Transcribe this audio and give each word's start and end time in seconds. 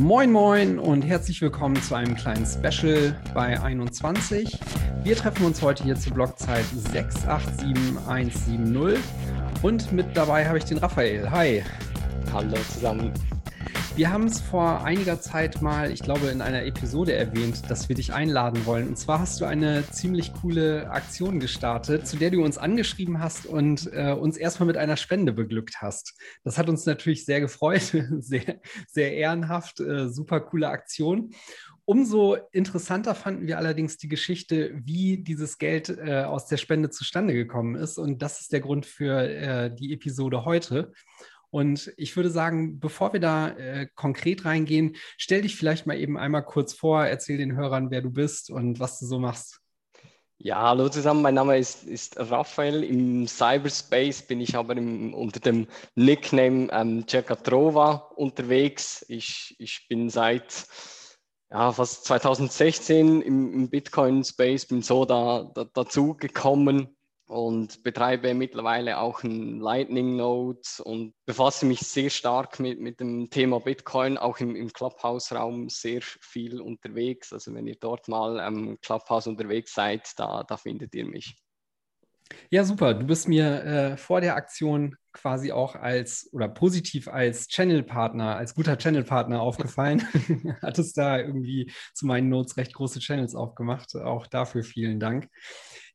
Moin 0.00 0.32
Moin 0.32 0.78
und 0.78 1.02
herzlich 1.02 1.42
willkommen 1.42 1.76
zu 1.82 1.94
einem 1.94 2.16
kleinen 2.16 2.46
Special 2.46 3.14
bei 3.34 3.60
21. 3.60 4.58
Wir 5.04 5.14
treffen 5.14 5.44
uns 5.44 5.60
heute 5.60 5.84
hier 5.84 5.94
zur 5.94 6.14
Blockzeit 6.14 6.64
687170 6.74 8.98
und 9.60 9.92
mit 9.92 10.16
dabei 10.16 10.48
habe 10.48 10.56
ich 10.56 10.64
den 10.64 10.78
Raphael. 10.78 11.30
Hi. 11.30 11.62
Hallo 12.32 12.56
zusammen. 12.72 13.12
Wir 14.00 14.10
haben 14.10 14.28
es 14.28 14.40
vor 14.40 14.82
einiger 14.82 15.20
Zeit 15.20 15.60
mal, 15.60 15.92
ich 15.92 16.00
glaube, 16.00 16.28
in 16.28 16.40
einer 16.40 16.64
Episode 16.64 17.12
erwähnt, 17.12 17.70
dass 17.70 17.90
wir 17.90 17.96
dich 17.96 18.14
einladen 18.14 18.64
wollen. 18.64 18.88
Und 18.88 18.96
zwar 18.96 19.18
hast 19.18 19.42
du 19.42 19.44
eine 19.44 19.84
ziemlich 19.90 20.32
coole 20.40 20.90
Aktion 20.90 21.38
gestartet, 21.38 22.06
zu 22.06 22.16
der 22.16 22.30
du 22.30 22.42
uns 22.42 22.56
angeschrieben 22.56 23.20
hast 23.20 23.44
und 23.44 23.90
äh, 23.92 24.12
uns 24.12 24.38
erstmal 24.38 24.68
mit 24.68 24.78
einer 24.78 24.96
Spende 24.96 25.34
beglückt 25.34 25.82
hast. 25.82 26.18
Das 26.44 26.56
hat 26.56 26.70
uns 26.70 26.86
natürlich 26.86 27.26
sehr 27.26 27.42
gefreut, 27.42 27.82
sehr, 28.20 28.62
sehr 28.88 29.12
ehrenhaft, 29.12 29.80
äh, 29.80 30.08
super 30.08 30.40
coole 30.40 30.70
Aktion. 30.70 31.34
Umso 31.84 32.38
interessanter 32.52 33.14
fanden 33.14 33.48
wir 33.48 33.58
allerdings 33.58 33.98
die 33.98 34.08
Geschichte, 34.08 34.70
wie 34.82 35.18
dieses 35.18 35.58
Geld 35.58 35.90
äh, 35.90 36.22
aus 36.22 36.46
der 36.46 36.56
Spende 36.56 36.88
zustande 36.88 37.34
gekommen 37.34 37.74
ist. 37.74 37.98
Und 37.98 38.22
das 38.22 38.40
ist 38.40 38.54
der 38.54 38.60
Grund 38.60 38.86
für 38.86 39.28
äh, 39.28 39.74
die 39.74 39.92
Episode 39.92 40.46
heute. 40.46 40.92
Und 41.50 41.92
ich 41.96 42.16
würde 42.16 42.30
sagen, 42.30 42.78
bevor 42.78 43.12
wir 43.12 43.20
da 43.20 43.48
äh, 43.48 43.88
konkret 43.94 44.44
reingehen, 44.44 44.96
stell 45.16 45.42
dich 45.42 45.56
vielleicht 45.56 45.86
mal 45.86 45.98
eben 45.98 46.16
einmal 46.16 46.44
kurz 46.44 46.72
vor, 46.72 47.04
erzähl 47.04 47.38
den 47.38 47.56
Hörern, 47.56 47.90
wer 47.90 48.02
du 48.02 48.10
bist 48.10 48.50
und 48.50 48.78
was 48.78 49.00
du 49.00 49.06
so 49.06 49.18
machst. 49.18 49.60
Ja, 50.42 50.68
hallo 50.68 50.88
zusammen, 50.88 51.20
mein 51.20 51.34
Name 51.34 51.58
ist, 51.58 51.84
ist 51.84 52.18
Raphael. 52.18 52.82
Im 52.82 53.26
Cyberspace 53.26 54.22
bin 54.22 54.40
ich 54.40 54.56
aber 54.56 54.74
im, 54.74 55.12
unter 55.12 55.38
dem 55.38 55.66
Nickname 55.96 56.68
ähm, 56.72 57.04
Trova 57.06 58.10
unterwegs. 58.16 59.04
Ich, 59.08 59.54
ich 59.58 59.86
bin 59.88 60.08
seit 60.08 60.66
ja, 61.50 61.72
fast 61.72 62.06
2016 62.06 63.20
im, 63.20 63.52
im 63.52 63.68
Bitcoin-Space, 63.68 64.66
bin 64.66 64.80
so 64.80 65.04
da, 65.04 65.50
da, 65.54 65.66
dazu 65.74 66.14
gekommen 66.14 66.96
und 67.30 67.84
betreibe 67.84 68.34
mittlerweile 68.34 68.98
auch 68.98 69.22
ein 69.22 69.60
Lightning 69.60 70.16
Node 70.16 70.60
und 70.82 71.14
befasse 71.26 71.64
mich 71.64 71.78
sehr 71.78 72.10
stark 72.10 72.58
mit, 72.58 72.80
mit 72.80 72.98
dem 72.98 73.30
Thema 73.30 73.60
Bitcoin, 73.60 74.18
auch 74.18 74.40
im, 74.40 74.56
im 74.56 74.72
Clubhouse-Raum 74.72 75.68
sehr 75.68 76.00
viel 76.02 76.60
unterwegs. 76.60 77.32
Also 77.32 77.54
wenn 77.54 77.68
ihr 77.68 77.76
dort 77.80 78.08
mal 78.08 78.40
am 78.40 78.80
Clubhouse 78.80 79.28
unterwegs 79.28 79.74
seid, 79.74 80.10
da, 80.16 80.42
da 80.42 80.56
findet 80.56 80.92
ihr 80.96 81.06
mich. 81.06 81.36
Ja, 82.50 82.64
super. 82.64 82.94
Du 82.94 83.06
bist 83.06 83.28
mir 83.28 83.64
äh, 83.64 83.96
vor 83.96 84.20
der 84.20 84.34
Aktion 84.34 84.96
quasi 85.12 85.52
auch 85.52 85.76
als 85.76 86.28
oder 86.32 86.48
positiv 86.48 87.06
als 87.06 87.46
Channel-Partner, 87.46 88.36
als 88.36 88.54
guter 88.54 88.76
Channel-Partner 88.76 89.40
aufgefallen. 89.40 90.02
Hattest 90.62 90.98
da 90.98 91.18
irgendwie 91.18 91.70
zu 91.94 92.06
meinen 92.06 92.28
Notes 92.28 92.56
recht 92.56 92.74
große 92.74 92.98
Channels 92.98 93.36
aufgemacht. 93.36 93.94
Auch 93.94 94.26
dafür 94.26 94.64
vielen 94.64 94.98
Dank. 94.98 95.28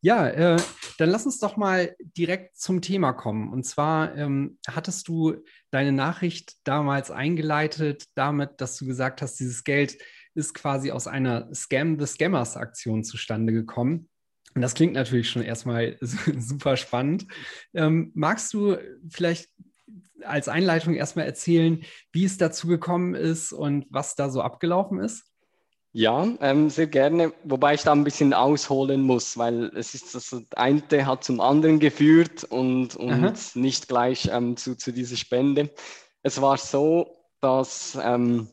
Ja, 0.06 0.28
äh, 0.28 0.61
dann 1.00 1.09
lass 1.09 1.25
uns 1.25 1.39
doch 1.39 1.58
mal 1.58 1.95
direkt 2.16 2.58
zum 2.58 2.84
Thema 2.84 3.11
kommen. 3.11 3.52
Und 3.52 3.64
zwar 3.64 4.16
ähm, 4.16 4.59
hattest 4.67 5.08
du 5.08 5.38
deine 5.72 5.92
Nachricht 5.92 6.58
damals 6.64 7.09
eingeleitet 7.09 8.06
damit, 8.14 8.61
dass 8.61 8.78
du 8.78 8.86
gesagt 8.86 9.23
hast, 9.23 9.39
dieses 9.39 9.64
Geld 9.64 9.98
ist 10.36 10.53
quasi 10.53 10.92
aus 10.92 11.08
einer 11.08 11.52
Scam 11.56 12.00
the 12.00 12.06
Scammers 12.06 12.56
Aktion 12.56 13.03
zustande 13.03 13.52
gekommen. 13.52 14.08
Und 14.53 14.61
das 14.61 14.76
klingt 14.76 14.94
natürlich 14.94 15.28
schon 15.28 15.42
erstmal 15.42 15.98
super 16.02 16.78
spannend. 16.78 17.26
Ähm, 17.73 18.11
magst 18.14 18.53
du 18.53 18.78
vielleicht 19.09 19.50
als 20.22 20.50
Einleitung 20.50 20.94
erstmal 20.94 21.26
erzählen, 21.26 21.83
wie 22.11 22.26
es 22.26 22.38
dazu 22.38 22.67
gekommen 22.67 23.16
ist 23.16 23.52
und 23.52 23.88
was 23.89 24.14
da 24.14 24.30
so 24.30 24.44
abgelaufen 24.44 25.00
ist? 25.00 25.23
Ja, 25.97 26.27
ähm, 26.41 26.69
sehr 26.69 26.88
gerne, 26.88 27.31
wobei 27.45 27.75
ich 27.75 27.83
da 27.83 27.93
ein 27.93 28.03
bisschen 28.03 28.33
ausholen 28.33 29.02
muss, 29.02 29.37
weil 29.37 29.71
es 29.77 29.93
ist 29.93 30.14
das 30.14 30.36
eine 30.58 31.05
hat 31.05 31.23
zum 31.23 31.39
anderen 31.39 31.80
geführt 31.80 32.43
und, 32.43 32.97
und 32.97 33.55
nicht 33.55 33.87
gleich 33.87 34.27
ähm, 34.30 34.58
zu, 34.58 34.75
zu 34.75 34.92
dieser 34.92 35.15
Spende. 35.15 35.70
Es 36.21 36.42
war 36.42 36.58
so, 36.58 37.15
dass 37.39 37.97
ähm, 38.03 38.49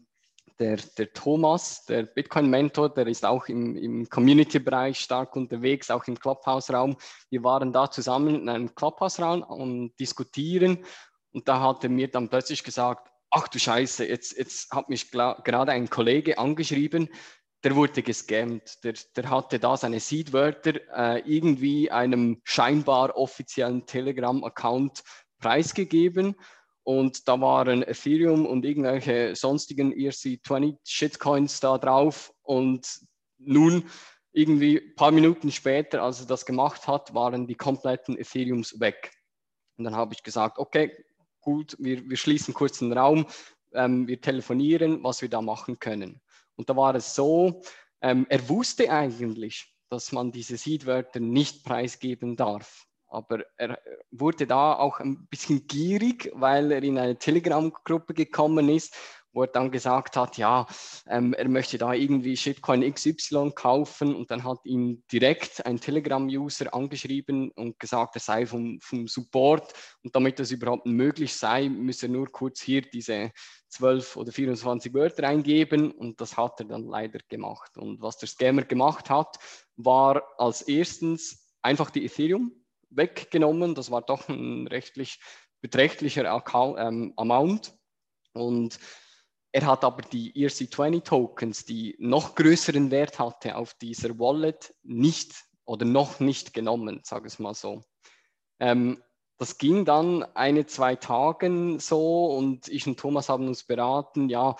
der, 0.61 0.77
der 0.97 1.12
Thomas, 1.15 1.84
der 1.87 2.05
Bitcoin-Mentor, 2.05 2.91
der 2.94 3.09
ist 3.09 3.25
auch 3.25 3.49
im, 3.49 3.77
im 3.77 4.09
Community-Bereich 4.09 5.00
stark 5.00 5.34
unterwegs, 5.34 5.91
auch 5.91 6.05
im 6.06 6.17
Clubhouse-Raum. 6.17 6.97
Wir 7.28 7.43
waren 7.43 7.72
da 7.72 7.91
zusammen 7.91 8.37
in 8.37 8.49
einem 8.49 8.72
Clubhouse-Raum 8.72 9.43
und 9.43 9.99
diskutieren 9.99 10.84
und 11.33 11.49
da 11.49 11.61
hat 11.61 11.83
er 11.83 11.91
mir 11.91 12.09
dann 12.09 12.28
plötzlich 12.28 12.62
gesagt, 12.62 13.12
ach 13.32 13.48
du 13.48 13.59
Scheiße, 13.59 14.06
jetzt, 14.06 14.37
jetzt 14.37 14.70
hat 14.70 14.88
mich 14.88 15.10
gerade 15.10 15.72
ein 15.72 15.91
Kollege 15.91 16.38
angeschrieben, 16.38 17.09
der 17.65 17.75
wurde 17.75 18.03
gescammt. 18.03 18.84
Der, 18.84 18.94
der 19.16 19.31
hatte 19.31 19.59
da 19.59 19.76
seine 19.76 20.00
Seedwörter 20.00 20.81
äh, 20.94 21.20
irgendwie 21.25 21.91
einem 21.91 22.41
scheinbar 22.44 23.16
offiziellen 23.16 23.87
Telegram-Account 23.87 25.03
preisgegeben. 25.38 26.37
Und 26.84 27.28
da 27.28 27.41
waren 27.41 27.82
Ethereum 27.82 28.44
und 28.44 28.65
irgendwelche 28.65 29.37
sonstigen 29.37 29.93
ERC20 29.93 30.76
Shitcoins 30.84 31.60
da 31.60 31.78
drauf. 31.78 32.32
Und 32.43 32.87
nun, 33.38 33.84
irgendwie 34.32 34.78
ein 34.78 34.94
paar 34.97 35.12
Minuten 35.12 35.53
später, 35.53 36.03
als 36.03 36.20
er 36.20 36.26
das 36.26 36.47
gemacht 36.47 36.88
hat, 36.88 37.14
waren 37.14 37.47
die 37.47 37.54
kompletten 37.54 38.19
Ethereums 38.19 38.81
weg. 38.81 39.12
Und 39.76 39.84
dann 39.84 39.94
habe 39.94 40.14
ich 40.14 40.22
gesagt, 40.22 40.59
okay, 40.59 40.93
gut, 41.43 41.77
wir, 41.79 42.09
wir 42.09 42.17
schließen 42.17 42.55
kurz 42.55 42.79
den 42.79 42.93
Raum, 42.93 43.27
ähm, 43.75 44.09
wir 44.09 44.21
telefonieren, 44.21 45.05
was 45.05 45.21
wir 45.21 45.29
da 45.29 45.43
machen 45.43 45.79
können. 45.79 46.21
Und 46.57 46.71
da 46.71 46.77
war 46.77 46.95
es 46.95 47.15
so, 47.15 47.63
ähm, 48.01 48.27
er 48.29 48.49
wusste 48.49 48.91
eigentlich, 48.91 49.75
dass 49.91 50.13
man 50.13 50.33
diese 50.33 50.57
Seedwörter 50.57 51.21
nicht 51.21 51.65
preisgeben 51.65 52.37
darf. 52.37 52.87
Aber 53.09 53.45
er 53.59 53.79
wurde 54.11 54.47
da 54.47 54.75
auch 54.75 55.01
ein 55.01 55.27
bisschen 55.27 55.67
gierig, 55.67 56.31
weil 56.35 56.73
er 56.73 56.83
in 56.83 56.97
eine 56.97 57.19
Telegram-Gruppe 57.19 58.15
gekommen 58.15 58.71
ist 58.71 58.97
wo 59.32 59.43
er 59.43 59.48
dann 59.48 59.70
gesagt 59.70 60.16
hat, 60.16 60.37
ja, 60.37 60.66
ähm, 61.06 61.32
er 61.34 61.48
möchte 61.48 61.78
da 61.78 61.93
irgendwie 61.93 62.37
Shitcoin 62.37 62.93
XY 62.93 63.53
kaufen 63.54 64.15
und 64.15 64.31
dann 64.31 64.44
hat 64.44 64.59
ihn 64.65 65.03
direkt 65.10 65.65
ein 65.66 65.81
Telegram-User 65.81 66.75
angeschrieben 66.75 67.50
und 67.53 67.78
gesagt, 67.78 68.16
er 68.16 68.20
sei 68.20 68.47
vom, 68.47 68.78
vom 68.81 69.09
Support 69.09 69.72
und 70.03 70.15
damit 70.15 70.38
das 70.38 70.50
überhaupt 70.50 70.87
möglich 70.87 71.34
sei, 71.34 71.69
müsse 71.69 72.06
er 72.06 72.10
nur 72.10 72.26
kurz 72.31 72.60
hier 72.60 72.82
diese 72.82 73.32
12 73.69 74.16
oder 74.16 74.32
24 74.32 74.93
Wörter 74.93 75.26
eingeben 75.26 75.91
und 75.93 76.20
das 76.20 76.37
hat 76.37 76.60
er 76.60 76.66
dann 76.66 76.84
leider 76.84 77.20
gemacht. 77.28 77.76
Und 77.78 78.03
was 78.03 78.19
der 78.19 78.28
Scammer 78.28 78.62
gemacht 78.62 79.09
hat, 79.09 79.38
war 79.76 80.22
als 80.38 80.62
erstens 80.62 81.54
einfach 81.62 81.91
die 81.91 82.04
Ethereum 82.04 82.53
weggenommen, 82.91 83.75
das 83.75 83.91
war 83.91 84.03
doch 84.03 84.28
ein 84.28 84.66
rechtlich 84.66 85.20
beträchtlicher 85.62 86.31
Account, 86.31 86.78
ähm, 86.78 87.14
Amount 87.16 87.72
und 88.34 88.78
er 89.53 89.67
hat 89.67 89.85
aber 89.85 90.03
die 90.03 90.33
ERC20-Tokens, 90.33 91.67
die 91.67 91.95
noch 91.99 92.35
größeren 92.35 92.91
Wert 92.91 93.19
hatte 93.19 93.57
auf 93.57 93.75
dieser 93.75 94.19
Wallet, 94.19 94.75
nicht 94.83 95.45
oder 95.67 95.85
noch 95.85 96.21
nicht 96.21 96.55
genommen, 96.55 97.01
sage 97.05 97.29
ich 97.29 97.39
mal 97.39 97.55
so. 97.55 97.85
Ähm, 98.59 99.03
das 99.39 99.59
ging 99.59 99.85
dann 99.85 100.23
eine, 100.35 100.67
zwei 100.67 100.97
Tage 100.97 101.77
so 101.79 102.27
und 102.27 102.69
ich 102.69 102.87
und 102.87 102.99
Thomas 102.99 103.29
haben 103.29 103.47
uns 103.47 103.65
beraten, 103.65 104.29
ja, 104.29 104.57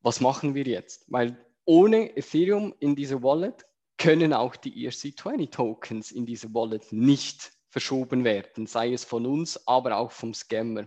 was 0.00 0.20
machen 0.20 0.54
wir 0.54 0.64
jetzt? 0.64 1.04
Weil 1.08 1.36
ohne 1.64 2.16
Ethereum 2.16 2.74
in 2.78 2.94
dieser 2.94 3.22
Wallet 3.22 3.64
können 3.98 4.32
auch 4.32 4.54
die 4.54 4.86
ERC20-Tokens 4.86 6.12
in 6.12 6.26
dieser 6.26 6.52
Wallet 6.54 6.92
nicht 6.92 7.52
verschoben 7.68 8.22
werden, 8.22 8.66
sei 8.66 8.92
es 8.92 9.04
von 9.04 9.26
uns, 9.26 9.66
aber 9.66 9.96
auch 9.96 10.12
vom 10.12 10.34
Scammer 10.34 10.86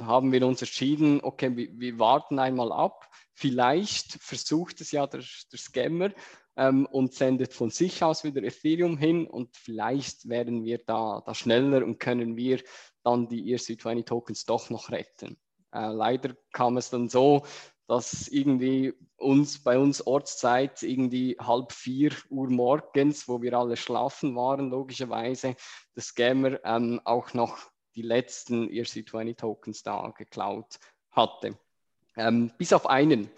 haben 0.00 0.32
wir 0.32 0.46
uns 0.46 0.62
entschieden, 0.62 1.20
okay, 1.22 1.56
wir, 1.56 1.68
wir, 1.72 1.98
warten 1.98 2.38
einmal 2.38 2.72
ab. 2.72 3.08
Vielleicht 3.34 4.14
versucht 4.14 4.80
es 4.80 4.90
ja 4.92 5.06
der, 5.06 5.20
der 5.20 5.58
Scammer 5.58 6.10
ähm, 6.56 6.86
und 6.86 7.14
sendet 7.14 7.52
von 7.52 7.70
sich 7.70 8.02
aus 8.02 8.24
wieder 8.24 8.42
Ethereum 8.42 8.96
hin 8.98 9.26
und 9.26 9.56
vielleicht 9.56 10.28
werden 10.28 10.64
wir 10.64 10.78
da, 10.78 11.22
da 11.24 11.34
schneller 11.34 11.84
und 11.84 11.98
können 11.98 12.36
wir 12.36 12.60
dann 13.04 13.28
die 13.28 13.54
ERC20 13.54 14.04
Tokens 14.04 14.44
doch 14.44 14.70
noch 14.70 14.90
retten. 14.90 15.38
Äh, 15.72 15.88
leider 15.88 16.34
kam 16.52 16.76
es 16.76 16.90
dann 16.90 17.08
so, 17.08 17.44
dass 17.86 18.26
irgendwie 18.26 18.94
uns 19.16 19.62
bei 19.62 19.78
uns 19.78 20.04
Ortszeit 20.04 20.82
irgendwie 20.82 21.36
halb 21.38 21.72
vier 21.72 22.12
Uhr 22.30 22.50
morgens, 22.50 23.28
wo 23.28 23.40
wir 23.40 23.54
alle 23.54 23.76
schlafen 23.76 24.34
waren, 24.34 24.70
logischerweise, 24.70 25.54
der 25.94 26.02
Scammer 26.02 26.58
ähm, 26.64 27.00
auch 27.04 27.32
noch 27.32 27.70
die 27.96 28.02
letzten 28.02 28.68
ERC20-Tokens 28.68 29.82
da 29.82 30.12
geklaut 30.16 30.78
hatte. 31.10 31.58
Ähm, 32.16 32.52
bis 32.58 32.72
auf 32.72 32.86
einen. 32.86 33.30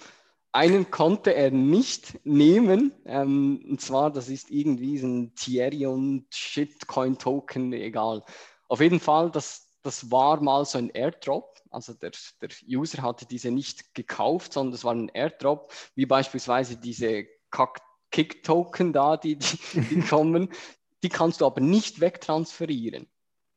Einen 0.53 0.91
konnte 0.91 1.35
er 1.35 1.51
nicht 1.51 2.19
nehmen, 2.25 2.93
ähm, 3.05 3.65
und 3.69 3.81
zwar, 3.81 4.11
das 4.11 4.29
ist 4.29 4.51
irgendwie 4.51 4.99
so 4.99 5.07
ein 5.07 5.35
Therion 5.35 6.27
Shitcoin 6.31 7.19
Token, 7.19 7.73
egal. 7.73 8.25
Auf 8.69 8.81
jeden 8.81 8.99
Fall, 8.99 9.31
das, 9.31 9.79
das 9.83 10.11
war 10.11 10.41
mal 10.43 10.65
so 10.65 10.79
ein 10.79 10.91
Airdrop. 10.91 11.59
Also 11.71 11.93
der, 11.93 12.13
der 12.41 12.49
User 12.67 13.03
hatte 13.03 13.27
diese 13.27 13.51
nicht 13.51 13.95
gekauft, 13.95 14.55
sondern 14.55 14.73
das 14.73 14.85
war 14.85 14.95
ein 14.95 15.11
Airdrop, 15.11 15.73
wie 15.95 16.07
beispielsweise 16.07 16.77
diese 16.77 17.27
Kick-Token 18.11 18.93
da, 18.93 19.17
die, 19.19 19.37
die, 19.37 19.81
die 19.81 20.01
kommen. 20.09 20.49
Die 21.03 21.11
kannst 21.11 21.41
du 21.41 21.47
aber 21.47 21.61
nicht 21.61 22.01
wegtransferieren. 22.01 23.07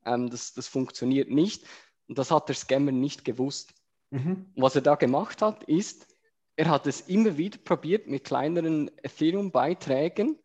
Ähm, 0.06 0.30
das, 0.30 0.54
das 0.54 0.68
funktioniert 0.68 1.30
nicht. 1.30 1.66
Und 2.08 2.18
das 2.18 2.32
hat 2.32 2.50
der 2.50 2.56
Scammer 2.56 2.92
nicht 2.92 3.26
gewusst. 3.26 3.74
Mhm. 4.10 4.52
Was 4.56 4.76
er 4.76 4.82
da 4.82 4.96
gemacht 4.96 5.42
hat, 5.42 5.64
ist, 5.64 6.08
er 6.56 6.70
hat 6.70 6.86
es 6.88 7.02
immer 7.02 7.38
wieder 7.38 7.58
probiert 7.58 8.08
mit 8.08 8.24
kleineren 8.24 8.92
Ethereum-Beiträgen 9.04 10.38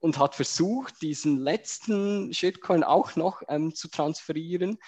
und 0.00 0.18
hat 0.18 0.34
versucht, 0.34 1.00
diesen 1.02 1.38
letzten 1.38 2.32
Shitcoin 2.32 2.84
auch 2.84 3.16
noch 3.16 3.42
ähm, 3.48 3.74
zu 3.74 3.88
transferieren. 3.88 4.78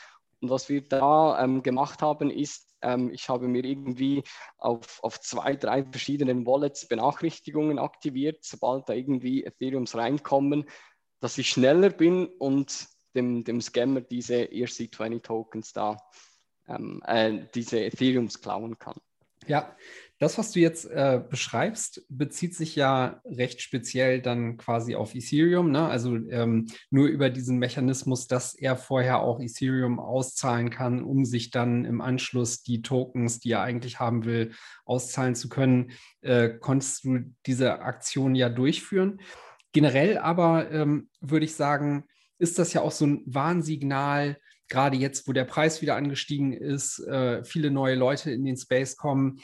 Und 0.40 0.50
was 0.50 0.68
wir 0.68 0.82
da 0.86 1.42
ähm, 1.42 1.62
gemacht 1.62 2.02
haben, 2.02 2.30
ist, 2.30 2.76
ähm, 2.82 3.10
ich 3.12 3.28
habe 3.28 3.48
mir 3.48 3.64
irgendwie 3.64 4.24
auf, 4.58 5.02
auf 5.02 5.20
zwei, 5.20 5.56
drei 5.56 5.84
verschiedenen 5.84 6.46
Wallets 6.46 6.88
Benachrichtigungen 6.88 7.78
aktiviert, 7.78 8.44
sobald 8.44 8.88
da 8.88 8.92
irgendwie 8.92 9.44
Ethereums 9.44 9.94
reinkommen, 9.94 10.68
dass 11.20 11.38
ich 11.38 11.48
schneller 11.48 11.90
bin 11.90 12.26
und 12.26 12.88
dem, 13.14 13.44
dem 13.44 13.60
Scammer 13.60 14.00
diese 14.00 14.44
ERC20 14.44 15.22
Tokens 15.22 15.72
da, 15.72 15.96
ähm, 16.68 17.02
äh, 17.06 17.46
diese 17.54 17.84
Ethereums 17.84 18.40
klauen 18.40 18.78
kann. 18.78 18.96
Ja, 19.46 19.76
das, 20.18 20.38
was 20.38 20.52
du 20.52 20.60
jetzt 20.60 20.84
äh, 20.84 21.20
beschreibst, 21.28 22.06
bezieht 22.08 22.54
sich 22.54 22.76
ja 22.76 23.20
recht 23.24 23.60
speziell 23.60 24.22
dann 24.22 24.56
quasi 24.56 24.94
auf 24.94 25.16
Ethereum. 25.16 25.72
Ne? 25.72 25.84
Also 25.84 26.14
ähm, 26.14 26.68
nur 26.90 27.08
über 27.08 27.28
diesen 27.28 27.58
Mechanismus, 27.58 28.28
dass 28.28 28.54
er 28.54 28.76
vorher 28.76 29.18
auch 29.20 29.40
Ethereum 29.40 29.98
auszahlen 29.98 30.70
kann, 30.70 31.02
um 31.02 31.24
sich 31.24 31.50
dann 31.50 31.84
im 31.84 32.00
Anschluss 32.00 32.62
die 32.62 32.82
Tokens, 32.82 33.40
die 33.40 33.50
er 33.50 33.62
eigentlich 33.62 33.98
haben 33.98 34.24
will, 34.24 34.52
auszahlen 34.84 35.34
zu 35.34 35.48
können, 35.48 35.90
äh, 36.20 36.50
konntest 36.50 37.04
du 37.04 37.34
diese 37.46 37.80
Aktion 37.80 38.36
ja 38.36 38.48
durchführen. 38.48 39.20
Generell 39.72 40.18
aber 40.18 40.70
ähm, 40.70 41.08
würde 41.20 41.46
ich 41.46 41.56
sagen, 41.56 42.04
ist 42.42 42.58
das 42.58 42.72
ja 42.72 42.82
auch 42.82 42.92
so 42.92 43.06
ein 43.06 43.22
Warnsignal, 43.26 44.36
gerade 44.68 44.96
jetzt, 44.96 45.28
wo 45.28 45.32
der 45.32 45.44
Preis 45.44 45.80
wieder 45.82 45.96
angestiegen 45.96 46.52
ist, 46.52 46.98
äh, 47.00 47.44
viele 47.44 47.70
neue 47.70 47.94
Leute 47.94 48.30
in 48.30 48.44
den 48.44 48.56
Space 48.56 48.96
kommen 48.96 49.40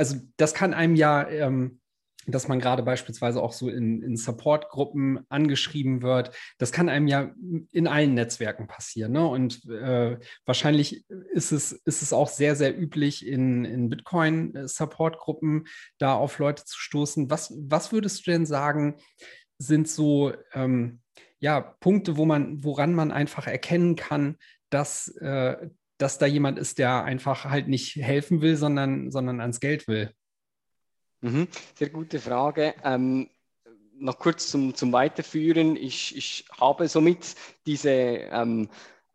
also 0.00 0.16
das 0.38 0.54
kann 0.54 0.72
einem 0.72 0.96
ja, 0.96 1.28
ähm, 1.28 1.80
dass 2.26 2.48
man 2.48 2.58
gerade 2.58 2.82
beispielsweise 2.82 3.42
auch 3.42 3.52
so 3.52 3.68
in, 3.68 4.02
in 4.02 4.16
Support-Gruppen 4.16 5.20
angeschrieben 5.28 6.00
wird, 6.00 6.34
das 6.58 6.72
kann 6.72 6.88
einem 6.88 7.06
ja 7.06 7.32
in 7.72 7.86
allen 7.86 8.14
Netzwerken 8.14 8.66
passieren. 8.66 9.12
Ne? 9.12 9.26
Und 9.26 9.64
äh, 9.68 10.18
wahrscheinlich 10.46 11.04
ist 11.32 11.52
es, 11.52 11.72
ist 11.72 12.00
es 12.00 12.12
auch 12.14 12.28
sehr, 12.28 12.56
sehr 12.56 12.78
üblich, 12.78 13.26
in, 13.26 13.66
in 13.66 13.90
Bitcoin-Support-Gruppen 13.90 15.66
da 15.98 16.14
auf 16.14 16.38
Leute 16.38 16.64
zu 16.64 16.78
stoßen. 16.78 17.30
Was, 17.30 17.52
was 17.56 17.92
würdest 17.92 18.26
du 18.26 18.30
denn 18.30 18.46
sagen, 18.46 18.96
sind 19.58 19.86
so 19.86 20.32
ähm, 20.54 21.00
ja, 21.40 21.60
Punkte, 21.60 22.16
wo 22.16 22.26
man, 22.26 22.62
woran 22.62 22.94
man 22.94 23.10
einfach 23.10 23.46
erkennen 23.46 23.96
kann, 23.96 24.36
dass, 24.68 25.08
äh, 25.16 25.56
dass 25.98 26.18
da 26.18 26.26
jemand 26.26 26.58
ist, 26.58 26.78
der 26.78 27.04
einfach 27.04 27.46
halt 27.46 27.66
nicht 27.68 27.96
helfen 27.96 28.40
will, 28.40 28.56
sondern, 28.56 29.10
sondern 29.10 29.40
ans 29.40 29.60
Geld 29.60 29.88
will? 29.88 30.14
Mhm, 31.22 31.48
sehr 31.74 31.90
gute 31.90 32.18
Frage. 32.18 32.74
Ähm, 32.84 33.28
noch 33.94 34.18
kurz 34.18 34.50
zum, 34.50 34.74
zum 34.74 34.92
Weiterführen. 34.92 35.76
Ich, 35.76 36.16
ich 36.16 36.46
habe 36.58 36.88
somit 36.88 37.34
diese 37.66 37.90
ähm, 37.90 38.68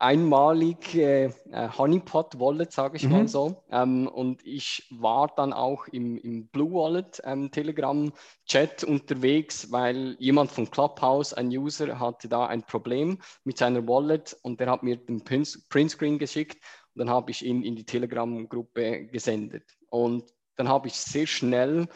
einmalige 0.05 1.33
äh, 1.51 1.67
Honeypot 1.75 2.39
Wallet, 2.39 2.71
sage 2.71 2.97
ich 2.97 3.05
mhm. 3.05 3.11
mal 3.11 3.27
so. 3.27 3.63
Ähm, 3.71 4.07
und 4.07 4.45
ich 4.45 4.87
war 4.91 5.33
dann 5.35 5.51
auch 5.51 5.87
im, 5.87 6.19
im 6.19 6.47
Blue 6.47 6.73
Wallet 6.73 7.21
ähm, 7.25 7.49
Telegram 7.49 8.13
Chat 8.45 8.83
unterwegs, 8.83 9.71
weil 9.71 10.15
jemand 10.19 10.51
von 10.51 10.69
Clubhouse, 10.69 11.33
ein 11.33 11.47
User, 11.47 11.99
hatte 11.99 12.29
da 12.29 12.45
ein 12.45 12.61
Problem 12.61 13.17
mit 13.45 13.57
seiner 13.57 13.87
Wallet 13.87 14.37
und 14.43 14.59
der 14.59 14.69
hat 14.69 14.83
mir 14.83 14.97
den 14.97 15.23
Printscreen 15.23 16.19
geschickt 16.19 16.63
und 16.93 16.99
dann 16.99 17.09
habe 17.09 17.31
ich 17.31 17.43
ihn 17.43 17.63
in 17.63 17.75
die 17.75 17.85
Telegram-Gruppe 17.85 19.07
gesendet. 19.07 19.63
Und 19.89 20.23
dann 20.55 20.69
habe 20.69 20.87
ich 20.87 20.93
sehr 20.93 21.25
schnell 21.25 21.87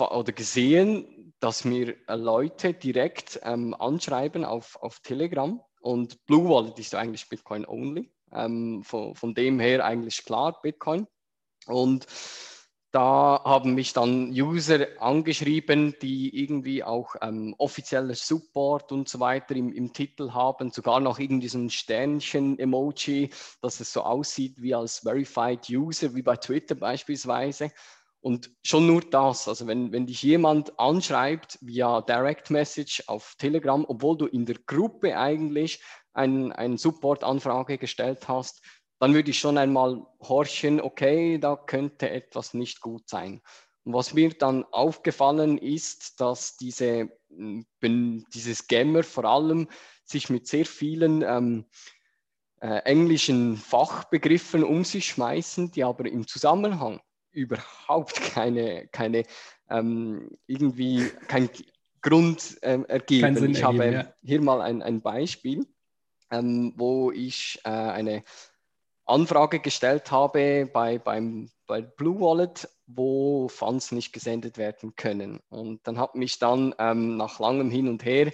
oder 0.00 0.32
gesehen, 0.32 1.34
dass 1.40 1.66
mir 1.66 1.94
Leute 2.08 2.72
direkt 2.72 3.38
ähm, 3.42 3.74
anschreiben 3.74 4.46
auf, 4.46 4.76
auf 4.80 5.00
Telegram 5.00 5.60
und 5.80 6.24
Blue 6.26 6.48
Wallet 6.48 6.78
ist 6.78 6.94
eigentlich 6.94 7.28
Bitcoin 7.28 7.66
only. 7.66 8.10
Ähm, 8.32 8.82
von, 8.82 9.14
von 9.14 9.34
dem 9.34 9.60
her 9.60 9.84
eigentlich 9.84 10.24
klar 10.24 10.60
Bitcoin. 10.60 11.06
Und 11.66 12.06
da 12.96 13.42
haben 13.44 13.74
mich 13.74 13.92
dann 13.92 14.30
User 14.30 14.86
angeschrieben, 15.00 15.94
die 16.00 16.42
irgendwie 16.42 16.82
auch 16.82 17.14
ähm, 17.20 17.54
offizieller 17.58 18.14
Support 18.14 18.90
und 18.90 19.08
so 19.08 19.20
weiter 19.20 19.54
im, 19.54 19.70
im, 19.72 19.92
Titel 19.92 20.32
haben, 20.32 20.70
sogar 20.70 21.00
noch 21.00 21.18
irgendwie 21.18 21.48
so 21.48 21.58
ein 21.58 21.68
Sternchen-Emoji, 21.68 23.30
dass 23.60 23.80
es 23.80 23.92
so 23.92 24.02
aussieht 24.02 24.62
wie 24.62 24.74
als 24.74 25.00
Verified 25.00 25.68
User, 25.68 26.14
wie 26.14 26.22
bei 26.22 26.36
Twitter 26.36 26.74
beispielsweise. 26.74 27.70
Und 28.26 28.50
schon 28.64 28.88
nur 28.88 29.02
das, 29.02 29.46
also 29.46 29.68
wenn, 29.68 29.92
wenn 29.92 30.08
dich 30.08 30.20
jemand 30.20 30.80
anschreibt 30.80 31.60
via 31.60 32.00
Direct 32.00 32.50
Message 32.50 33.04
auf 33.06 33.36
Telegram, 33.38 33.84
obwohl 33.86 34.18
du 34.18 34.26
in 34.26 34.44
der 34.44 34.56
Gruppe 34.66 35.16
eigentlich 35.16 35.80
eine 36.12 36.58
ein 36.58 36.76
Support-Anfrage 36.76 37.78
gestellt 37.78 38.26
hast, 38.26 38.62
dann 38.98 39.14
würde 39.14 39.30
ich 39.30 39.38
schon 39.38 39.58
einmal 39.58 40.04
horchen, 40.20 40.80
okay, 40.80 41.38
da 41.38 41.54
könnte 41.54 42.10
etwas 42.10 42.52
nicht 42.52 42.80
gut 42.80 43.08
sein. 43.08 43.42
Und 43.84 43.94
was 43.94 44.12
mir 44.12 44.30
dann 44.30 44.64
aufgefallen 44.72 45.56
ist, 45.56 46.20
dass 46.20 46.56
diese, 46.56 47.16
diese 47.30 48.54
Scammer 48.56 49.04
vor 49.04 49.26
allem 49.26 49.68
sich 50.04 50.30
mit 50.30 50.48
sehr 50.48 50.66
vielen 50.66 51.22
ähm, 51.22 51.66
äh, 52.60 52.78
englischen 52.78 53.56
Fachbegriffen 53.56 54.64
um 54.64 54.82
sich 54.82 55.06
schmeißen, 55.06 55.70
die 55.70 55.84
aber 55.84 56.06
im 56.06 56.26
Zusammenhang 56.26 57.00
überhaupt 57.36 58.20
keine, 58.32 58.88
keine 58.88 59.24
ähm, 59.68 60.36
irgendwie 60.46 61.10
kein 61.28 61.50
Grund 62.00 62.58
ähm, 62.62 62.84
ergeben. 62.86 63.50
ich 63.50 63.62
habe 63.62 63.92
ja. 63.92 64.14
hier 64.22 64.40
mal 64.40 64.60
ein, 64.60 64.82
ein 64.82 65.02
Beispiel, 65.02 65.66
ähm, 66.30 66.72
wo 66.76 67.12
ich 67.12 67.60
äh, 67.64 67.68
eine 67.68 68.24
Anfrage 69.04 69.60
gestellt 69.60 70.10
habe 70.10 70.68
bei, 70.72 70.98
beim, 70.98 71.50
bei 71.66 71.82
Blue 71.82 72.20
Wallet, 72.20 72.68
wo 72.86 73.48
Funds 73.48 73.92
nicht 73.92 74.12
gesendet 74.12 74.58
werden 74.58 74.96
können. 74.96 75.40
Und 75.48 75.86
dann 75.86 75.98
hat 75.98 76.14
mich 76.14 76.38
dann 76.38 76.74
ähm, 76.78 77.16
nach 77.16 77.38
langem 77.38 77.70
Hin 77.70 77.88
und 77.88 78.04
Her 78.04 78.32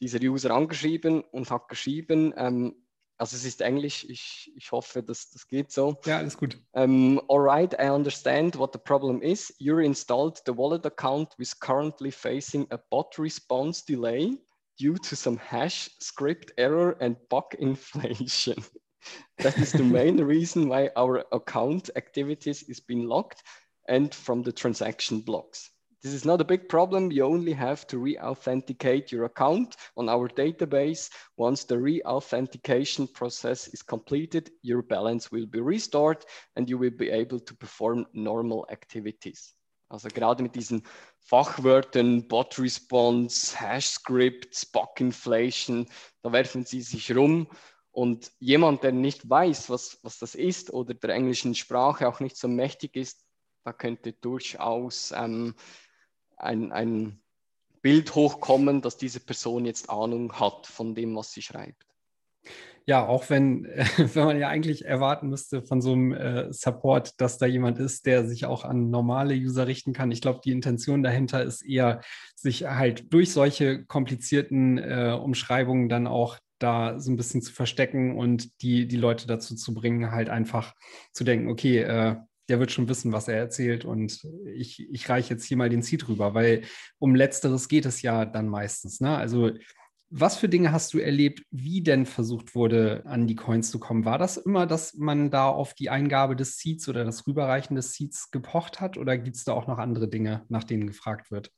dieser 0.00 0.20
User 0.20 0.50
angeschrieben 0.50 1.22
und 1.22 1.50
hat 1.50 1.68
geschrieben, 1.68 2.34
ähm, 2.36 2.83
also 3.16 3.36
es 3.36 3.44
ist 3.44 3.60
Englisch, 3.60 4.04
ich, 4.08 4.52
ich 4.56 4.72
hoffe, 4.72 5.02
dass 5.02 5.30
das 5.30 5.46
geht 5.46 5.70
so. 5.70 5.96
Ja, 6.04 6.18
alles 6.18 6.36
gut. 6.36 6.58
Um, 6.72 7.20
Alright, 7.28 7.74
I 7.74 7.90
understand 7.90 8.58
what 8.58 8.72
the 8.72 8.78
problem 8.78 9.22
is. 9.22 9.54
You 9.58 9.78
installed 9.78 10.42
the 10.46 10.56
wallet 10.56 10.84
account 10.84 11.34
with 11.38 11.58
currently 11.60 12.10
facing 12.10 12.66
a 12.70 12.78
bot 12.90 13.16
response 13.18 13.84
delay 13.84 14.36
due 14.78 14.98
to 14.98 15.14
some 15.14 15.38
hash 15.38 15.90
script 16.00 16.52
error 16.58 16.96
and 17.00 17.16
bug 17.28 17.54
inflation. 17.58 18.56
that 19.38 19.56
is 19.58 19.72
the 19.72 19.84
main 19.84 20.16
reason 20.24 20.68
why 20.68 20.90
our 20.96 21.24
account 21.32 21.90
activities 21.96 22.64
is 22.64 22.80
being 22.80 23.06
locked 23.06 23.42
and 23.88 24.14
from 24.14 24.42
the 24.42 24.52
transaction 24.52 25.20
blocks. 25.20 25.70
This 26.04 26.12
is 26.12 26.26
not 26.26 26.42
a 26.42 26.44
big 26.44 26.68
problem. 26.68 27.10
You 27.10 27.24
only 27.24 27.54
have 27.54 27.86
to 27.86 27.96
re-authenticate 27.96 29.10
your 29.10 29.24
account 29.24 29.74
on 29.96 30.10
our 30.10 30.28
database. 30.28 31.08
Once 31.38 31.64
the 31.64 31.78
re-authentication 31.78 33.08
process 33.08 33.68
is 33.68 33.80
completed, 33.80 34.50
your 34.60 34.82
balance 34.82 35.32
will 35.32 35.46
be 35.46 35.60
restored 35.60 36.22
and 36.56 36.68
you 36.68 36.76
will 36.76 36.90
be 36.90 37.08
able 37.08 37.40
to 37.40 37.54
perform 37.54 38.04
normal 38.12 38.66
activities. 38.70 39.54
Also 39.88 40.10
gerade 40.10 40.42
mit 40.42 40.54
diesen 40.54 40.82
Fachwörtern 41.20 42.28
Bot 42.28 42.58
Response, 42.58 43.58
Hash 43.58 43.86
Scripts, 43.86 44.66
Bug 44.66 45.00
Inflation, 45.00 45.86
da 46.22 46.30
werfen 46.32 46.66
sie 46.66 46.82
sich 46.82 47.16
rum. 47.16 47.48
Und 47.92 48.30
jemand, 48.40 48.82
der 48.82 48.92
nicht 48.92 49.30
weiß, 49.30 49.70
was, 49.70 50.00
was 50.02 50.18
das 50.18 50.34
ist 50.34 50.70
oder 50.70 50.92
der 50.92 51.14
englischen 51.14 51.54
Sprache 51.54 52.06
auch 52.06 52.20
nicht 52.20 52.36
so 52.36 52.46
mächtig 52.46 52.94
ist, 52.94 53.24
da 53.64 53.72
könnte 53.72 54.12
durchaus 54.12 55.10
ähm, 55.16 55.54
ein, 56.44 56.72
ein 56.72 57.20
Bild 57.82 58.14
hochkommen, 58.14 58.80
dass 58.80 58.96
diese 58.96 59.20
Person 59.20 59.66
jetzt 59.66 59.90
Ahnung 59.90 60.32
hat 60.32 60.66
von 60.66 60.94
dem, 60.94 61.14
was 61.16 61.32
sie 61.32 61.42
schreibt. 61.42 61.86
Ja, 62.86 63.06
auch 63.06 63.30
wenn, 63.30 63.64
wenn 63.96 64.24
man 64.24 64.38
ja 64.38 64.48
eigentlich 64.48 64.84
erwarten 64.84 65.28
müsste 65.28 65.62
von 65.62 65.80
so 65.80 65.92
einem 65.92 66.12
äh, 66.12 66.52
Support, 66.52 67.20
dass 67.20 67.38
da 67.38 67.46
jemand 67.46 67.78
ist, 67.78 68.06
der 68.06 68.26
sich 68.26 68.46
auch 68.46 68.64
an 68.64 68.90
normale 68.90 69.34
User 69.34 69.66
richten 69.66 69.92
kann. 69.92 70.10
Ich 70.10 70.20
glaube, 70.20 70.40
die 70.44 70.52
Intention 70.52 71.02
dahinter 71.02 71.42
ist 71.42 71.62
eher, 71.62 72.00
sich 72.34 72.64
halt 72.64 73.12
durch 73.12 73.32
solche 73.32 73.84
komplizierten 73.84 74.78
äh, 74.78 75.18
Umschreibungen 75.18 75.88
dann 75.88 76.06
auch 76.06 76.38
da 76.58 76.98
so 76.98 77.10
ein 77.10 77.16
bisschen 77.16 77.42
zu 77.42 77.52
verstecken 77.52 78.16
und 78.16 78.62
die, 78.62 78.86
die 78.86 78.96
Leute 78.96 79.26
dazu 79.26 79.54
zu 79.56 79.74
bringen, 79.74 80.10
halt 80.10 80.28
einfach 80.30 80.74
zu 81.12 81.24
denken, 81.24 81.50
okay, 81.50 81.80
äh, 81.80 82.16
der 82.48 82.60
wird 82.60 82.70
schon 82.70 82.88
wissen, 82.88 83.12
was 83.12 83.28
er 83.28 83.36
erzählt 83.36 83.84
und 83.84 84.26
ich, 84.54 84.88
ich 84.90 85.08
reiche 85.08 85.34
jetzt 85.34 85.44
hier 85.44 85.56
mal 85.56 85.70
den 85.70 85.82
Seed 85.82 86.08
rüber, 86.08 86.34
weil 86.34 86.62
um 86.98 87.14
letzteres 87.14 87.68
geht 87.68 87.86
es 87.86 88.02
ja 88.02 88.24
dann 88.24 88.48
meistens. 88.48 89.00
Ne? 89.00 89.16
Also 89.16 89.52
was 90.16 90.36
für 90.36 90.48
Dinge 90.48 90.70
hast 90.70 90.94
du 90.94 90.98
erlebt, 90.98 91.42
wie 91.50 91.82
denn 91.82 92.06
versucht 92.06 92.54
wurde, 92.54 93.02
an 93.04 93.26
die 93.26 93.34
Coins 93.34 93.70
zu 93.70 93.80
kommen? 93.80 94.04
War 94.04 94.18
das 94.18 94.36
immer, 94.36 94.66
dass 94.66 94.94
man 94.94 95.30
da 95.30 95.48
auf 95.48 95.74
die 95.74 95.90
Eingabe 95.90 96.36
des 96.36 96.58
Seeds 96.58 96.88
oder 96.88 97.04
das 97.04 97.26
Rüberreichen 97.26 97.74
des 97.74 97.94
Seeds 97.94 98.30
gepocht 98.30 98.80
hat 98.80 98.96
oder 98.96 99.18
gibt 99.18 99.36
es 99.36 99.44
da 99.44 99.52
auch 99.54 99.66
noch 99.66 99.78
andere 99.78 100.06
Dinge, 100.06 100.44
nach 100.48 100.62
denen 100.62 100.86
gefragt 100.86 101.30
wird? 101.32 101.50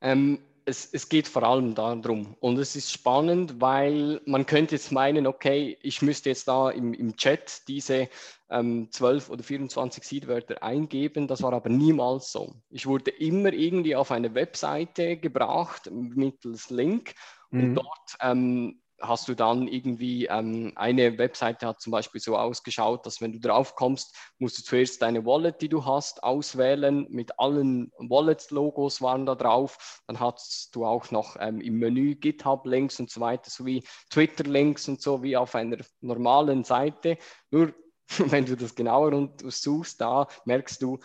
Ähm, 0.00 0.38
es, 0.66 0.88
es, 0.92 1.08
geht 1.08 1.28
vor 1.28 1.42
allem 1.42 1.74
darum. 1.74 2.36
Und 2.40 2.58
es 2.58 2.76
ist 2.76 2.90
spannend, 2.90 3.60
weil 3.60 4.20
man 4.24 4.46
könnte 4.46 4.74
jetzt 4.74 4.92
meinen, 4.92 5.26
okay, 5.26 5.78
ich 5.82 6.02
müsste 6.02 6.30
jetzt 6.30 6.48
da 6.48 6.70
im, 6.70 6.94
im 6.94 7.16
Chat 7.16 7.68
diese 7.68 8.08
ähm, 8.50 8.88
12 8.90 9.30
oder 9.30 9.42
24 9.42 10.04
Seedwörter 10.04 10.62
eingeben. 10.62 11.28
Das 11.28 11.42
war 11.42 11.52
aber 11.52 11.68
niemals 11.68 12.32
so. 12.32 12.54
Ich 12.70 12.86
wurde 12.86 13.10
immer 13.10 13.52
irgendwie 13.52 13.96
auf 13.96 14.10
eine 14.10 14.34
Webseite 14.34 15.16
gebracht 15.16 15.90
mittels 15.90 16.70
Link 16.70 17.14
und 17.50 17.70
mhm. 17.70 17.74
dort 17.74 18.16
ähm, 18.20 18.80
hast 19.00 19.28
du 19.28 19.34
dann 19.34 19.68
irgendwie 19.68 20.26
ähm, 20.26 20.72
eine 20.76 21.18
Webseite 21.18 21.66
hat 21.66 21.80
zum 21.80 21.90
Beispiel 21.90 22.20
so 22.20 22.36
ausgeschaut, 22.36 23.04
dass 23.06 23.20
wenn 23.20 23.32
du 23.32 23.40
drauf 23.40 23.74
kommst, 23.74 24.16
musst 24.38 24.58
du 24.58 24.62
zuerst 24.62 25.02
deine 25.02 25.24
Wallet, 25.26 25.60
die 25.60 25.68
du 25.68 25.84
hast, 25.84 26.22
auswählen. 26.22 27.06
Mit 27.10 27.38
allen 27.38 27.90
Wallet-Logos 27.98 29.02
waren 29.02 29.26
da 29.26 29.34
drauf. 29.34 30.02
Dann 30.06 30.20
hast 30.20 30.74
du 30.74 30.86
auch 30.86 31.10
noch 31.10 31.36
ähm, 31.40 31.60
im 31.60 31.78
Menü 31.78 32.14
GitHub-Links 32.14 33.00
und 33.00 33.10
so 33.10 33.20
weiter, 33.20 33.50
sowie 33.50 33.84
Twitter-Links 34.10 34.88
und 34.88 35.00
so 35.00 35.22
wie 35.22 35.36
auf 35.36 35.54
einer 35.54 35.78
normalen 36.00 36.64
Seite. 36.64 37.18
Nur 37.50 37.74
wenn 38.18 38.46
du 38.46 38.56
das 38.56 38.74
genauer 38.74 39.12
untersuchst, 39.12 40.00
da 40.00 40.28
merkst 40.44 40.82
du, 40.82 40.98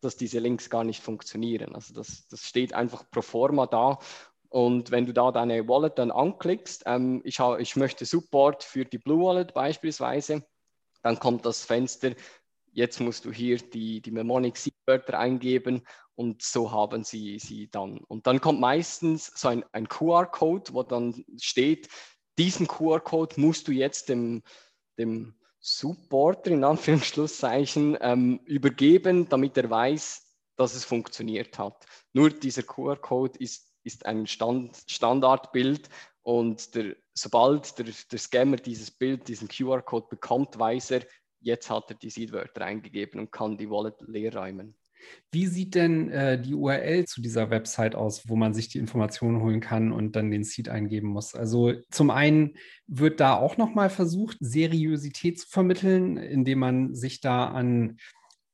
dass 0.00 0.16
diese 0.16 0.38
Links 0.38 0.70
gar 0.70 0.84
nicht 0.84 1.02
funktionieren. 1.02 1.74
Also 1.74 1.94
das, 1.94 2.28
das 2.28 2.42
steht 2.42 2.72
einfach 2.72 3.10
pro 3.10 3.22
forma 3.22 3.66
da 3.66 3.98
und 4.50 4.90
wenn 4.90 5.06
du 5.06 5.12
da 5.12 5.30
deine 5.30 5.68
Wallet 5.68 5.98
dann 5.98 6.10
anklickst, 6.10 6.84
ähm, 6.86 7.20
ich, 7.24 7.38
ich 7.58 7.76
möchte 7.76 8.04
Support 8.04 8.64
für 8.64 8.84
die 8.84 8.98
Blue 8.98 9.24
Wallet 9.24 9.52
beispielsweise, 9.52 10.42
dann 11.02 11.18
kommt 11.18 11.44
das 11.44 11.64
Fenster, 11.64 12.14
jetzt 12.72 13.00
musst 13.00 13.24
du 13.24 13.32
hier 13.32 13.58
die, 13.58 14.00
die 14.00 14.10
Mnemonic-Wörter 14.10 15.18
eingeben 15.18 15.82
und 16.14 16.42
so 16.42 16.72
haben 16.72 17.04
sie 17.04 17.38
sie 17.38 17.68
dann. 17.70 17.98
Und 18.08 18.26
dann 18.26 18.40
kommt 18.40 18.60
meistens 18.60 19.26
so 19.34 19.48
ein, 19.48 19.64
ein 19.72 19.88
QR-Code, 19.88 20.72
wo 20.72 20.82
dann 20.82 21.24
steht, 21.40 21.88
diesen 22.38 22.66
QR-Code 22.66 23.40
musst 23.40 23.68
du 23.68 23.72
jetzt 23.72 24.08
dem, 24.08 24.42
dem 24.98 25.34
Supporter 25.60 26.52
in 26.52 26.64
Anführungszeichen 26.64 27.98
ähm, 28.00 28.40
übergeben, 28.44 29.28
damit 29.28 29.56
er 29.56 29.68
weiß, 29.68 30.24
dass 30.56 30.74
es 30.74 30.84
funktioniert 30.84 31.58
hat. 31.58 31.86
Nur 32.12 32.30
dieser 32.30 32.62
QR-Code 32.62 33.38
ist 33.38 33.67
ist 33.88 34.06
ein 34.06 34.26
Stand, 34.26 34.76
Standardbild 34.86 35.88
und 36.22 36.74
der, 36.74 36.94
sobald 37.14 37.78
der, 37.78 37.86
der 38.12 38.18
Scammer 38.18 38.56
dieses 38.56 38.90
Bild, 38.90 39.26
diesen 39.26 39.48
QR-Code 39.48 40.06
bekommt, 40.10 40.58
weiß 40.58 40.92
er, 40.92 41.02
jetzt 41.40 41.70
hat 41.70 41.90
er 41.90 41.96
die 41.96 42.10
Seedwörter 42.10 42.64
eingegeben 42.64 43.18
und 43.18 43.32
kann 43.32 43.56
die 43.56 43.70
Wallet 43.70 43.94
leer 44.06 44.36
räumen. 44.36 44.76
Wie 45.30 45.46
sieht 45.46 45.74
denn 45.74 46.10
äh, 46.10 46.40
die 46.40 46.54
URL 46.54 47.06
zu 47.06 47.22
dieser 47.22 47.50
Website 47.50 47.94
aus, 47.94 48.28
wo 48.28 48.36
man 48.36 48.52
sich 48.52 48.68
die 48.68 48.78
Informationen 48.78 49.40
holen 49.40 49.60
kann 49.60 49.92
und 49.92 50.16
dann 50.16 50.30
den 50.30 50.44
Seed 50.44 50.68
eingeben 50.68 51.08
muss? 51.08 51.34
Also 51.34 51.72
zum 51.90 52.10
einen 52.10 52.56
wird 52.86 53.20
da 53.20 53.36
auch 53.36 53.56
nochmal 53.56 53.88
versucht, 53.88 54.36
Seriosität 54.40 55.38
zu 55.40 55.48
vermitteln, 55.48 56.16
indem 56.18 56.58
man 56.58 56.94
sich 56.94 57.20
da 57.20 57.46
an 57.46 57.96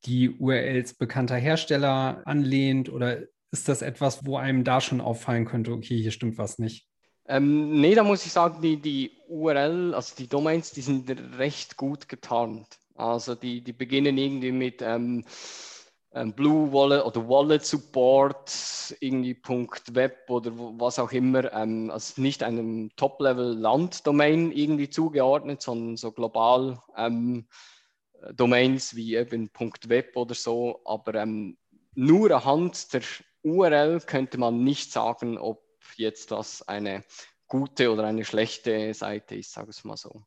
die 0.04 0.30
URLs 0.30 0.94
bekannter 0.94 1.36
Hersteller 1.36 2.22
anlehnt 2.24 2.88
oder 2.88 3.22
ist 3.54 3.68
das 3.68 3.82
etwas, 3.82 4.26
wo 4.26 4.36
einem 4.36 4.64
da 4.64 4.80
schon 4.80 5.00
auffallen 5.00 5.44
könnte, 5.44 5.70
okay, 5.70 5.96
hier 5.96 6.10
stimmt 6.10 6.38
was 6.38 6.58
nicht? 6.58 6.88
Ähm, 7.26 7.80
nee, 7.80 7.94
da 7.94 8.02
muss 8.02 8.26
ich 8.26 8.32
sagen, 8.32 8.60
die, 8.60 8.76
die 8.76 9.12
URL, 9.28 9.94
also 9.94 10.16
die 10.18 10.26
Domains, 10.26 10.72
die 10.72 10.82
sind 10.82 11.08
recht 11.38 11.76
gut 11.76 12.08
getarnt. 12.08 12.66
Also 12.96 13.36
die, 13.36 13.62
die 13.62 13.72
beginnen 13.72 14.18
irgendwie 14.18 14.50
mit 14.50 14.82
ähm, 14.82 15.24
ähm, 16.12 16.32
Blue 16.32 16.72
Wallet 16.72 17.04
oder 17.04 17.28
Wallet 17.28 17.64
Support, 17.64 18.96
irgendwie 18.98 19.40
.web 19.92 20.28
oder 20.28 20.50
was 20.54 20.98
auch 20.98 21.12
immer. 21.12 21.52
Ähm, 21.52 21.90
also 21.90 22.20
nicht 22.20 22.42
einem 22.42 22.90
Top-Level-Land-Domain 22.96 24.50
irgendwie 24.50 24.90
zugeordnet, 24.90 25.62
sondern 25.62 25.96
so 25.96 26.10
global 26.10 26.82
ähm, 26.96 27.46
Domains 28.34 28.96
wie 28.96 29.14
eben 29.14 29.48
.web 29.86 30.16
oder 30.16 30.34
so. 30.34 30.80
Aber 30.84 31.14
ähm, 31.14 31.56
nur 31.94 32.32
anhand 32.32 32.92
der 32.92 33.02
URL 33.44 34.00
könnte 34.00 34.38
man 34.38 34.64
nicht 34.64 34.90
sagen, 34.90 35.38
ob 35.38 35.62
jetzt 35.96 36.30
das 36.30 36.66
eine 36.66 37.04
gute 37.46 37.92
oder 37.92 38.04
eine 38.04 38.24
schlechte 38.24 38.92
Seite 38.94 39.36
ist, 39.36 39.52
sage 39.52 39.70
ich 39.70 39.84
mal 39.84 39.96
so. 39.96 40.24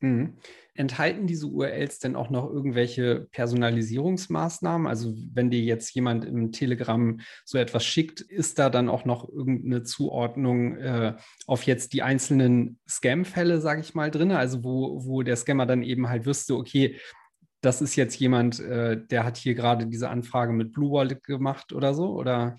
Mhm. 0.00 0.34
Enthalten 0.74 1.26
diese 1.26 1.46
URLs 1.46 1.98
denn 1.98 2.14
auch 2.14 2.30
noch 2.30 2.48
irgendwelche 2.48 3.26
Personalisierungsmaßnahmen? 3.32 4.86
Also 4.86 5.12
wenn 5.32 5.50
dir 5.50 5.60
jetzt 5.60 5.92
jemand 5.92 6.24
im 6.24 6.52
Telegram 6.52 7.18
so 7.44 7.58
etwas 7.58 7.84
schickt, 7.84 8.20
ist 8.20 8.60
da 8.60 8.70
dann 8.70 8.88
auch 8.88 9.04
noch 9.04 9.28
irgendeine 9.28 9.82
Zuordnung 9.82 10.76
äh, 10.76 11.16
auf 11.48 11.64
jetzt 11.64 11.94
die 11.94 12.02
einzelnen 12.02 12.78
Scam-Fälle, 12.88 13.60
sage 13.60 13.80
ich 13.80 13.94
mal, 13.94 14.12
drin? 14.12 14.30
Also 14.30 14.62
wo, 14.62 15.04
wo 15.04 15.22
der 15.22 15.34
Scammer 15.34 15.66
dann 15.66 15.82
eben 15.82 16.08
halt 16.08 16.26
wüsste, 16.26 16.54
okay, 16.54 17.00
das 17.60 17.80
ist 17.82 17.96
jetzt 17.96 18.18
jemand, 18.18 18.60
äh, 18.60 19.04
der 19.06 19.24
hat 19.24 19.36
hier 19.36 19.54
gerade 19.54 19.86
diese 19.86 20.10
Anfrage 20.10 20.52
mit 20.52 20.72
Blue 20.72 20.92
Wallet 20.92 21.24
gemacht 21.24 21.72
oder 21.72 21.94
so? 21.94 22.10
Oder? 22.10 22.58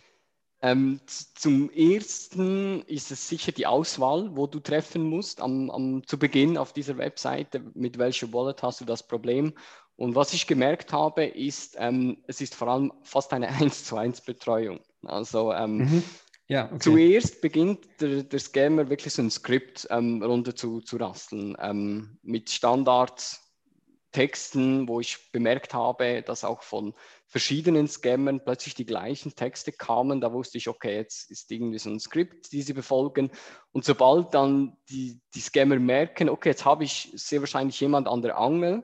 Ähm, 0.62 1.00
zum 1.08 1.70
ersten 1.70 2.82
ist 2.82 3.12
es 3.12 3.30
sicher 3.30 3.54
die 3.54 3.66
Auswahl, 3.66 4.36
wo 4.36 4.46
du 4.46 4.60
treffen 4.60 5.04
musst 5.04 5.40
am, 5.40 5.70
am, 5.70 6.06
zu 6.06 6.20
Beginn 6.20 6.58
auf 6.58 6.74
dieser 6.74 6.98
Webseite, 6.98 7.62
mit 7.76 7.98
welcher 7.98 8.34
Wallet 8.34 8.62
hast 8.62 8.82
du 8.82 8.86
das 8.86 9.08
Problem. 9.08 9.54
Und 9.96 10.16
was 10.16 10.34
ich 10.34 10.48
gemerkt 10.48 10.92
habe, 10.92 11.26
ist, 11.26 11.76
ähm, 11.78 12.18
es 12.28 12.42
ist 12.42 12.56
vor 12.56 12.68
allem 12.68 12.92
fast 13.04 13.32
eine 13.32 13.48
1 13.60 13.86
zu 13.86 13.96
1 13.96 14.22
Betreuung. 14.22 14.82
Also 15.06 15.54
ähm, 15.54 15.78
mhm. 15.78 16.04
ja, 16.50 16.66
okay. 16.66 16.80
zuerst 16.80 17.42
beginnt 17.42 17.86
der, 18.02 18.24
der, 18.24 18.40
Scammer 18.40 18.90
wirklich 18.90 19.14
so 19.14 19.22
ein 19.22 19.32
Skript 19.32 19.88
ähm, 19.90 20.22
runter 20.22 20.54
zu, 20.54 20.82
zu 20.82 20.98
rasteln 20.98 21.56
ähm, 21.62 22.18
mit 22.22 22.50
Standards 22.50 23.49
Texten, 24.12 24.88
wo 24.88 25.00
ich 25.00 25.32
bemerkt 25.32 25.74
habe, 25.74 26.22
dass 26.24 26.44
auch 26.44 26.64
von 26.64 26.94
verschiedenen 27.28 27.88
Scammern 27.88 28.44
plötzlich 28.44 28.74
die 28.74 28.86
gleichen 28.86 29.36
Texte 29.36 29.72
kamen. 29.72 30.20
Da 30.20 30.34
wusste 30.34 30.58
ich, 30.58 30.68
okay, 30.68 30.96
jetzt 30.96 31.30
ist 31.30 31.52
irgendwie 31.52 31.78
so 31.78 31.90
ein 31.90 32.00
Skript, 32.00 32.52
die 32.52 32.64
sie 32.64 32.74
befolgen. 32.74 33.30
Und 33.72 33.86
sobald 33.86 34.34
dann 34.34 34.78
die, 34.90 35.22
die 35.36 35.42
Scammer 35.42 35.78
merken, 35.78 36.30
okay, 36.30 36.50
jetzt 36.50 36.66
habe 36.66 36.84
ich 36.84 37.12
sehr 37.14 37.42
wahrscheinlich 37.42 37.80
jemand 37.80 38.08
an 38.08 38.22
der 38.24 38.38
Angel, 38.38 38.84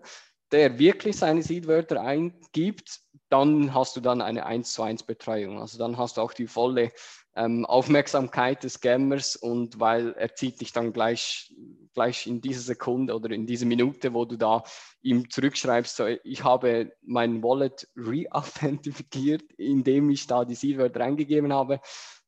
der 0.52 0.78
wirklich 0.78 1.18
seine 1.18 1.42
Seedwörter 1.42 2.02
eingibt, 2.02 3.02
dann 3.30 3.74
hast 3.74 3.96
du 3.96 4.02
dann 4.02 4.22
eine 4.22 4.46
1 4.46 4.74
zu 4.74 4.84
1 4.84 5.04
Betreuung. 5.04 5.60
Also 5.60 5.80
dann 5.80 5.98
hast 5.98 6.18
du 6.18 6.22
auch 6.22 6.34
die 6.34 6.48
volle 6.48 6.92
ähm, 7.36 7.66
Aufmerksamkeit 7.66 8.64
des 8.64 8.76
Scammers 8.76 9.36
und 9.36 9.80
weil 9.80 10.14
er 10.14 10.34
zieht 10.36 10.62
dich 10.62 10.72
dann 10.72 10.94
gleich, 10.94 11.54
gleich 11.94 12.28
in 12.28 12.42
dieser 12.42 12.62
Sekunde 12.62 13.14
oder 13.14 13.30
in 13.32 13.46
dieser 13.46 13.66
Minute, 13.66 14.14
wo 14.14 14.26
du 14.26 14.38
da 14.38 14.64
ihm 15.02 15.30
zurückschreibst, 15.30 15.98
so, 15.98 16.08
ich 16.24 16.44
habe 16.44 16.94
mein 17.02 17.44
Wallet 17.44 17.88
re-authentifiziert, 17.96 19.44
indem 19.58 20.10
ich 20.10 20.28
da 20.28 20.46
die 20.46 20.56
Seedwörter 20.56 21.02
eingegeben 21.02 21.52
habe, 21.52 21.82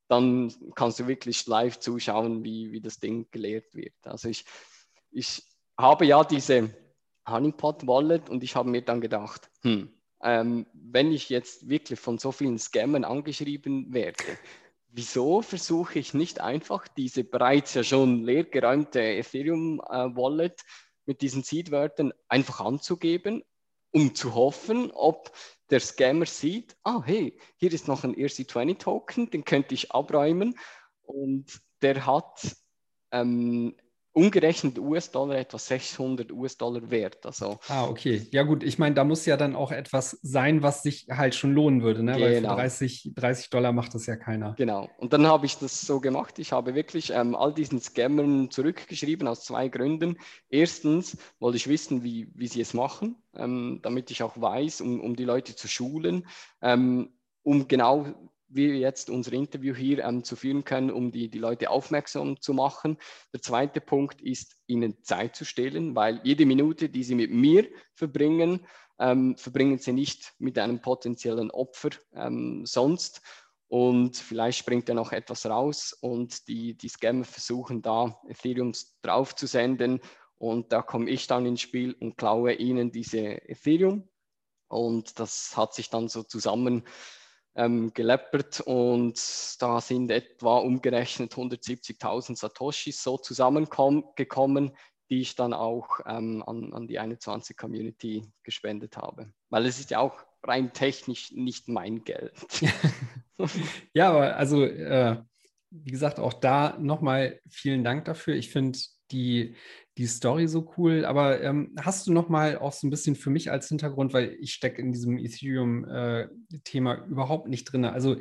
dann 0.10 0.54
kannst 0.76 1.00
du 1.00 1.08
wirklich 1.08 1.46
live 1.48 1.80
zuschauen, 1.80 2.44
wie, 2.44 2.72
wie 2.72 2.82
das 2.82 3.00
Ding 3.00 3.28
geleert 3.32 3.74
wird. 3.74 3.96
Also 4.04 4.30
ich, 4.30 4.46
ich 5.12 5.44
habe 5.78 6.06
ja 6.06 6.24
diese 6.24 6.70
Honeypot 7.28 7.88
Wallet 7.88 8.30
und 8.30 8.44
ich 8.44 8.56
habe 8.56 8.70
mir 8.70 8.82
dann 8.82 9.02
gedacht, 9.02 9.50
hm, 9.64 9.90
ähm, 10.22 10.66
wenn 10.74 11.12
ich 11.12 11.30
jetzt 11.30 11.70
wirklich 11.70 12.00
von 12.00 12.18
so 12.18 12.32
vielen 12.32 12.58
Scammern 12.58 13.04
angeschrieben 13.04 13.94
werde, 13.94 14.24
wieso 14.98 15.44
versuche 15.44 16.00
ich 16.00 16.16
nicht 16.16 16.42
einfach 16.42 16.88
diese 16.88 17.24
bereits 17.24 17.76
ja 17.76 17.84
schon 17.84 18.24
leergeräumte 18.24 19.00
Ethereum-Wallet 19.00 20.60
äh, 20.60 20.64
mit 21.06 21.22
diesen 21.22 21.44
Seedwörtern 21.44 22.14
einfach 22.28 22.62
anzugeben, 22.62 23.44
um 23.92 24.16
zu 24.16 24.34
hoffen, 24.34 24.90
ob 24.92 25.32
der 25.70 25.82
Scammer 25.82 26.26
sieht, 26.26 26.76
ah 26.82 27.04
hey, 27.06 27.38
hier 27.58 27.72
ist 27.72 27.88
noch 27.88 28.04
ein 28.04 28.16
ERC20-Token, 28.16 29.30
den 29.30 29.46
könnte 29.46 29.76
ich 29.76 29.92
abräumen. 29.92 30.58
Und 31.04 31.62
der 31.84 32.08
hat 32.08 32.58
ähm, 33.12 33.76
umgerechnet 34.18 34.80
US-Dollar 34.80 35.38
etwa 35.38 35.60
600 35.60 36.32
US-Dollar 36.32 36.90
wert. 36.90 37.24
Also, 37.24 37.60
ah, 37.68 37.86
okay. 37.86 38.28
Ja 38.32 38.42
gut, 38.42 38.64
ich 38.64 38.80
meine, 38.80 38.96
da 38.96 39.04
muss 39.04 39.28
ja 39.28 39.38
dann 39.38 39.56
auch 39.56 39.72
etwas 39.72 40.18
sein, 40.24 40.64
was 40.64 40.82
sich 40.82 41.06
halt 41.12 41.36
schon 41.36 41.54
lohnen 41.54 41.84
würde, 41.84 42.02
ne? 42.02 42.14
Genau. 42.14 42.24
weil 42.24 42.36
für 42.36 42.48
30, 42.48 43.04
genau. 43.04 43.22
30 43.22 43.50
Dollar 43.52 43.72
macht 43.74 43.94
das 43.94 44.08
ja 44.08 44.16
keiner. 44.16 44.56
Genau. 44.58 44.90
Und 44.98 45.14
dann 45.14 45.28
habe 45.28 45.46
ich 45.46 45.58
das 45.60 45.82
so 45.82 46.00
gemacht. 46.00 46.40
Ich 46.40 46.52
habe 46.52 46.74
wirklich 46.74 47.12
ähm, 47.12 47.36
all 47.36 47.54
diesen 47.54 47.80
Scammern 47.80 48.50
zurückgeschrieben 48.50 49.28
aus 49.28 49.46
zwei 49.46 49.68
Gründen. 49.68 50.18
Erstens 50.50 51.16
wollte 51.40 51.58
ich 51.58 51.68
wissen, 51.68 52.04
wie, 52.04 52.32
wie 52.34 52.48
sie 52.48 52.62
es 52.62 52.74
machen, 52.74 53.18
ähm, 53.36 53.82
damit 53.84 54.10
ich 54.10 54.24
auch 54.24 54.42
weiß, 54.42 54.82
um, 54.82 55.00
um 55.00 55.16
die 55.16 55.26
Leute 55.26 55.56
zu 55.56 55.68
schulen, 55.68 56.26
ähm, 56.64 57.12
um 57.44 57.68
genau 57.68 58.08
wir 58.50 58.78
jetzt 58.78 59.10
unser 59.10 59.34
Interview 59.34 59.76
hier 59.76 60.04
ähm, 60.04 60.24
zu 60.24 60.36
führen 60.36 60.64
können, 60.64 60.92
um 60.92 61.12
die, 61.12 61.30
die 61.30 61.40
Leute 61.40 61.70
aufmerksam 61.70 62.40
zu 62.42 62.54
machen. 62.54 62.98
Der 63.34 63.42
zweite 63.42 63.82
Punkt 63.82 64.22
ist, 64.22 64.58
ihnen 64.68 65.04
Zeit 65.04 65.36
zu 65.36 65.46
stehlen, 65.46 65.96
weil 65.96 66.22
jede 66.24 66.46
Minute, 66.46 66.90
die 66.90 67.04
sie 67.04 67.16
mit 67.16 67.32
mir 67.32 67.68
verbringen, 67.94 68.66
ähm, 69.00 69.38
verbringen 69.38 69.78
sie 69.80 69.94
nicht 69.94 70.34
mit 70.40 70.58
einem 70.58 70.82
potenziellen 70.82 71.52
Opfer 71.52 71.90
ähm, 72.14 72.66
sonst. 72.66 73.22
Und 73.70 74.16
vielleicht 74.16 74.60
springt 74.60 74.88
ja 74.88 74.96
noch 74.96 75.12
etwas 75.12 75.46
raus 75.46 75.94
und 76.00 76.48
die, 76.48 76.78
die 76.78 76.88
Scammer 76.88 77.26
versuchen 77.26 77.82
da 77.82 78.18
Ethereum 78.28 78.72
draufzusenden. 79.02 80.00
Und 80.38 80.72
da 80.72 80.82
komme 80.82 81.10
ich 81.10 81.28
dann 81.28 81.46
ins 81.46 81.62
Spiel 81.62 81.94
und 82.00 82.16
klaue 82.16 82.54
ihnen 82.54 82.92
diese 82.92 83.42
Ethereum. 83.50 84.08
Und 84.70 85.20
das 85.20 85.58
hat 85.58 85.74
sich 85.74 85.90
dann 85.90 86.08
so 86.08 86.24
zusammen 86.24 86.84
ähm, 87.58 87.92
geleppert 87.94 88.62
und 88.62 89.20
da 89.60 89.82
sind 89.82 90.12
etwa 90.12 90.60
umgerechnet 90.60 91.34
170.000 91.34 92.38
Satoshis 92.38 93.02
so 93.02 93.18
zusammengekommen, 93.18 94.72
die 95.10 95.22
ich 95.22 95.36
dann 95.36 95.54
auch 95.54 96.00
ähm, 96.06 96.44
an, 96.46 96.74
an 96.74 96.88
die 96.88 97.00
21 97.00 97.58
Community 97.58 98.32
gespendet 98.44 98.96
habe. 98.98 99.34
Weil 99.50 99.66
es 99.66 99.80
ist 99.80 99.90
ja 99.90 100.00
auch 100.00 100.24
rein 100.44 100.72
technisch 100.72 101.32
nicht 101.32 101.68
mein 101.68 102.04
Geld. 102.04 102.34
ja, 103.94 104.10
aber 104.10 104.38
also, 104.38 104.64
äh, 104.64 105.18
wie 105.72 105.92
gesagt, 105.92 106.20
auch 106.20 106.34
da 106.34 106.78
nochmal 106.80 107.42
vielen 107.50 107.84
Dank 107.84 108.06
dafür. 108.06 108.36
Ich 108.36 108.52
finde 108.52 108.78
die, 109.12 109.56
die 109.98 110.08
Story 110.08 110.48
so 110.48 110.74
cool. 110.78 111.06
Aber 111.06 111.42
ähm, 111.42 111.76
hast 111.80 112.08
du 112.08 112.14
noch 112.14 112.30
mal 112.30 112.58
auch 112.58 112.74
so 112.74 112.88
ein 112.88 112.90
bisschen 112.90 113.16
für 113.16 113.30
mich 113.30 113.52
als 113.52 113.68
Hintergrund, 113.68 114.14
weil 114.14 114.36
ich 114.40 114.54
stecke 114.54 114.82
in 114.82 114.92
diesem 114.92 115.18
Ethereum-Thema 115.18 116.94
äh, 116.94 117.08
überhaupt 117.08 117.48
nicht 117.48 117.66
drin. 117.66 117.86
Also 117.86 118.18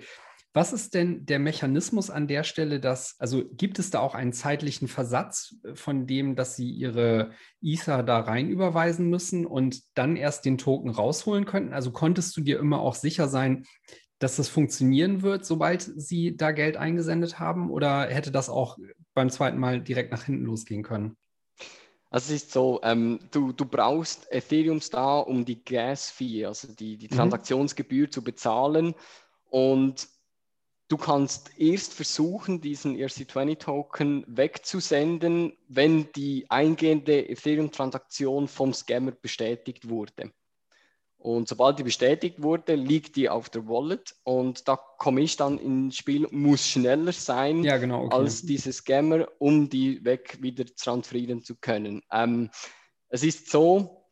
was 0.56 0.72
ist 0.72 0.94
denn 0.94 1.26
der 1.26 1.38
Mechanismus 1.38 2.08
an 2.08 2.28
der 2.28 2.42
Stelle, 2.42 2.80
dass, 2.80 3.16
also 3.18 3.44
gibt 3.44 3.78
es 3.78 3.90
da 3.90 4.00
auch 4.00 4.14
einen 4.14 4.32
zeitlichen 4.32 4.88
Versatz 4.88 5.54
äh, 5.62 5.74
von 5.74 6.06
dem, 6.06 6.34
dass 6.34 6.56
Sie 6.56 6.70
Ihre 6.70 7.32
Ether 7.60 8.02
da 8.02 8.20
rein 8.20 8.48
überweisen 8.48 9.10
müssen 9.10 9.44
und 9.44 9.82
dann 9.98 10.16
erst 10.16 10.46
den 10.46 10.56
Token 10.56 10.88
rausholen 10.88 11.44
könnten? 11.44 11.74
Also 11.74 11.90
konntest 11.90 12.34
du 12.38 12.40
dir 12.40 12.58
immer 12.58 12.80
auch 12.80 12.94
sicher 12.94 13.28
sein, 13.28 13.66
dass 14.18 14.36
das 14.36 14.48
funktionieren 14.48 15.20
wird, 15.20 15.44
sobald 15.44 15.82
Sie 15.82 16.38
da 16.38 16.52
Geld 16.52 16.78
eingesendet 16.78 17.38
haben? 17.38 17.70
Oder 17.70 18.06
hätte 18.06 18.32
das 18.32 18.48
auch 18.48 18.78
beim 19.16 19.30
zweiten 19.30 19.58
Mal 19.58 19.80
direkt 19.80 20.12
nach 20.12 20.24
hinten 20.24 20.44
losgehen 20.44 20.84
können? 20.84 21.16
Also 22.10 22.32
es 22.32 22.44
ist 22.44 22.52
so, 22.52 22.80
ähm, 22.84 23.18
du, 23.32 23.52
du 23.52 23.64
brauchst 23.64 24.30
Ethereum 24.30 24.80
da, 24.92 25.18
um 25.18 25.44
die 25.44 25.64
Gas-Fee, 25.64 26.46
also 26.46 26.68
die, 26.72 26.96
die 26.96 27.08
mhm. 27.08 27.16
Transaktionsgebühr 27.16 28.06
mhm. 28.06 28.12
zu 28.12 28.22
bezahlen. 28.22 28.94
Und 29.50 30.08
du 30.88 30.96
kannst 30.96 31.58
erst 31.58 31.94
versuchen, 31.94 32.60
diesen 32.60 32.96
ERC20-Token 32.96 34.24
wegzusenden, 34.28 35.56
wenn 35.66 36.12
die 36.12 36.48
eingehende 36.48 37.28
Ethereum-Transaktion 37.28 38.46
vom 38.46 38.72
Scammer 38.72 39.12
bestätigt 39.12 39.88
wurde. 39.88 40.30
Und 41.18 41.48
sobald 41.48 41.78
die 41.78 41.82
bestätigt 41.82 42.42
wurde, 42.42 42.74
liegt 42.74 43.16
die 43.16 43.28
auf 43.28 43.48
der 43.48 43.66
Wallet 43.66 44.14
und 44.22 44.68
da 44.68 44.76
komme 44.76 45.22
ich 45.22 45.36
dann 45.36 45.58
ins 45.58 45.96
Spiel, 45.96 46.28
muss 46.30 46.66
schneller 46.66 47.12
sein 47.12 47.64
ja, 47.64 47.78
genau, 47.78 48.04
okay. 48.04 48.16
als 48.16 48.42
diese 48.42 48.72
Scammer, 48.72 49.26
um 49.38 49.68
die 49.68 50.04
weg 50.04 50.38
wieder 50.40 50.64
transferieren 50.66 51.42
zu 51.42 51.56
können. 51.56 52.02
Ähm, 52.12 52.50
es 53.08 53.22
ist 53.22 53.50
so, 53.50 54.04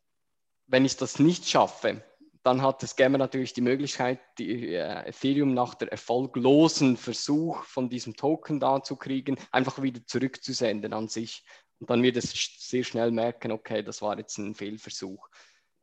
wenn 0.66 0.84
ich 0.84 0.96
das 0.96 1.18
nicht 1.18 1.49
schaffe, 1.49 2.02
dann 2.42 2.61
hat 2.61 2.82
der 2.82 2.88
Scammer 2.88 3.18
natürlich 3.18 3.54
die 3.54 3.62
Möglichkeit, 3.62 4.21
die 4.38 4.75
äh, 4.75 5.08
Ethereum 5.08 5.54
nach 5.54 5.75
der 5.75 5.90
erfolglosen 5.90 6.97
Versuch 6.97 7.64
von 7.64 7.88
diesem 7.88 8.17
Token 8.17 8.60
da 8.60 8.82
zu 8.82 8.97
kriegen, 8.97 9.38
einfach 9.50 9.80
wieder 9.80 10.06
zurückzusenden 10.06 10.93
an 10.93 11.08
sich. 11.08 11.45
Und 11.80 11.90
dann 11.90 12.02
wird 12.02 12.17
es 12.17 12.32
sehr 12.58 12.84
schnell 12.84 13.10
merken, 13.10 13.50
okay, 13.50 13.82
das 13.82 14.02
war 14.02 14.19
jetzt 14.19 14.36
ein 14.38 14.54
Fehlversuch. 14.54 15.28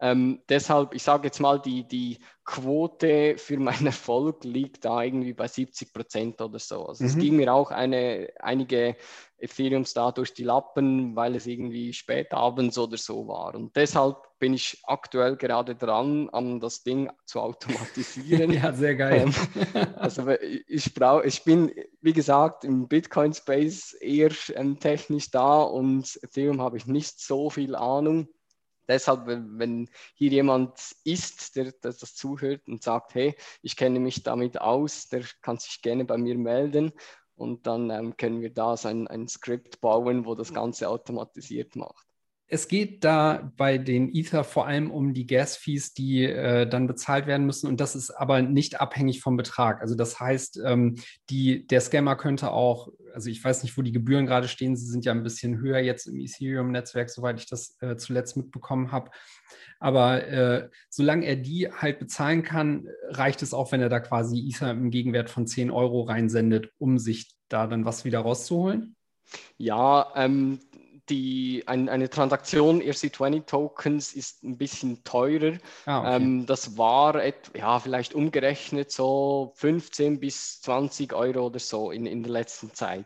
Ähm, 0.04 0.42
deshalb, 0.50 0.96
ich 0.96 1.04
sage 1.04 1.28
jetzt 1.28 1.40
mal, 1.40 1.62
die, 1.62 1.88
die 1.88 2.18
Quote 2.44 3.38
für 3.38 3.58
meinen 3.58 3.86
Erfolg 3.86 4.44
liegt 4.44 4.84
da 4.84 5.04
irgendwie 5.04 5.34
bei 5.34 5.48
70 5.48 5.94
Prozent 5.94 6.42
oder 6.42 6.58
so. 6.58 6.88
Also 6.88 7.04
mhm. 7.04 7.10
es 7.10 7.18
ging 7.20 7.36
mir 7.36 7.54
auch 7.54 7.70
eine, 7.70 8.30
einige 8.40 8.96
Ethereums 9.38 9.94
da 9.94 10.12
durch 10.12 10.34
die 10.34 10.44
Lappen, 10.44 11.16
weil 11.16 11.36
es 11.36 11.46
irgendwie 11.46 11.94
spät 11.94 12.34
abends 12.34 12.80
oder 12.80 12.98
so 12.98 13.28
war. 13.28 13.54
Und 13.54 13.76
deshalb 13.76 14.18
bin 14.40 14.56
ich 14.56 14.82
aktuell 14.86 15.36
gerade 15.36 15.76
dran, 15.76 16.30
an 16.32 16.60
das 16.60 16.82
Ding 16.82 17.12
zu 17.26 17.40
automatisieren. 17.42 18.52
ja, 18.52 18.74
sehr 18.74 18.96
geil. 18.96 19.32
Ähm, 19.76 19.88
also 19.98 20.28
ich 20.68 20.96
brauche, 20.96 21.28
ich 21.28 21.44
bin, 21.44 21.72
wie 22.02 22.14
gesagt, 22.14 22.64
im 22.64 22.88
Bitcoin-Space 22.88 23.94
eher 24.02 24.32
ähm, 24.56 24.80
technisch 24.80 25.30
da 25.30 25.62
und 25.62 26.20
Ethereum 26.24 26.60
habe 26.60 26.78
ich 26.78 26.88
nicht 26.88 27.20
so 27.20 27.52
viel 27.52 27.76
Ahnung 27.76 28.28
deshalb, 28.88 29.26
wenn 29.26 29.90
hier 30.16 30.32
jemand 30.32 30.80
ist, 31.04 31.56
der, 31.56 31.72
der, 31.72 31.94
das 31.94 32.16
zuhört 32.16 32.68
und 32.68 32.84
sagt, 32.84 33.16
hey, 33.16 33.36
ich 33.62 33.76
kenne 33.76 34.00
mich 34.00 34.24
damit 34.24 34.60
aus, 34.60 35.10
der 35.10 35.24
kann 35.42 35.58
sich 35.58 35.82
gerne 35.82 36.06
bei 36.06 36.18
mir 36.18 36.38
melden 36.38 36.92
und 37.36 37.66
dann 37.68 37.90
ähm, 37.90 38.18
können 38.18 38.42
wir 38.42 38.54
da 38.54 38.78
so 38.78 38.88
ein, 38.88 39.08
ein 39.08 39.28
Skript 39.28 39.82
bauen, 39.82 40.26
wo 40.26 40.36
das 40.36 40.54
Ganze 40.54 40.90
automatisiert 40.90 41.76
macht. 41.76 42.08
Es 42.54 42.68
geht 42.68 43.06
da 43.06 43.50
bei 43.56 43.78
den 43.78 44.14
Ether 44.14 44.44
vor 44.44 44.68
allem 44.68 44.92
um 44.92 45.14
die 45.14 45.26
Gas-Fees, 45.26 45.94
die 45.94 46.26
äh, 46.26 46.68
dann 46.68 46.86
bezahlt 46.86 47.26
werden 47.26 47.46
müssen. 47.46 47.68
Und 47.68 47.80
das 47.80 47.96
ist 47.96 48.12
aber 48.12 48.42
nicht 48.42 48.82
abhängig 48.82 49.22
vom 49.22 49.38
Betrag. 49.38 49.80
Also 49.80 49.96
das 49.96 50.20
heißt, 50.20 50.60
ähm, 50.66 50.98
die, 51.30 51.66
der 51.66 51.80
Scammer 51.80 52.18
könnte 52.18 52.52
auch, 52.52 52.90
also 53.14 53.30
ich 53.30 53.42
weiß 53.42 53.64
nicht, 53.64 53.78
wo 53.78 53.82
die 53.82 53.94
Gebühren 53.94 54.26
gerade 54.26 54.50
stehen. 54.50 54.76
Sie 54.76 54.86
sind 54.86 55.06
ja 55.06 55.14
ein 55.14 55.24
bisschen 55.24 55.60
höher 55.60 55.80
jetzt 55.80 56.08
im 56.08 56.20
Ethereum-Netzwerk, 56.20 57.10
soweit 57.10 57.40
ich 57.40 57.46
das 57.48 57.78
äh, 57.80 57.96
zuletzt 57.96 58.36
mitbekommen 58.36 58.92
habe. 58.92 59.12
Aber 59.80 60.28
äh, 60.28 60.70
solange 60.90 61.28
er 61.28 61.38
die 61.38 61.72
halt 61.72 62.00
bezahlen 62.00 62.44
kann, 62.44 62.86
reicht 63.12 63.44
es 63.44 63.54
auch, 63.54 63.72
wenn 63.72 63.80
er 63.80 63.88
da 63.88 64.02
quasi 64.02 64.46
Ether 64.46 64.72
im 64.72 64.92
Gegenwert 64.92 65.30
von 65.30 65.48
10 65.48 65.72
Euro 65.72 66.02
reinsendet, 66.02 66.70
um 66.80 67.00
sich 67.00 67.32
da 67.48 67.66
dann 67.66 67.86
was 67.86 68.04
wieder 68.04 68.20
rauszuholen? 68.20 68.98
Ja, 69.58 70.12
ähm, 70.18 70.60
die, 71.12 71.64
ein, 71.68 71.90
eine 71.90 72.10
Transaktion 72.10 72.82
ERC20-Tokens 72.82 74.14
ist 74.14 74.44
ein 74.44 74.58
bisschen 74.58 75.04
teurer. 75.04 75.58
Ah, 75.86 76.00
okay. 76.00 76.16
ähm, 76.16 76.46
das 76.46 76.78
war 76.78 77.22
et, 77.22 77.52
ja, 77.54 77.80
vielleicht 77.80 78.16
umgerechnet 78.16 78.92
so 78.92 79.52
15 79.56 80.20
bis 80.20 80.62
20 80.62 81.14
Euro 81.14 81.48
oder 81.48 81.60
so 81.60 81.92
in, 81.92 82.06
in 82.06 82.24
der 82.24 82.32
letzten 82.32 82.74
Zeit. 82.74 83.06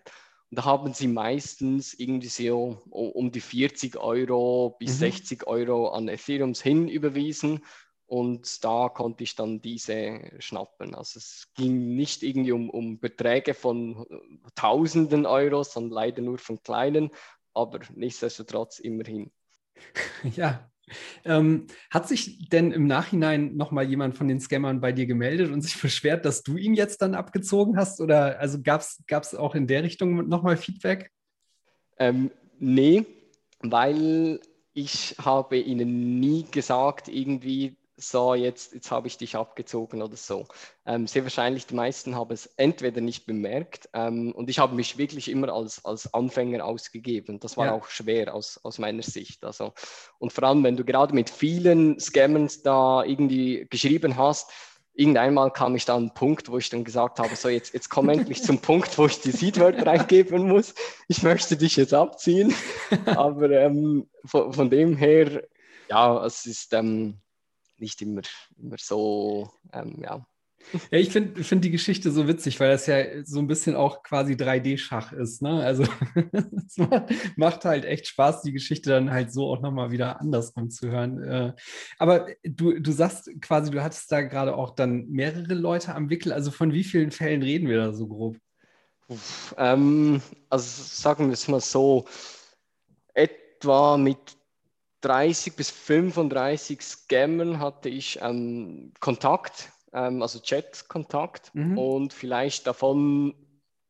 Und 0.52 0.60
da 0.60 0.66
haben 0.66 0.94
sie 0.94 1.08
meistens 1.08 1.96
irgendwie 1.96 2.28
so 2.28 2.78
um 2.92 3.32
die 3.32 3.42
40 3.42 3.98
Euro 3.98 4.76
bis 4.78 4.94
mhm. 4.94 5.12
60 5.12 5.48
Euro 5.48 5.90
an 5.90 6.08
Ethereums 6.08 6.62
hin 6.62 6.88
überwiesen. 6.88 7.66
Und 8.06 8.64
da 8.64 8.90
konnte 8.90 9.24
ich 9.24 9.36
dann 9.36 9.64
diese 9.64 10.30
schnappen. 10.38 10.94
Also 10.94 11.18
es 11.18 11.48
ging 11.56 11.96
nicht 11.96 12.22
irgendwie 12.22 12.52
um, 12.52 12.70
um 12.70 13.00
Beträge 13.00 13.56
von 13.56 14.06
Tausenden 14.54 15.26
Euro, 15.26 15.64
sondern 15.64 15.92
leider 15.92 16.22
nur 16.22 16.38
von 16.38 16.62
kleinen 16.62 17.10
aber 17.56 17.80
nichtsdestotrotz 17.96 18.80
immerhin. 18.80 19.32
Ja. 20.36 20.70
Ähm, 21.24 21.66
hat 21.90 22.08
sich 22.08 22.48
denn 22.50 22.72
im 22.72 22.86
Nachhinein 22.86 23.56
nochmal 23.56 23.86
jemand 23.86 24.16
von 24.16 24.28
den 24.28 24.40
Scammern 24.40 24.82
bei 24.82 24.92
dir 24.92 25.08
gemeldet 25.08 25.52
und 25.52 25.62
sich 25.62 25.82
beschwert, 25.82 26.26
dass 26.26 26.44
du 26.44 26.58
ihn 26.58 26.76
jetzt 26.76 27.02
dann 27.02 27.16
abgezogen 27.16 27.76
hast? 27.76 28.02
Oder 28.02 28.40
also 28.40 28.62
gab 28.62 28.84
es 28.84 29.34
auch 29.34 29.56
in 29.56 29.66
der 29.66 29.84
Richtung 29.84 30.28
nochmal 30.28 30.58
Feedback? 30.58 31.12
Ähm, 31.98 32.30
nee, 32.60 33.06
weil 33.62 34.40
ich 34.74 35.16
habe 35.18 35.58
ihnen 35.58 36.20
nie 36.20 36.46
gesagt, 36.52 37.08
irgendwie, 37.08 37.78
so, 37.98 38.36
jetzt, 38.36 38.74
jetzt 38.74 38.92
habe 38.92 39.08
ich 39.08 39.18
dich 39.18 39.36
abgezogen 39.36 40.02
oder 40.02 40.18
so. 40.18 40.46
Ähm, 40.86 41.08
sehr 41.08 41.24
wahrscheinlich 41.24 41.66
die 41.66 41.76
meisten 41.76 42.16
haben 42.16 42.34
es 42.34 42.48
entweder 42.58 43.02
nicht 43.02 43.26
bemerkt 43.26 43.90
ähm, 43.94 44.34
und 44.34 44.50
ich 44.50 44.60
habe 44.60 44.76
mich 44.76 44.98
wirklich 44.98 45.30
immer 45.30 45.50
als, 45.50 45.84
als 45.86 46.14
Anfänger 46.14 46.66
ausgegeben. 46.66 47.40
Das 47.40 47.58
war 47.58 47.68
ja. 47.68 47.74
auch 47.74 47.88
schwer 47.88 48.34
aus, 48.34 48.60
aus 48.64 48.80
meiner 48.80 49.04
Sicht. 49.04 49.44
Also, 49.46 49.74
und 50.20 50.34
vor 50.34 50.44
allem, 50.44 50.64
wenn 50.64 50.78
du 50.78 50.84
gerade 50.84 51.16
mit 51.16 51.30
vielen 51.30 52.00
Scammers 52.00 52.64
da 52.64 53.04
irgendwie 53.04 53.68
geschrieben 53.70 54.18
hast, 54.18 54.52
irgendeinmal 54.96 55.52
kam 55.52 55.76
ich 55.76 55.86
dann 55.86 55.96
an 55.96 56.02
einen 56.04 56.14
Punkt, 56.14 56.50
wo 56.50 56.58
ich 56.58 56.70
dann 56.70 56.84
gesagt 56.84 57.20
habe, 57.20 57.36
so 57.36 57.50
jetzt, 57.50 57.74
jetzt 57.74 57.90
komm 57.90 58.10
endlich 58.10 58.44
zum 58.44 58.60
Punkt, 58.62 58.98
wo 58.98 59.06
ich 59.06 59.22
die 59.22 59.32
Seedwörter 59.32 59.88
eingeben 59.88 60.48
muss. 60.48 60.74
Ich 61.08 61.24
möchte 61.24 61.58
dich 61.58 61.76
jetzt 61.76 61.94
abziehen. 61.94 62.54
Aber 63.06 63.50
ähm, 63.52 64.10
von, 64.26 64.54
von, 64.54 64.70
dem 64.70 64.96
her, 64.96 65.44
ja, 65.90 66.26
es 66.26 66.46
ist 66.46 66.74
ähm, 66.74 67.20
nicht 67.80 68.02
immer, 68.02 68.22
immer 68.58 68.76
so, 68.80 69.52
ähm, 69.74 70.02
ja, 70.02 70.26
ja, 70.92 70.98
ich 70.98 71.10
finde 71.10 71.44
find 71.44 71.64
die 71.64 71.72
Geschichte 71.72 72.12
so 72.12 72.28
witzig, 72.28 72.60
weil 72.60 72.72
das 72.72 72.88
ja 72.88 73.24
so 73.24 73.40
ein 73.40 73.48
bisschen 73.48 73.76
auch 73.76 74.04
quasi 74.04 74.34
3D-Schach 74.34 75.14
ist. 75.14 75.42
Ne? 75.42 75.64
Also 75.64 75.84
es 76.32 76.78
macht 77.36 77.66
halt 77.66 77.86
echt 77.86 78.08
Spaß, 78.08 78.42
die 78.42 78.52
Geschichte 78.52 78.90
dann 78.90 79.12
halt 79.12 79.32
so 79.32 79.48
auch 79.48 79.62
nochmal 79.62 79.92
wieder 79.92 80.20
andersrum 80.20 80.70
zu 80.70 80.90
hören. 80.90 81.24
Äh, 81.24 81.54
aber 82.00 82.28
du, 82.44 82.80
du 82.80 82.92
sagst 82.92 83.30
quasi, 83.42 83.72
du 83.72 83.84
hattest 83.84 84.12
da 84.12 84.22
gerade 84.22 84.56
auch 84.56 84.72
dann 84.72 85.08
mehrere 85.08 85.54
Leute 85.54 85.94
am 85.94 86.10
Wickel. 86.10 86.34
Also 86.34 86.52
von 86.52 86.74
wie 86.74 86.84
vielen 86.84 87.12
Fällen 87.12 87.44
reden 87.44 87.68
wir 87.68 87.78
da 87.78 87.94
so 87.94 88.08
grob? 88.08 88.38
Uff, 89.08 89.54
ähm, 89.58 90.22
also 90.50 90.84
sagen 90.84 91.28
wir 91.28 91.34
es 91.34 91.48
mal 91.48 91.62
so, 91.62 92.06
etwa 93.14 93.98
mit 93.98 94.35
30 95.06 95.56
bis 95.56 95.70
35 95.70 96.82
Scammern 96.82 97.60
hatte 97.60 97.90
ich 97.90 98.20
ähm, 98.22 98.92
Kontakt 99.00 99.72
ähm, 99.96 100.22
also 100.22 100.40
Chat-Kontakt 100.40 101.56
mhm. 101.56 101.78
und 101.78 102.14
vielleicht 102.14 102.68
davon 102.68 103.34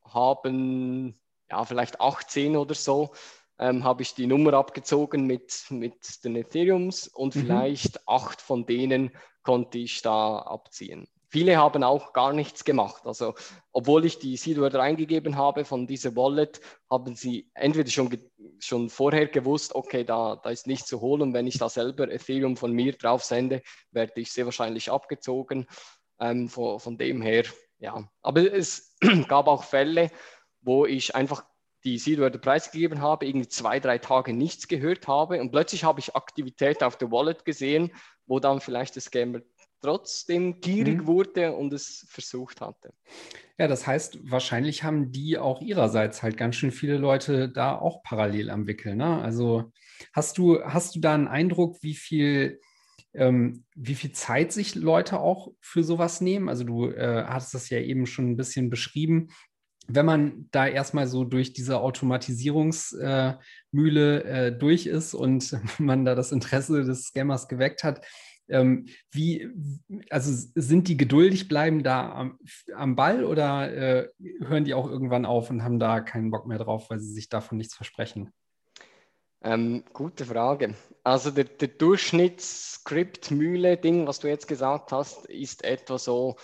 haben, 0.06 1.16
ja, 1.50 1.66
vielleicht 1.66 2.00
18 2.00 2.56
oder 2.56 2.76
so, 2.76 3.12
ähm, 3.58 3.84
habe 3.84 4.04
ich 4.04 4.14
die 4.14 4.28
Nummer 4.28 4.54
abgezogen 4.54 5.26
mit, 5.26 5.66
mit 5.70 6.24
den 6.24 6.36
Ethereums 6.36 7.08
und 7.08 7.36
mhm. 7.36 7.42
vielleicht 7.42 8.08
acht 8.08 8.42
von 8.42 8.66
denen 8.66 9.12
konnte 9.44 9.80
ich 9.80 10.02
da 10.02 10.40
abziehen. 10.40 11.08
Viele 11.30 11.58
haben 11.58 11.84
auch 11.84 12.14
gar 12.14 12.34
nichts 12.34 12.64
gemacht. 12.64 13.06
Also, 13.06 13.34
obwohl 13.72 14.06
ich 14.06 14.20
die 14.20 14.38
Seedwörter 14.38 14.82
eingegeben 14.82 15.36
habe 15.36 15.66
von 15.66 15.88
dieser 15.88 16.16
Wallet, 16.16 16.62
haben 16.90 17.16
sie 17.16 17.50
entweder 17.54 17.90
schon, 17.90 18.16
schon 18.60 18.90
vorher 18.90 19.28
gewusst, 19.28 19.76
okay, 19.76 20.04
da, 20.04 20.36
da 20.36 20.50
ist 20.50 20.68
nichts 20.68 20.88
zu 20.88 21.02
holen. 21.02 21.34
Wenn 21.34 21.48
ich 21.48 21.58
da 21.58 21.70
selber 21.70 22.10
Ethereum 22.10 22.58
von 22.58 22.72
mir 22.72 22.94
drauf 22.94 23.24
sende, 23.24 23.62
werde 23.92 24.14
ich 24.22 24.32
sehr 24.32 24.46
wahrscheinlich 24.46 24.92
abgezogen. 24.92 25.68
Ähm, 26.20 26.48
von, 26.48 26.80
von 26.80 26.98
dem 26.98 27.22
her, 27.22 27.44
ja. 27.80 28.08
Aber 28.22 28.54
es 28.54 28.96
gab 29.28 29.48
auch 29.48 29.64
Fälle, 29.64 30.12
wo 30.62 30.86
ich 30.86 31.16
einfach 31.16 31.46
die 31.86 32.00
Seedwörter 32.00 32.40
preisgegeben 32.40 33.02
habe, 33.02 33.28
irgendwie 33.28 33.48
zwei, 33.48 33.80
drei 33.80 34.00
Tage 34.00 34.34
nichts 34.34 34.68
gehört 34.68 35.08
habe 35.08 35.40
und 35.40 35.52
plötzlich 35.52 35.84
habe 35.84 36.00
ich 36.00 36.16
Aktivität 36.16 36.82
auf 36.84 36.98
der 36.98 37.12
Wallet 37.12 37.46
gesehen, 37.46 37.92
wo 38.26 38.40
dann 38.40 38.60
vielleicht 38.60 38.96
der 38.96 39.04
Scammer 39.04 39.42
trotzdem 39.86 40.62
gierig 40.62 41.02
mhm. 41.02 41.08
wurde 41.08 41.54
und 41.54 41.74
es 41.74 42.06
versucht 42.10 42.62
hatte. 42.62 42.94
Ja, 43.58 43.68
das 43.68 43.88
heißt, 43.88 44.20
wahrscheinlich 44.30 44.84
haben 44.84 45.12
die 45.12 45.38
auch 45.38 45.62
ihrerseits 45.62 46.24
halt 46.24 46.38
ganz 46.38 46.56
schön 46.56 46.72
viele 46.72 46.98
Leute 46.98 47.50
da 47.50 47.78
auch 47.78 48.04
parallel 48.04 48.50
am 48.50 48.68
Wickeln. 48.68 48.98
Ne? 48.98 49.22
Also 49.22 49.72
hast 50.14 50.38
du, 50.38 50.62
hast 50.64 50.96
du 50.96 51.00
da 51.00 51.14
einen 51.14 51.28
Eindruck, 51.28 51.78
wie 51.82 51.94
viel 51.94 52.60
ähm, 53.14 53.64
wie 53.76 53.96
viel 53.96 54.12
Zeit 54.12 54.52
sich 54.52 54.76
Leute 54.76 55.20
auch 55.20 55.54
für 55.62 55.84
sowas 55.84 56.20
nehmen. 56.20 56.50
Also 56.50 56.66
du 56.66 56.90
äh, 56.90 57.24
hattest 57.26 57.54
das 57.54 57.70
ja 57.70 57.80
eben 57.80 58.08
schon 58.08 58.32
ein 58.32 58.38
bisschen 58.38 58.70
beschrieben. 58.70 59.30
Wenn 59.88 60.06
man 60.06 60.50
da 60.52 60.68
erstmal 60.68 61.08
so 61.08 61.24
durch 61.24 61.54
diese 61.54 61.80
Automatisierungsmühle 61.80 64.24
äh, 64.24 64.48
äh, 64.48 64.52
durch 64.52 64.86
ist 64.86 65.14
und 65.14 65.58
man 65.80 66.04
da 66.04 66.16
das 66.16 66.34
Interesse 66.34 66.84
des 66.84 67.06
Scammers 67.06 67.48
geweckt 67.48 67.86
hat, 67.86 68.06
ähm, 68.48 68.86
wie, 69.12 69.50
also 70.10 70.32
sind 70.56 70.88
die 70.88 70.98
geduldig, 70.98 71.48
bleiben 71.48 71.84
da 71.84 72.12
am, 72.12 72.40
am 72.76 72.96
Ball 72.96 73.24
oder 73.24 73.72
äh, 73.74 74.10
hören 74.40 74.66
die 74.66 74.74
auch 74.74 74.90
irgendwann 74.90 75.26
auf 75.26 75.50
und 75.50 75.64
haben 75.64 75.80
da 75.80 76.02
keinen 76.02 76.32
Bock 76.32 76.48
mehr 76.48 76.58
drauf, 76.58 76.90
weil 76.90 77.00
sie 77.00 77.14
sich 77.14 77.30
davon 77.30 77.58
nichts 77.58 77.76
versprechen? 77.76 78.32
Ähm, 79.42 79.84
gute 79.94 80.26
Frage. 80.26 80.74
Also 81.04 81.30
der, 81.30 81.44
der 81.46 81.68
Durchschnittsscript-Mühle-Ding, 81.68 84.08
was 84.08 84.20
du 84.20 84.28
jetzt 84.28 84.48
gesagt 84.48 84.92
hast, 84.92 85.28
ist 85.28 85.64
etwa 85.64 86.00
so, 86.00 86.38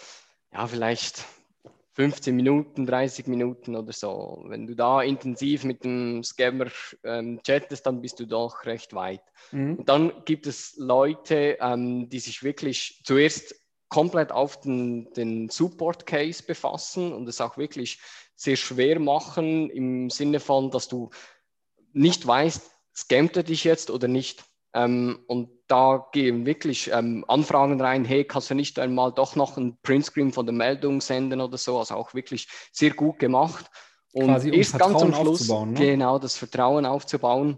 ja, 0.54 0.68
vielleicht 0.68 1.26
15 1.94 2.36
Minuten, 2.36 2.86
30 2.86 3.28
Minuten 3.28 3.76
oder 3.76 3.92
so. 3.92 4.44
Wenn 4.48 4.66
du 4.66 4.76
da 4.76 5.02
intensiv 5.02 5.66
mit 5.66 5.84
dem 5.84 6.24
Scammer 6.24 6.68
ähm, 7.04 7.42
chattest, 7.44 7.86
dann 7.86 8.02
bist 8.02 8.20
du 8.20 8.26
doch 8.26 8.66
recht 8.66 8.94
weit. 8.94 9.24
Mhm. 9.52 9.76
Und 9.78 9.90
dann 9.90 10.14
gibt 10.26 10.48
es 10.48 10.76
Leute, 10.78 11.58
ähm, 11.60 12.10
die 12.10 12.20
sich 12.20 12.44
wirklich 12.44 13.02
zuerst 13.04 13.56
komplett 13.90 14.32
auf 14.32 14.62
den, 14.62 15.12
den 15.14 15.50
Support-Case 15.50 16.44
befassen 16.44 17.12
und 17.12 17.28
es 17.28 17.42
auch 17.42 17.58
wirklich 17.58 18.00
sehr 18.36 18.56
schwer 18.56 19.00
machen 19.00 19.70
im 19.70 20.10
Sinne 20.10 20.40
von, 20.40 20.72
dass 20.72 20.88
du 20.88 21.10
nicht 21.92 22.26
weißt, 22.26 22.72
scammt 22.96 23.36
er 23.36 23.44
dich 23.44 23.66
jetzt 23.66 23.92
oder 23.92 24.08
nicht? 24.08 24.46
Ähm, 24.74 25.24
und 25.28 25.50
da 25.72 26.08
gehen 26.12 26.46
wirklich 26.46 26.92
ähm, 26.92 27.24
Anfragen 27.28 27.80
rein, 27.80 28.04
hey, 28.04 28.26
kannst 28.26 28.50
du 28.50 28.56
nicht 28.56 28.78
einmal 28.78 29.14
doch 29.14 29.36
noch 29.36 29.56
ein 29.58 29.78
Printscreen 29.82 30.34
von 30.34 30.46
der 30.46 30.54
Meldung 30.54 31.00
senden 31.00 31.40
oder 31.40 31.58
so? 31.58 31.80
Also 31.80 31.96
auch 31.96 32.14
wirklich 32.14 32.48
sehr 32.74 32.92
gut 32.92 33.20
gemacht. 33.20 33.66
Und 34.12 34.26
Quasi 34.26 34.50
um 34.50 34.58
erst 34.58 34.72
Vertrauen 34.72 34.92
ganz 34.94 35.04
am 35.04 35.14
Schluss, 35.14 35.48
ne? 35.48 35.74
genau, 35.76 36.20
das 36.20 36.36
Vertrauen 36.36 36.86
aufzubauen. 36.86 37.58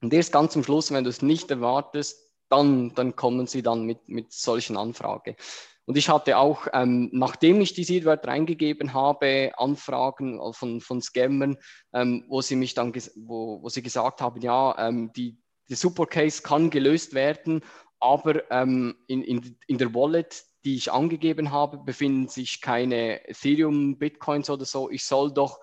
Und 0.00 0.14
erst 0.14 0.32
ganz 0.32 0.56
am 0.56 0.64
Schluss, 0.64 0.90
wenn 0.90 1.04
du 1.04 1.10
es 1.10 1.20
nicht 1.20 1.50
erwartest, 1.50 2.18
dann, 2.48 2.94
dann 2.94 3.14
kommen 3.14 3.46
sie 3.46 3.62
dann 3.62 3.84
mit, 3.84 4.08
mit 4.08 4.32
solchen 4.32 4.78
Anfragen. 4.78 5.36
Und 5.84 5.96
ich 5.96 6.08
hatte 6.08 6.38
auch, 6.38 6.66
ähm, 6.72 7.10
nachdem 7.12 7.60
ich 7.60 7.74
die 7.74 7.84
Seedwörter 7.84 8.28
reingegeben 8.28 8.94
habe, 8.94 9.50
Anfragen 9.56 10.40
von, 10.52 10.80
von 10.80 11.02
Scammern, 11.02 11.58
ähm, 11.92 12.24
wo 12.28 12.40
sie 12.40 12.56
mich 12.56 12.74
dann, 12.74 12.94
wo, 13.16 13.62
wo 13.62 13.68
sie 13.68 13.82
gesagt 13.82 14.20
haben, 14.20 14.40
ja, 14.40 14.76
ähm, 14.78 15.10
die, 15.16 15.39
der 15.70 15.76
Support 15.76 16.10
Case 16.10 16.42
kann 16.42 16.68
gelöst 16.68 17.14
werden, 17.14 17.62
aber 18.00 18.50
ähm, 18.50 18.96
in, 19.06 19.22
in, 19.22 19.56
in 19.66 19.78
der 19.78 19.94
Wallet, 19.94 20.44
die 20.64 20.74
ich 20.74 20.90
angegeben 20.92 21.52
habe, 21.52 21.78
befinden 21.78 22.28
sich 22.28 22.60
keine 22.60 23.26
Ethereum, 23.28 23.98
Bitcoins 23.98 24.50
oder 24.50 24.64
so. 24.64 24.90
Ich 24.90 25.04
soll 25.04 25.32
doch 25.32 25.60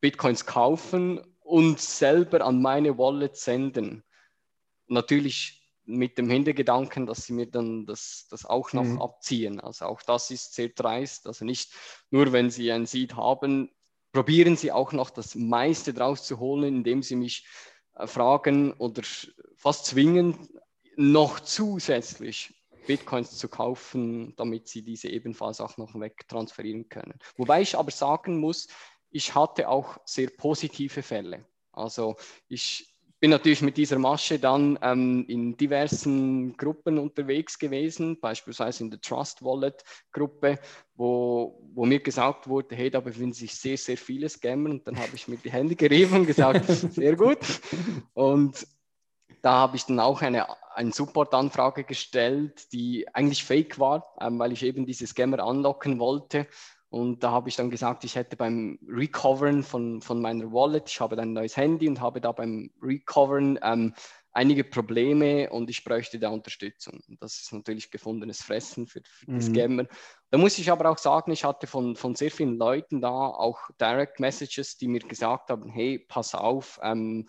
Bitcoins 0.00 0.46
kaufen 0.46 1.20
und 1.40 1.80
selber 1.80 2.44
an 2.44 2.60
meine 2.60 2.98
Wallet 2.98 3.36
senden. 3.36 4.04
Natürlich 4.86 5.58
mit 5.84 6.18
dem 6.18 6.28
Hintergedanken, 6.28 7.06
dass 7.06 7.24
sie 7.24 7.32
mir 7.32 7.46
dann 7.46 7.86
das, 7.86 8.26
das 8.30 8.44
auch 8.44 8.72
noch 8.74 8.84
mhm. 8.84 9.00
abziehen. 9.00 9.58
Also 9.58 9.86
auch 9.86 10.02
das 10.02 10.30
ist 10.30 10.54
sehr 10.54 10.68
dreist. 10.68 11.26
Also 11.26 11.44
nicht 11.44 11.72
nur, 12.10 12.32
wenn 12.32 12.50
sie 12.50 12.70
ein 12.70 12.84
Seed 12.84 13.16
haben, 13.16 13.70
probieren 14.12 14.56
sie 14.56 14.70
auch 14.70 14.92
noch 14.92 15.10
das 15.10 15.34
meiste 15.34 15.94
draus 15.94 16.24
zu 16.24 16.38
holen, 16.38 16.76
indem 16.76 17.02
sie 17.02 17.16
mich 17.16 17.46
fragen 18.06 18.72
oder 18.74 19.02
fast 19.56 19.86
zwingen, 19.86 20.48
noch 20.96 21.40
zusätzlich 21.40 22.54
Bitcoins 22.86 23.36
zu 23.36 23.48
kaufen, 23.48 24.34
damit 24.36 24.68
sie 24.68 24.82
diese 24.82 25.08
ebenfalls 25.08 25.60
auch 25.60 25.76
noch 25.76 25.94
wegtransferieren 25.94 26.88
können. 26.88 27.18
Wobei 27.36 27.60
ich 27.60 27.76
aber 27.76 27.90
sagen 27.90 28.38
muss, 28.38 28.68
ich 29.10 29.34
hatte 29.34 29.68
auch 29.68 29.98
sehr 30.04 30.30
positive 30.30 31.02
Fälle. 31.02 31.46
Also 31.72 32.16
ich 32.48 32.97
bin 33.20 33.30
natürlich 33.30 33.62
mit 33.62 33.76
dieser 33.76 33.98
Masche 33.98 34.38
dann 34.38 34.78
ähm, 34.82 35.24
in 35.28 35.56
diversen 35.56 36.56
Gruppen 36.56 36.98
unterwegs 36.98 37.58
gewesen, 37.58 38.20
beispielsweise 38.20 38.84
in 38.84 38.90
der 38.90 39.00
Trust 39.00 39.42
Wallet 39.42 39.82
Gruppe, 40.12 40.58
wo, 40.94 41.60
wo 41.74 41.84
mir 41.84 42.00
gesagt 42.00 42.48
wurde, 42.48 42.76
hey, 42.76 42.90
da 42.90 43.00
befinden 43.00 43.32
sich 43.32 43.54
sehr, 43.54 43.76
sehr 43.76 43.96
viele 43.96 44.28
Scammer. 44.28 44.70
Und 44.70 44.86
dann 44.86 44.96
habe 44.98 45.10
ich 45.14 45.26
mir 45.26 45.36
die 45.36 45.50
Hände 45.50 45.74
gerieben 45.74 46.20
und 46.20 46.26
gesagt, 46.26 46.64
sehr 46.92 47.16
gut. 47.16 47.38
Und 48.14 48.66
da 49.42 49.52
habe 49.52 49.76
ich 49.76 49.84
dann 49.84 50.00
auch 50.00 50.22
eine, 50.22 50.46
eine 50.74 50.92
Support-Anfrage 50.92 51.84
gestellt, 51.84 52.72
die 52.72 53.06
eigentlich 53.14 53.44
fake 53.44 53.78
war, 53.78 54.04
ähm, 54.20 54.38
weil 54.38 54.52
ich 54.52 54.62
eben 54.62 54.86
diese 54.86 55.06
Scammer 55.06 55.40
anlocken 55.40 55.98
wollte. 55.98 56.46
Und 56.90 57.22
da 57.22 57.32
habe 57.32 57.50
ich 57.50 57.56
dann 57.56 57.70
gesagt, 57.70 58.04
ich 58.04 58.16
hätte 58.16 58.36
beim 58.36 58.78
Recovern 58.88 59.62
von, 59.62 60.00
von 60.00 60.22
meiner 60.22 60.50
Wallet, 60.52 60.88
ich 60.88 61.00
habe 61.00 61.16
dann 61.16 61.30
ein 61.30 61.32
neues 61.34 61.56
Handy 61.56 61.86
und 61.86 62.00
habe 62.00 62.20
da 62.20 62.32
beim 62.32 62.70
Recovern 62.82 63.58
ähm, 63.62 63.94
einige 64.32 64.64
Probleme 64.64 65.50
und 65.50 65.68
ich 65.68 65.84
bräuchte 65.84 66.18
da 66.18 66.30
Unterstützung. 66.30 67.02
Das 67.20 67.40
ist 67.40 67.52
natürlich 67.52 67.90
gefundenes 67.90 68.40
Fressen 68.40 68.86
für, 68.86 69.02
für 69.04 69.30
mhm. 69.30 69.38
die 69.38 69.44
Scammer. 69.44 69.84
Da 70.30 70.38
muss 70.38 70.58
ich 70.58 70.70
aber 70.70 70.90
auch 70.90 70.98
sagen, 70.98 71.30
ich 71.30 71.44
hatte 71.44 71.66
von, 71.66 71.94
von 71.94 72.14
sehr 72.14 72.30
vielen 72.30 72.56
Leuten 72.56 73.02
da 73.02 73.10
auch 73.10 73.58
Direct 73.80 74.18
Messages, 74.18 74.78
die 74.78 74.88
mir 74.88 75.00
gesagt 75.00 75.50
haben, 75.50 75.68
hey, 75.68 75.98
pass 75.98 76.34
auf, 76.34 76.80
ähm, 76.82 77.28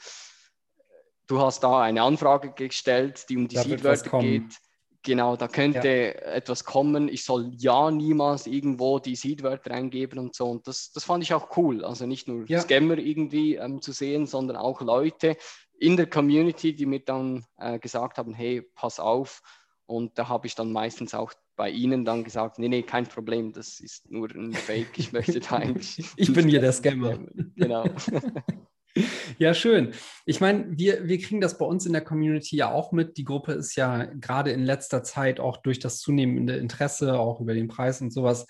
du 1.28 1.42
hast 1.42 1.62
da 1.62 1.82
eine 1.82 2.02
Anfrage 2.02 2.54
gestellt, 2.54 3.26
die 3.30 3.36
um 3.36 3.48
die 3.48 3.58
Seedwörter 3.58 4.20
geht 4.20 4.58
Genau, 5.04 5.38
da 5.38 5.48
könnte 5.48 5.88
ja. 5.88 6.32
etwas 6.34 6.66
kommen. 6.66 7.08
Ich 7.08 7.24
soll 7.24 7.52
ja 7.56 7.90
niemals 7.90 8.48
irgendwo 8.48 9.00
die 9.00 9.16
Seedwörter 9.16 9.72
eingeben 9.72 10.20
und 10.20 10.36
so. 10.36 10.50
Und 10.50 10.68
das, 10.68 10.92
das 10.92 11.06
fand 11.06 11.24
ich 11.24 11.34
auch 11.34 11.56
cool. 11.58 11.86
Also 11.86 12.06
nicht 12.06 12.28
nur 12.28 12.46
ja. 12.50 12.60
Scammer 12.60 12.98
irgendwie 12.98 13.56
ähm, 13.56 13.82
zu 13.82 13.94
sehen, 13.94 14.26
sondern 14.26 14.58
auch 14.58 14.82
Leute 14.82 15.38
in 15.80 15.96
der 15.96 16.10
Community, 16.10 16.76
die 16.76 16.86
mir 16.86 17.00
dann 17.00 17.46
äh, 17.58 17.80
gesagt 17.80 18.18
haben, 18.18 18.34
hey, 18.34 18.62
pass 18.76 19.00
auf. 19.00 19.42
Und 19.86 20.18
da 20.20 20.28
habe 20.28 20.48
ich 20.48 20.56
dann 20.56 20.72
meistens 20.72 21.14
auch 21.14 21.34
bei 21.56 21.70
Ihnen 21.70 22.06
dann 22.06 22.24
gesagt, 22.24 22.60
nee, 22.60 22.68
nee, 22.68 22.84
kein 22.84 23.08
Problem, 23.08 23.54
das 23.54 23.80
ist 23.80 24.10
nur 24.12 24.30
ein 24.30 24.54
Fake, 24.54 24.98
ich 24.98 25.12
möchte 25.12 25.40
da 25.40 25.56
eigentlich... 25.58 26.06
ich 26.16 26.32
bin 26.32 26.48
hier 26.48 26.62
der 26.62 26.74
Scammer. 26.74 27.18
Genau. 27.56 27.86
Ja, 29.38 29.54
schön. 29.54 29.94
Ich 30.26 30.42
meine, 30.42 30.66
wir, 30.78 31.08
wir 31.08 31.20
kriegen 31.20 31.42
das 31.42 31.58
bei 31.58 31.66
uns 31.66 31.86
in 31.86 31.94
der 31.94 32.04
Community 32.04 32.58
ja 32.58 32.72
auch 32.72 32.92
mit. 32.92 33.18
Die 33.18 33.24
Gruppe 33.24 33.54
ist 33.54 33.76
ja 33.76 34.06
gerade 34.06 34.52
in 34.52 34.64
letzter 34.64 35.04
Zeit 35.04 35.40
auch 35.40 35.58
durch 35.58 35.80
das 35.80 36.00
zunehmende 36.00 36.58
Interesse, 36.58 37.18
auch 37.18 37.40
über 37.40 37.54
den 37.54 37.68
Preis 37.68 38.02
und 38.02 38.12
sowas, 38.12 38.46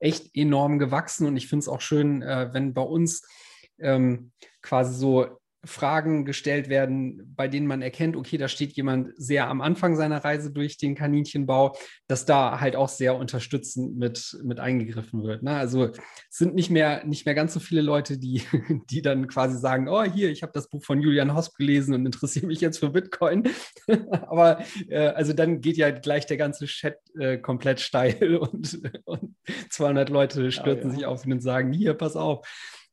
echt 0.00 0.34
enorm 0.34 0.78
gewachsen. 0.78 1.26
Und 1.26 1.36
ich 1.36 1.48
finde 1.48 1.60
es 1.60 1.68
auch 1.68 1.80
schön, 1.80 2.22
äh, 2.22 2.52
wenn 2.52 2.74
bei 2.74 2.82
uns 2.82 3.22
ähm, 3.78 4.32
quasi 4.62 4.94
so 4.94 5.38
Fragen 5.64 6.24
gestellt 6.24 6.68
werden, 6.68 7.34
bei 7.36 7.46
denen 7.46 7.68
man 7.68 7.82
erkennt, 7.82 8.16
okay, 8.16 8.36
da 8.36 8.48
steht 8.48 8.72
jemand 8.72 9.10
sehr 9.16 9.48
am 9.48 9.60
Anfang 9.60 9.94
seiner 9.94 10.24
Reise 10.24 10.50
durch 10.50 10.76
den 10.76 10.96
Kaninchenbau, 10.96 11.76
dass 12.08 12.24
da 12.24 12.58
halt 12.60 12.74
auch 12.74 12.88
sehr 12.88 13.14
unterstützend 13.14 13.96
mit, 13.96 14.36
mit 14.42 14.58
eingegriffen 14.58 15.22
wird. 15.22 15.44
Ne? 15.44 15.54
Also 15.54 15.84
es 15.84 16.00
sind 16.30 16.56
nicht 16.56 16.70
mehr, 16.70 17.04
nicht 17.04 17.26
mehr 17.26 17.36
ganz 17.36 17.54
so 17.54 17.60
viele 17.60 17.80
Leute, 17.80 18.18
die, 18.18 18.42
die 18.90 19.02
dann 19.02 19.28
quasi 19.28 19.56
sagen, 19.56 19.88
oh, 19.88 20.02
hier, 20.02 20.30
ich 20.30 20.42
habe 20.42 20.52
das 20.52 20.68
Buch 20.68 20.82
von 20.82 21.00
Julian 21.00 21.34
Hosp 21.34 21.56
gelesen 21.56 21.94
und 21.94 22.06
interessiere 22.06 22.46
mich 22.46 22.60
jetzt 22.60 22.78
für 22.78 22.90
Bitcoin. 22.90 23.48
Aber 24.10 24.64
äh, 24.88 25.08
also 25.08 25.32
dann 25.32 25.60
geht 25.60 25.76
ja 25.76 25.90
gleich 25.90 26.26
der 26.26 26.38
ganze 26.38 26.66
Chat 26.66 26.98
äh, 27.16 27.38
komplett 27.38 27.78
steil 27.78 28.36
und, 28.40 28.80
und 29.04 29.36
200 29.70 30.08
Leute 30.08 30.50
stürzen 30.50 30.88
ja, 30.88 30.88
ja. 30.88 30.94
sich 30.94 31.06
auf 31.06 31.24
ihn 31.24 31.34
und 31.34 31.40
sagen, 31.40 31.72
hier, 31.72 31.94
pass 31.94 32.16
auf. 32.16 32.48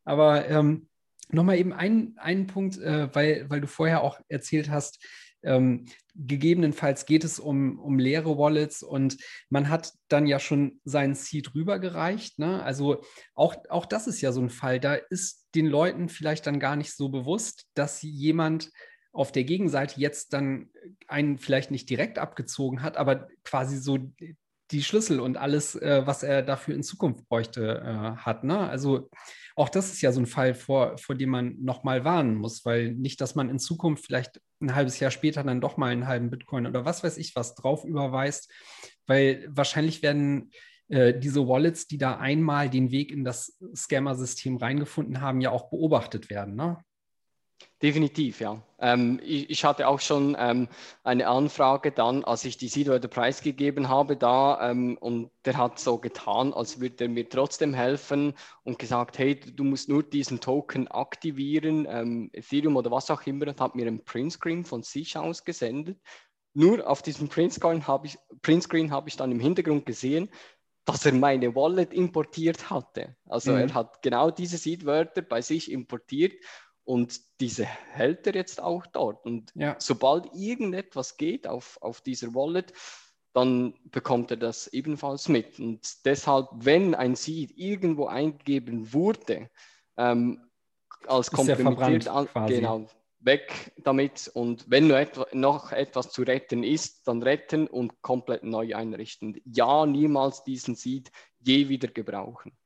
Aber 0.05 0.47
ähm, 0.47 0.88
Nochmal 1.31 1.57
eben 1.57 1.73
einen, 1.73 2.17
einen 2.17 2.47
Punkt, 2.47 2.77
äh, 2.77 3.13
weil, 3.13 3.49
weil 3.49 3.61
du 3.61 3.67
vorher 3.67 4.03
auch 4.03 4.19
erzählt 4.27 4.69
hast, 4.69 5.03
ähm, 5.43 5.85
gegebenenfalls 6.15 7.05
geht 7.05 7.23
es 7.23 7.39
um, 7.39 7.79
um 7.79 7.97
leere 7.97 8.37
Wallets 8.37 8.83
und 8.83 9.17
man 9.49 9.69
hat 9.69 9.93
dann 10.09 10.27
ja 10.27 10.39
schon 10.39 10.81
seinen 10.83 11.15
Seed 11.15 11.55
rübergereicht. 11.55 12.39
Ne? 12.39 12.61
Also 12.61 13.03
auch, 13.35 13.55
auch 13.69 13.85
das 13.85 14.07
ist 14.07 14.21
ja 14.21 14.31
so 14.31 14.41
ein 14.41 14.49
Fall. 14.49 14.79
Da 14.79 14.95
ist 14.95 15.47
den 15.55 15.67
Leuten 15.67 16.09
vielleicht 16.09 16.45
dann 16.45 16.59
gar 16.59 16.75
nicht 16.75 16.93
so 16.93 17.09
bewusst, 17.09 17.67
dass 17.73 18.01
jemand 18.01 18.71
auf 19.11 19.31
der 19.31 19.43
Gegenseite 19.43 19.99
jetzt 19.99 20.33
dann 20.33 20.69
einen 21.07 21.37
vielleicht 21.37 21.71
nicht 21.71 21.89
direkt 21.89 22.19
abgezogen 22.19 22.83
hat, 22.83 22.97
aber 22.97 23.27
quasi 23.43 23.77
so 23.77 23.97
die 24.71 24.83
Schlüssel 24.83 25.19
und 25.19 25.37
alles, 25.37 25.75
äh, 25.75 26.03
was 26.05 26.23
er 26.23 26.41
dafür 26.43 26.75
in 26.75 26.83
Zukunft 26.83 27.27
bräuchte, 27.27 27.81
äh, 27.83 28.17
hat. 28.17 28.43
Ne? 28.43 28.57
Also 28.57 29.09
auch 29.55 29.69
das 29.69 29.91
ist 29.91 30.01
ja 30.01 30.11
so 30.11 30.21
ein 30.21 30.25
Fall, 30.25 30.53
vor, 30.53 30.97
vor 30.97 31.15
dem 31.15 31.29
man 31.29 31.55
nochmal 31.61 32.05
warnen 32.05 32.35
muss, 32.35 32.63
weil 32.65 32.93
nicht, 32.93 33.19
dass 33.19 33.35
man 33.35 33.49
in 33.49 33.59
Zukunft 33.59 34.05
vielleicht 34.05 34.39
ein 34.61 34.75
halbes 34.75 34.99
Jahr 34.99 35.11
später 35.11 35.43
dann 35.43 35.61
doch 35.61 35.77
mal 35.77 35.91
einen 35.91 36.07
halben 36.07 36.29
Bitcoin 36.29 36.67
oder 36.67 36.85
was 36.85 37.03
weiß 37.03 37.17
ich 37.17 37.35
was 37.35 37.55
drauf 37.55 37.83
überweist, 37.83 38.51
weil 39.07 39.47
wahrscheinlich 39.49 40.01
werden 40.01 40.51
äh, 40.89 41.17
diese 41.17 41.47
Wallets, 41.47 41.87
die 41.87 41.97
da 41.97 42.17
einmal 42.17 42.69
den 42.69 42.91
Weg 42.91 43.11
in 43.11 43.23
das 43.23 43.57
Scammer-System 43.75 44.57
reingefunden 44.57 45.21
haben, 45.21 45.41
ja 45.41 45.51
auch 45.51 45.69
beobachtet 45.69 46.29
werden. 46.29 46.55
Ne? 46.55 46.77
Definitiv, 47.81 48.41
ja. 48.41 48.61
Ähm, 48.77 49.21
ich, 49.23 49.49
ich, 49.49 49.63
hatte 49.63 49.87
auch 49.87 50.01
schon 50.01 50.35
ähm, 50.37 50.67
eine 51.03 51.27
Anfrage 51.27 51.91
dann, 51.91 52.25
als 52.25 52.43
ich 52.43 52.57
die 52.57 52.67
Seedwörter 52.67 53.07
preisgegeben 53.07 53.87
habe 53.87 54.17
da 54.17 54.69
ähm, 54.69 54.97
und 54.97 55.31
der 55.45 55.57
hat 55.57 55.79
so 55.79 55.97
getan, 55.97 56.53
als 56.53 56.81
würde 56.81 57.05
er 57.05 57.09
mir 57.09 57.29
trotzdem 57.29 57.73
helfen 57.73 58.33
und 58.63 58.79
gesagt, 58.79 59.17
hey, 59.17 59.39
du 59.39 59.63
musst 59.63 59.87
nur 59.87 60.03
diesen 60.03 60.41
Token 60.41 60.89
aktivieren, 60.89 61.87
ähm, 61.89 62.29
Ethereum 62.33 62.75
oder 62.75 62.91
was 62.91 63.09
auch 63.11 63.21
immer 63.25 63.47
und 63.47 63.61
hat 63.61 63.75
mir 63.75 63.87
einen 63.87 64.03
Printscreen 64.03 64.65
von 64.65 64.83
sich 64.83 65.15
aus 65.15 65.45
gesendet. 65.45 66.01
Nur 66.53 66.85
auf 66.85 67.01
diesem 67.01 67.29
Printscreen 67.29 67.87
habe 67.87 68.07
ich, 68.07 68.17
Printscreen 68.41 68.91
habe 68.91 69.07
ich 69.07 69.15
dann 69.15 69.31
im 69.31 69.39
Hintergrund 69.39 69.85
gesehen, 69.85 70.29
dass 70.83 71.05
er 71.05 71.13
meine 71.13 71.55
Wallet 71.55 71.93
importiert 71.93 72.69
hatte. 72.69 73.15
Also 73.25 73.51
mhm. 73.51 73.57
er 73.59 73.73
hat 73.73 74.01
genau 74.01 74.31
diese 74.31 74.57
Seedwörter 74.57 75.21
bei 75.21 75.41
sich 75.41 75.71
importiert 75.71 76.33
und 76.89 77.21
diese 77.39 77.65
hält 77.65 78.25
er 78.25 78.33
jetzt 78.33 78.59
auch 78.59 78.87
dort. 78.87 79.23
Und 79.23 79.51
ja. 79.53 79.75
sobald 79.77 80.33
irgendetwas 80.33 81.17
geht 81.17 81.45
auf, 81.45 81.77
auf 81.81 82.01
dieser 82.01 82.33
Wallet, 82.33 82.73
dann 83.31 83.75
bekommt 83.91 84.31
er 84.31 84.37
das 84.37 84.65
ebenfalls 84.65 85.29
mit. 85.29 85.59
Und 85.59 86.03
deshalb, 86.05 86.47
wenn 86.55 86.95
ein 86.95 87.15
Seed 87.15 87.51
irgendwo 87.55 88.07
eingegeben 88.07 88.91
wurde, 88.91 89.51
ähm, 89.97 90.49
als 91.05 91.29
kompromittiert, 91.29 92.07
an, 92.07 92.27
genau, 92.47 92.87
weg 93.19 93.71
damit. 93.83 94.31
Und 94.33 94.65
wenn 94.67 94.91
noch 95.33 95.71
etwas 95.71 96.09
zu 96.09 96.23
retten 96.23 96.63
ist, 96.63 97.07
dann 97.07 97.21
retten 97.21 97.67
und 97.67 98.01
komplett 98.01 98.43
neu 98.43 98.75
einrichten. 98.75 99.39
Ja, 99.45 99.85
niemals 99.85 100.43
diesen 100.43 100.73
Seed 100.73 101.11
je 101.37 101.69
wieder 101.69 101.89
gebrauchen. 101.89 102.57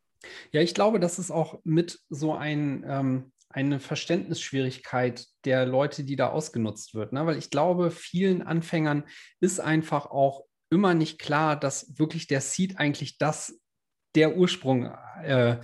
Ja, 0.53 0.61
ich 0.61 0.73
glaube, 0.73 1.01
das 1.01 1.19
ist 1.19 1.29
auch 1.29 1.59
mit 1.65 1.99
so 2.09 2.33
ein, 2.33 2.85
ähm, 2.87 3.32
eine 3.53 3.79
Verständnisschwierigkeit 3.79 5.25
der 5.45 5.65
Leute, 5.65 6.03
die 6.03 6.15
da 6.15 6.29
ausgenutzt 6.29 6.93
wird. 6.95 7.13
Ne? 7.13 7.25
Weil 7.25 7.37
ich 7.37 7.49
glaube, 7.49 7.91
vielen 7.91 8.41
Anfängern 8.41 9.03
ist 9.39 9.59
einfach 9.59 10.07
auch 10.07 10.43
immer 10.69 10.93
nicht 10.93 11.19
klar, 11.19 11.57
dass 11.59 11.97
wirklich 11.97 12.27
der 12.27 12.41
Seed 12.41 12.79
eigentlich 12.79 13.17
das 13.17 13.59
der 14.15 14.37
Ursprung 14.37 14.91
äh, 15.23 15.57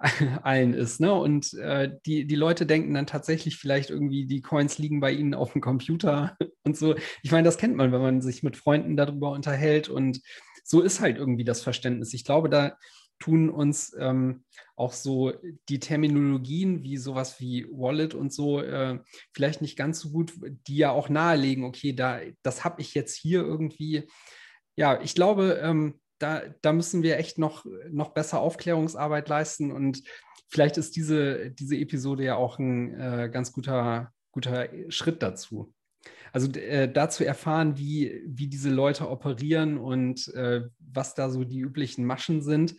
allen 0.42 0.74
ist. 0.74 1.00
Ne? 1.00 1.12
Und 1.12 1.54
äh, 1.54 1.90
die, 2.06 2.26
die 2.26 2.34
Leute 2.34 2.66
denken 2.66 2.94
dann 2.94 3.06
tatsächlich 3.06 3.56
vielleicht 3.56 3.90
irgendwie, 3.90 4.26
die 4.26 4.42
Coins 4.42 4.78
liegen 4.78 5.00
bei 5.00 5.12
ihnen 5.12 5.34
auf 5.34 5.52
dem 5.52 5.60
Computer 5.60 6.36
und 6.64 6.76
so. 6.76 6.94
Ich 7.22 7.30
meine, 7.30 7.44
das 7.44 7.58
kennt 7.58 7.76
man, 7.76 7.92
wenn 7.92 8.02
man 8.02 8.20
sich 8.20 8.42
mit 8.42 8.56
Freunden 8.56 8.96
darüber 8.96 9.30
unterhält. 9.30 9.88
Und 9.88 10.20
so 10.64 10.80
ist 10.80 11.00
halt 11.00 11.18
irgendwie 11.18 11.44
das 11.44 11.62
Verständnis. 11.62 12.14
Ich 12.14 12.24
glaube, 12.24 12.48
da 12.48 12.76
tun 13.24 13.48
uns 13.48 13.94
ähm, 13.98 14.44
auch 14.76 14.92
so 14.92 15.32
die 15.68 15.78
Terminologien 15.78 16.82
wie 16.82 16.98
sowas 16.98 17.40
wie 17.40 17.66
Wallet 17.70 18.14
und 18.14 18.32
so 18.32 18.60
äh, 18.60 18.98
vielleicht 19.32 19.62
nicht 19.62 19.76
ganz 19.76 20.00
so 20.00 20.10
gut, 20.10 20.34
die 20.66 20.76
ja 20.76 20.90
auch 20.90 21.08
nahelegen, 21.08 21.64
okay, 21.64 21.94
da, 21.94 22.20
das 22.42 22.64
habe 22.64 22.82
ich 22.82 22.94
jetzt 22.94 23.16
hier 23.16 23.40
irgendwie. 23.40 24.08
Ja, 24.76 25.00
ich 25.00 25.14
glaube, 25.14 25.60
ähm, 25.62 26.00
da, 26.18 26.42
da 26.60 26.72
müssen 26.72 27.02
wir 27.02 27.18
echt 27.18 27.38
noch, 27.38 27.64
noch 27.90 28.10
besser 28.10 28.40
Aufklärungsarbeit 28.40 29.28
leisten 29.28 29.72
und 29.72 30.02
vielleicht 30.48 30.76
ist 30.76 30.96
diese, 30.96 31.50
diese 31.50 31.76
Episode 31.76 32.24
ja 32.24 32.36
auch 32.36 32.58
ein 32.58 32.98
äh, 33.00 33.30
ganz 33.32 33.52
guter, 33.52 34.12
guter 34.32 34.68
Schritt 34.90 35.22
dazu. 35.22 35.73
Also 36.34 36.50
äh, 36.58 36.92
dazu 36.92 37.24
erfahren, 37.24 37.78
wie, 37.78 38.20
wie 38.26 38.48
diese 38.48 38.68
Leute 38.68 39.08
operieren 39.08 39.78
und 39.78 40.26
äh, 40.34 40.62
was 40.80 41.14
da 41.14 41.30
so 41.30 41.44
die 41.44 41.60
üblichen 41.60 42.04
Maschen 42.04 42.42
sind. 42.42 42.74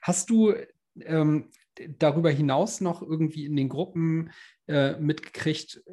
Hast 0.00 0.30
du 0.30 0.54
ähm, 1.02 1.50
darüber 1.98 2.30
hinaus 2.30 2.80
noch 2.80 3.02
irgendwie 3.02 3.44
in 3.44 3.56
den 3.56 3.68
Gruppen 3.68 4.30
äh, 4.68 4.98
mitgekriegt, 4.98 5.84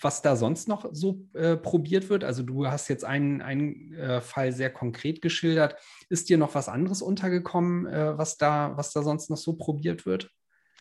was 0.00 0.22
da 0.22 0.34
sonst 0.34 0.66
noch 0.66 0.88
so 0.92 1.26
äh, 1.34 1.58
probiert 1.58 2.08
wird? 2.08 2.24
Also 2.24 2.42
du 2.42 2.66
hast 2.66 2.88
jetzt 2.88 3.04
einen, 3.04 3.42
einen 3.42 3.92
äh, 3.92 4.22
Fall 4.22 4.52
sehr 4.52 4.70
konkret 4.70 5.20
geschildert. 5.20 5.76
Ist 6.08 6.30
dir 6.30 6.38
noch 6.38 6.54
was 6.54 6.70
anderes 6.70 7.02
untergekommen, 7.02 7.84
äh, 7.84 8.16
was, 8.16 8.38
da, 8.38 8.78
was 8.78 8.94
da 8.94 9.02
sonst 9.02 9.28
noch 9.28 9.36
so 9.36 9.58
probiert 9.58 10.06
wird? 10.06 10.30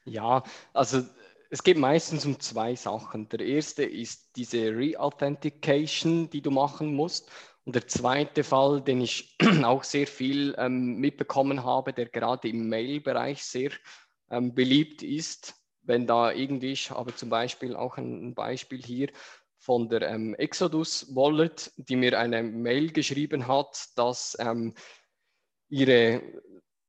Ja, 0.06 0.44
also 0.74 1.04
es 1.50 1.64
geht 1.64 1.78
meistens 1.78 2.26
um 2.26 2.40
zwei 2.40 2.76
Sachen. 2.76 3.28
Der 3.30 3.40
erste 3.40 3.84
ist 3.84 4.36
diese 4.36 4.72
Re-Authentication, 4.72 6.30
die 6.30 6.42
du 6.42 6.52
machen 6.52 6.94
musst. 6.94 7.30
Und 7.66 7.76
der 7.76 7.88
zweite 7.88 8.44
Fall, 8.44 8.82
den 8.82 9.02
ich 9.02 9.36
auch 9.64 9.84
sehr 9.84 10.08
viel 10.08 10.56
ähm, 10.58 10.98
mitbekommen 10.98 11.64
habe, 11.64 11.94
der 11.94 12.06
gerade 12.06 12.50
im 12.50 12.70
Mail-Bereich 12.70 13.44
sehr 13.44 13.72
ähm, 14.30 14.54
beliebt 14.54 15.02
ist, 15.02 15.56
wenn 15.82 16.06
da 16.06 16.32
irgendwie, 16.32 16.72
ich 16.72 16.92
habe 16.92 17.16
zum 17.16 17.30
Beispiel 17.30 17.76
auch 17.76 17.98
ein 17.98 18.36
Beispiel 18.36 18.82
hier 18.84 19.10
von 19.58 19.90
der 19.90 20.04
ähm, 20.04 20.36
Exodus 20.36 21.14
Wallet, 21.16 21.72
die 21.78 21.96
mir 21.96 22.18
eine 22.18 22.44
Mail 22.44 22.92
geschrieben 22.92 23.48
hat, 23.48 23.90
dass 23.96 24.38
ähm, 24.40 24.74
ihre 25.68 26.22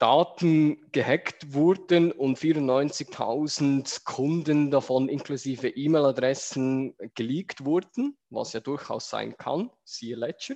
Daten 0.00 0.90
gehackt 0.92 1.52
wurden 1.52 2.10
und 2.10 2.38
94.000 2.38 4.04
Kunden 4.04 4.70
davon 4.70 5.10
inklusive 5.10 5.68
E-Mail-Adressen 5.68 6.96
geleakt 7.14 7.66
wurden, 7.66 8.16
was 8.30 8.54
ja 8.54 8.60
durchaus 8.60 9.10
sein 9.10 9.36
kann, 9.36 9.70
siehe 9.84 10.16
Ledger. 10.16 10.54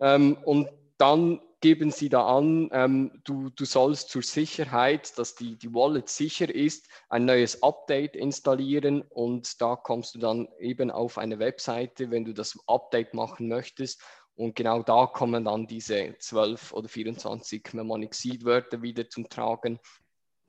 Ähm, 0.00 0.36
und 0.44 0.68
dann 0.98 1.40
geben 1.60 1.92
sie 1.92 2.08
da 2.08 2.26
an, 2.26 2.70
ähm, 2.72 3.20
du, 3.22 3.50
du 3.50 3.64
sollst 3.64 4.10
zur 4.10 4.22
Sicherheit, 4.22 5.16
dass 5.16 5.36
die, 5.36 5.56
die 5.56 5.72
Wallet 5.72 6.08
sicher 6.08 6.52
ist, 6.52 6.88
ein 7.08 7.24
neues 7.24 7.62
Update 7.62 8.16
installieren 8.16 9.02
und 9.02 9.62
da 9.62 9.76
kommst 9.76 10.16
du 10.16 10.18
dann 10.18 10.48
eben 10.58 10.90
auf 10.90 11.18
eine 11.18 11.38
Webseite, 11.38 12.10
wenn 12.10 12.24
du 12.24 12.34
das 12.34 12.58
Update 12.66 13.14
machen 13.14 13.46
möchtest 13.46 14.02
und 14.34 14.56
genau 14.56 14.82
da 14.82 15.06
kommen 15.06 15.44
dann 15.44 15.66
diese 15.66 16.16
12 16.18 16.72
oder 16.72 16.88
24 16.88 17.74
Mnemonic 17.74 18.14
Seed-Wörter 18.14 18.82
wieder 18.82 19.08
zum 19.08 19.28
Tragen. 19.28 19.78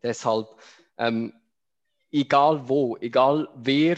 Deshalb, 0.02 0.48
ähm, 0.98 1.34
egal 2.12 2.68
wo, 2.68 2.98
egal 2.98 3.50
wer 3.56 3.98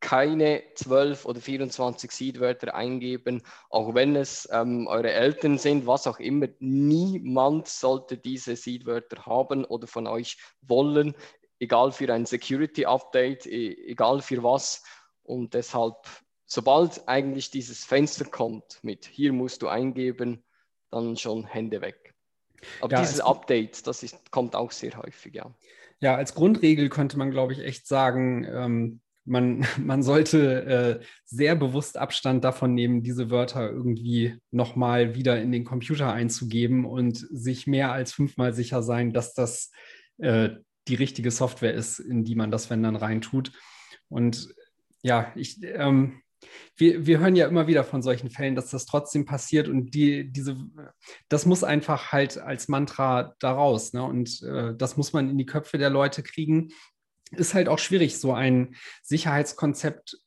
keine 0.00 0.62
12 0.74 1.24
oder 1.24 1.40
24 1.40 2.10
Seedwörter 2.10 2.74
eingeben, 2.74 3.42
auch 3.70 3.94
wenn 3.94 4.14
es 4.14 4.48
ähm, 4.52 4.86
eure 4.86 5.10
Eltern 5.10 5.58
sind, 5.58 5.86
was 5.86 6.06
auch 6.06 6.20
immer. 6.20 6.46
Niemand 6.60 7.66
sollte 7.66 8.16
diese 8.16 8.56
Seedwörter 8.56 9.26
haben 9.26 9.64
oder 9.64 9.86
von 9.86 10.06
euch 10.06 10.38
wollen, 10.62 11.14
egal 11.58 11.92
für 11.92 12.12
ein 12.12 12.26
Security-Update, 12.26 13.46
e 13.46 13.90
egal 13.90 14.20
für 14.20 14.42
was. 14.42 14.84
Und 15.22 15.54
deshalb, 15.54 15.96
sobald 16.46 17.08
eigentlich 17.08 17.50
dieses 17.50 17.84
Fenster 17.84 18.24
kommt 18.24 18.78
mit 18.82 19.04
hier 19.06 19.32
musst 19.32 19.62
du 19.62 19.68
eingeben, 19.68 20.44
dann 20.90 21.16
schon 21.16 21.44
Hände 21.44 21.80
weg. 21.80 22.14
Aber 22.80 22.92
ja, 22.92 23.00
dieses 23.00 23.20
Update, 23.20 23.86
das 23.86 24.02
ist, 24.02 24.30
kommt 24.30 24.54
auch 24.54 24.70
sehr 24.70 24.96
häufig, 24.96 25.34
ja. 25.34 25.54
Ja, 26.00 26.14
als 26.14 26.34
Grundregel 26.34 26.88
könnte 26.88 27.18
man, 27.18 27.30
glaube 27.30 27.52
ich, 27.52 27.60
echt 27.60 27.86
sagen, 27.86 28.44
ähm, 28.44 29.00
man, 29.24 29.66
man 29.78 30.02
sollte 30.02 31.00
äh, 31.00 31.04
sehr 31.24 31.56
bewusst 31.56 31.98
Abstand 31.98 32.44
davon 32.44 32.74
nehmen, 32.74 33.02
diese 33.02 33.30
Wörter 33.30 33.70
irgendwie 33.70 34.38
nochmal 34.50 35.14
wieder 35.14 35.40
in 35.40 35.52
den 35.52 35.64
Computer 35.64 36.12
einzugeben 36.12 36.84
und 36.84 37.16
sich 37.16 37.66
mehr 37.66 37.92
als 37.92 38.12
fünfmal 38.12 38.54
sicher 38.54 38.82
sein, 38.82 39.12
dass 39.12 39.34
das 39.34 39.70
äh, 40.18 40.50
die 40.88 40.94
richtige 40.94 41.30
Software 41.30 41.74
ist, 41.74 41.98
in 41.98 42.24
die 42.24 42.36
man 42.36 42.50
das, 42.50 42.70
wenn 42.70 42.82
dann 42.82 42.96
reintut. 42.96 43.52
Und 44.08 44.54
ja, 45.02 45.32
ich, 45.34 45.58
ähm, 45.62 46.22
wir, 46.76 47.06
wir 47.06 47.18
hören 47.18 47.36
ja 47.36 47.46
immer 47.46 47.66
wieder 47.66 47.84
von 47.84 48.02
solchen 48.02 48.30
Fällen, 48.30 48.54
dass 48.54 48.70
das 48.70 48.86
trotzdem 48.86 49.24
passiert 49.24 49.68
und 49.68 49.94
die, 49.94 50.30
diese, 50.30 50.56
das 51.28 51.46
muss 51.46 51.64
einfach 51.64 52.12
halt 52.12 52.38
als 52.38 52.68
Mantra 52.68 53.34
daraus. 53.40 53.92
Ne? 53.92 54.02
Und 54.02 54.42
äh, 54.42 54.74
das 54.76 54.96
muss 54.96 55.12
man 55.12 55.30
in 55.30 55.38
die 55.38 55.46
Köpfe 55.46 55.78
der 55.78 55.90
Leute 55.90 56.22
kriegen 56.22 56.70
ist 57.32 57.54
halt 57.54 57.68
auch 57.68 57.78
schwierig, 57.78 58.18
so 58.18 58.32
ein 58.32 58.76
Sicherheitskonzept 59.02 60.18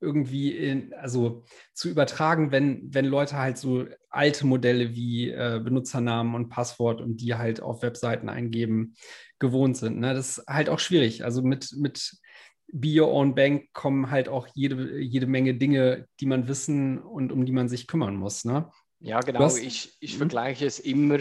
irgendwie 0.00 0.50
in, 0.50 0.92
also 0.94 1.44
zu 1.72 1.88
übertragen, 1.88 2.52
wenn, 2.52 2.94
wenn 2.94 3.06
Leute 3.06 3.36
halt 3.36 3.56
so 3.58 3.86
alte 4.10 4.46
Modelle 4.46 4.94
wie 4.94 5.30
äh, 5.30 5.60
Benutzernamen 5.62 6.34
und 6.34 6.48
Passwort 6.48 7.00
und 7.00 7.16
die 7.16 7.34
halt 7.34 7.60
auf 7.60 7.82
Webseiten 7.82 8.28
eingeben 8.28 8.94
gewohnt 9.38 9.76
sind. 9.76 9.98
Ne? 9.98 10.14
Das 10.14 10.38
ist 10.38 10.46
halt 10.46 10.68
auch 10.68 10.78
schwierig. 10.78 11.24
Also 11.24 11.42
mit, 11.42 11.74
mit 11.76 12.18
Be 12.72 13.00
Your 13.00 13.08
Own 13.08 13.34
Bank 13.34 13.72
kommen 13.72 14.10
halt 14.10 14.28
auch 14.28 14.48
jede, 14.54 15.00
jede 15.00 15.26
Menge 15.26 15.54
Dinge, 15.54 16.08
die 16.20 16.26
man 16.26 16.48
wissen 16.48 16.98
und 16.98 17.32
um 17.32 17.46
die 17.46 17.52
man 17.52 17.68
sich 17.68 17.86
kümmern 17.86 18.16
muss. 18.16 18.44
Ne? 18.44 18.70
Ja, 19.00 19.20
genau. 19.20 19.40
Hast, 19.40 19.58
ich, 19.58 19.96
ich 20.00 20.12
hm? 20.12 20.18
vergleiche 20.18 20.66
es 20.66 20.80
immer 20.80 21.18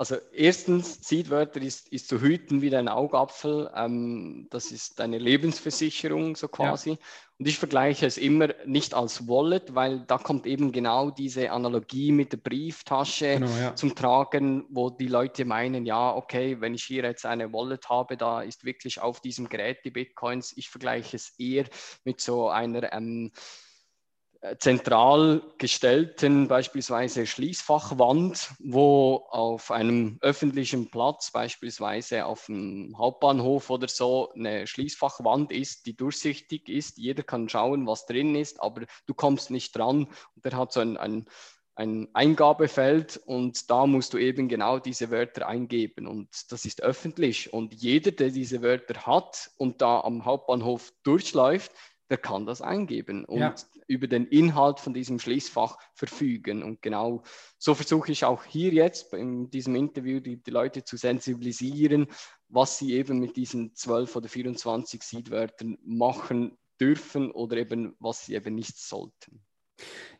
also 0.00 0.16
erstens, 0.32 1.06
Seedwörter 1.06 1.60
ist, 1.60 1.90
ist 1.92 2.08
zu 2.08 2.22
hüten 2.22 2.62
wie 2.62 2.70
dein 2.70 2.88
Augapfel. 2.88 3.70
Ähm, 3.76 4.46
das 4.48 4.72
ist 4.72 4.98
deine 4.98 5.18
Lebensversicherung 5.18 6.36
so 6.36 6.48
quasi. 6.48 6.92
Ja. 6.92 6.96
Und 7.38 7.46
ich 7.46 7.58
vergleiche 7.58 8.06
es 8.06 8.16
immer 8.16 8.48
nicht 8.64 8.94
als 8.94 9.28
Wallet, 9.28 9.74
weil 9.74 10.00
da 10.06 10.16
kommt 10.16 10.46
eben 10.46 10.72
genau 10.72 11.10
diese 11.10 11.50
Analogie 11.50 12.12
mit 12.12 12.32
der 12.32 12.38
Brieftasche 12.38 13.34
genau, 13.34 13.54
ja. 13.58 13.76
zum 13.76 13.94
Tragen, 13.94 14.64
wo 14.70 14.88
die 14.88 15.06
Leute 15.08 15.44
meinen, 15.44 15.84
ja, 15.84 16.16
okay, 16.16 16.58
wenn 16.62 16.72
ich 16.72 16.84
hier 16.84 17.02
jetzt 17.02 17.26
eine 17.26 17.52
Wallet 17.52 17.90
habe, 17.90 18.16
da 18.16 18.40
ist 18.40 18.64
wirklich 18.64 19.02
auf 19.02 19.20
diesem 19.20 19.50
Gerät 19.50 19.84
die 19.84 19.90
Bitcoins. 19.90 20.54
Ich 20.56 20.70
vergleiche 20.70 21.16
es 21.16 21.34
eher 21.38 21.66
mit 22.04 22.22
so 22.22 22.48
einer... 22.48 22.90
Ähm, 22.94 23.26
äh, 23.26 23.38
zentral 24.58 25.42
gestellten 25.58 26.48
beispielsweise 26.48 27.26
Schließfachwand, 27.26 28.52
wo 28.58 29.26
auf 29.28 29.70
einem 29.70 30.18
öffentlichen 30.22 30.90
Platz, 30.90 31.30
beispielsweise 31.30 32.24
auf 32.24 32.46
dem 32.46 32.94
Hauptbahnhof 32.96 33.68
oder 33.68 33.88
so, 33.88 34.32
eine 34.32 34.66
Schließfachwand 34.66 35.52
ist, 35.52 35.84
die 35.84 35.94
durchsichtig 35.94 36.68
ist. 36.70 36.96
Jeder 36.96 37.22
kann 37.22 37.50
schauen, 37.50 37.86
was 37.86 38.06
drin 38.06 38.34
ist, 38.34 38.62
aber 38.62 38.86
du 39.06 39.12
kommst 39.12 39.50
nicht 39.50 39.76
dran. 39.76 40.04
Und 40.34 40.44
der 40.44 40.56
hat 40.56 40.72
so 40.72 40.80
ein, 40.80 40.96
ein, 40.96 41.26
ein 41.74 42.08
Eingabefeld 42.14 43.20
und 43.26 43.70
da 43.70 43.86
musst 43.86 44.14
du 44.14 44.18
eben 44.18 44.48
genau 44.48 44.78
diese 44.78 45.10
Wörter 45.10 45.48
eingeben. 45.48 46.06
Und 46.06 46.28
das 46.50 46.64
ist 46.64 46.82
öffentlich. 46.82 47.52
Und 47.52 47.74
jeder, 47.74 48.10
der 48.10 48.30
diese 48.30 48.62
Wörter 48.62 49.04
hat 49.04 49.50
und 49.58 49.82
da 49.82 50.00
am 50.00 50.24
Hauptbahnhof 50.24 50.94
durchläuft, 51.02 51.72
der 52.08 52.18
kann 52.18 52.44
das 52.44 52.60
eingeben 52.60 53.24
und 53.24 53.38
ja. 53.38 53.54
Über 53.90 54.06
den 54.06 54.26
Inhalt 54.26 54.78
von 54.78 54.94
diesem 54.94 55.18
Schließfach 55.18 55.76
verfügen. 55.94 56.62
Und 56.62 56.80
genau 56.80 57.24
so 57.58 57.74
versuche 57.74 58.12
ich 58.12 58.24
auch 58.24 58.44
hier 58.44 58.72
jetzt 58.72 59.12
in 59.12 59.50
diesem 59.50 59.74
Interview 59.74 60.20
die, 60.20 60.36
die 60.40 60.50
Leute 60.52 60.84
zu 60.84 60.96
sensibilisieren, 60.96 62.06
was 62.48 62.78
sie 62.78 62.92
eben 62.92 63.18
mit 63.18 63.36
diesen 63.36 63.74
12 63.74 64.14
oder 64.14 64.28
24 64.28 65.02
Seedwörtern 65.02 65.76
machen 65.84 66.56
dürfen 66.80 67.32
oder 67.32 67.56
eben 67.56 67.96
was 67.98 68.26
sie 68.26 68.36
eben 68.36 68.54
nicht 68.54 68.78
sollten. 68.78 69.44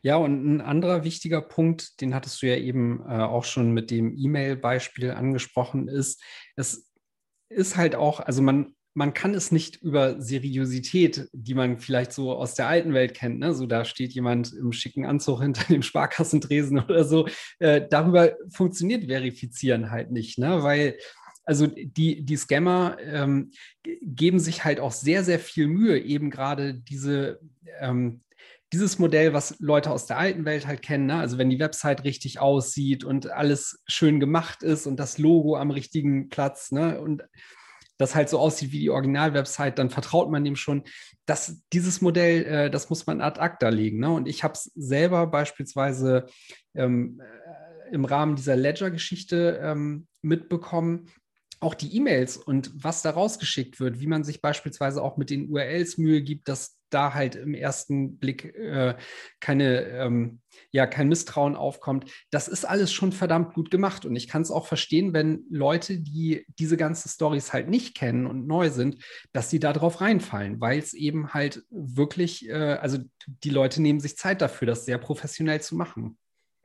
Ja, 0.01 0.17
und 0.17 0.43
ein 0.43 0.61
anderer 0.61 1.05
wichtiger 1.05 1.41
Punkt, 1.41 2.01
den 2.01 2.13
hattest 2.13 2.41
du 2.41 2.47
ja 2.47 2.57
eben 2.57 3.01
äh, 3.07 3.21
auch 3.21 3.45
schon 3.45 3.71
mit 3.71 3.89
dem 3.89 4.17
E-Mail-Beispiel 4.17 5.11
angesprochen, 5.11 5.87
ist, 5.87 6.21
es 6.57 6.91
ist 7.47 7.77
halt 7.77 7.95
auch, 7.95 8.19
also 8.19 8.41
man 8.41 8.75
man 8.93 9.13
kann 9.13 9.33
es 9.33 9.51
nicht 9.51 9.81
über 9.81 10.21
Seriosität, 10.21 11.29
die 11.31 11.53
man 11.53 11.79
vielleicht 11.79 12.11
so 12.11 12.33
aus 12.33 12.55
der 12.55 12.67
alten 12.67 12.93
Welt 12.93 13.13
kennt, 13.13 13.39
ne? 13.39 13.53
so 13.53 13.65
da 13.65 13.85
steht 13.85 14.13
jemand 14.13 14.53
im 14.53 14.73
schicken 14.73 15.05
Anzug 15.05 15.41
hinter 15.41 15.65
dem 15.71 15.81
Sparkassentresen 15.81 16.79
oder 16.83 17.03
so, 17.03 17.27
äh, 17.59 17.81
darüber 17.89 18.35
funktioniert 18.49 19.05
Verifizieren 19.05 19.91
halt 19.91 20.11
nicht, 20.11 20.37
ne? 20.37 20.63
weil 20.63 20.97
also 21.43 21.67
die, 21.67 22.23
die 22.23 22.37
Scammer 22.37 22.97
ähm, 23.01 23.51
geben 23.83 24.39
sich 24.39 24.63
halt 24.63 24.79
auch 24.79 24.91
sehr, 24.91 25.23
sehr 25.23 25.39
viel 25.39 25.67
Mühe, 25.67 25.99
eben 25.99 26.29
gerade 26.29 26.75
diese, 26.75 27.39
ähm, 27.79 28.21
dieses 28.73 28.99
Modell, 28.99 29.33
was 29.33 29.55
Leute 29.59 29.91
aus 29.91 30.05
der 30.05 30.17
alten 30.17 30.45
Welt 30.45 30.67
halt 30.67 30.81
kennen, 30.81 31.07
ne? 31.07 31.15
also 31.15 31.37
wenn 31.37 31.49
die 31.49 31.59
Website 31.59 32.03
richtig 32.03 32.39
aussieht 32.39 33.03
und 33.03 33.31
alles 33.31 33.81
schön 33.87 34.19
gemacht 34.19 34.63
ist 34.63 34.85
und 34.85 34.97
das 34.97 35.17
Logo 35.17 35.55
am 35.55 35.71
richtigen 35.71 36.29
Platz 36.29 36.71
ne? 36.71 36.99
und 37.01 37.23
das 38.01 38.15
halt 38.15 38.29
so 38.29 38.39
aussieht 38.39 38.71
wie 38.71 38.79
die 38.79 38.89
Original-Website, 38.89 39.79
dann 39.79 39.89
vertraut 39.89 40.29
man 40.29 40.43
dem 40.43 40.55
schon. 40.55 40.83
Das, 41.25 41.61
dieses 41.71 42.01
Modell, 42.01 42.43
äh, 42.43 42.69
das 42.69 42.89
muss 42.89 43.07
man 43.07 43.21
ad 43.21 43.39
acta 43.39 43.69
legen. 43.69 43.99
Ne? 43.99 44.11
Und 44.11 44.27
ich 44.27 44.43
habe 44.43 44.53
es 44.53 44.71
selber 44.75 45.27
beispielsweise 45.27 46.25
ähm, 46.75 47.21
äh, 47.21 47.93
im 47.93 48.05
Rahmen 48.05 48.35
dieser 48.35 48.55
Ledger-Geschichte 48.55 49.59
ähm, 49.63 50.07
mitbekommen, 50.21 51.07
auch 51.61 51.75
die 51.75 51.95
E-Mails 51.95 52.37
und 52.37 52.71
was 52.73 53.03
da 53.03 53.11
rausgeschickt 53.11 53.79
wird, 53.79 53.99
wie 53.99 54.07
man 54.07 54.23
sich 54.23 54.41
beispielsweise 54.41 55.01
auch 55.01 55.17
mit 55.17 55.29
den 55.29 55.49
URLs 55.49 55.97
Mühe 55.97 56.21
gibt, 56.21 56.47
dass 56.47 56.81
da 56.89 57.13
halt 57.13 57.35
im 57.35 57.53
ersten 57.53 58.17
Blick 58.17 58.53
äh, 58.55 58.95
keine, 59.39 59.83
ähm, 59.87 60.41
ja, 60.71 60.87
kein 60.87 61.07
Misstrauen 61.07 61.55
aufkommt. 61.55 62.11
Das 62.31 62.47
ist 62.47 62.65
alles 62.65 62.91
schon 62.91 63.11
verdammt 63.11 63.53
gut 63.53 63.71
gemacht. 63.71 64.05
Und 64.05 64.15
ich 64.15 64.27
kann 64.27 64.41
es 64.41 64.51
auch 64.51 64.67
verstehen, 64.67 65.13
wenn 65.13 65.45
Leute, 65.49 65.99
die 65.99 66.45
diese 66.59 66.77
ganzen 66.77 67.09
Stories 67.09 67.53
halt 67.53 67.69
nicht 67.69 67.95
kennen 67.95 68.27
und 68.27 68.47
neu 68.47 68.69
sind, 68.69 68.97
dass 69.31 69.49
sie 69.49 69.59
da 69.59 69.71
drauf 69.71 70.01
reinfallen, 70.01 70.59
weil 70.59 70.79
es 70.79 70.93
eben 70.93 71.33
halt 71.33 71.63
wirklich, 71.69 72.49
äh, 72.49 72.53
also 72.53 72.97
die 73.27 73.49
Leute 73.51 73.81
nehmen 73.81 73.99
sich 73.99 74.17
Zeit 74.17 74.41
dafür, 74.41 74.65
das 74.65 74.85
sehr 74.85 74.97
professionell 74.97 75.61
zu 75.61 75.75
machen. 75.75 76.17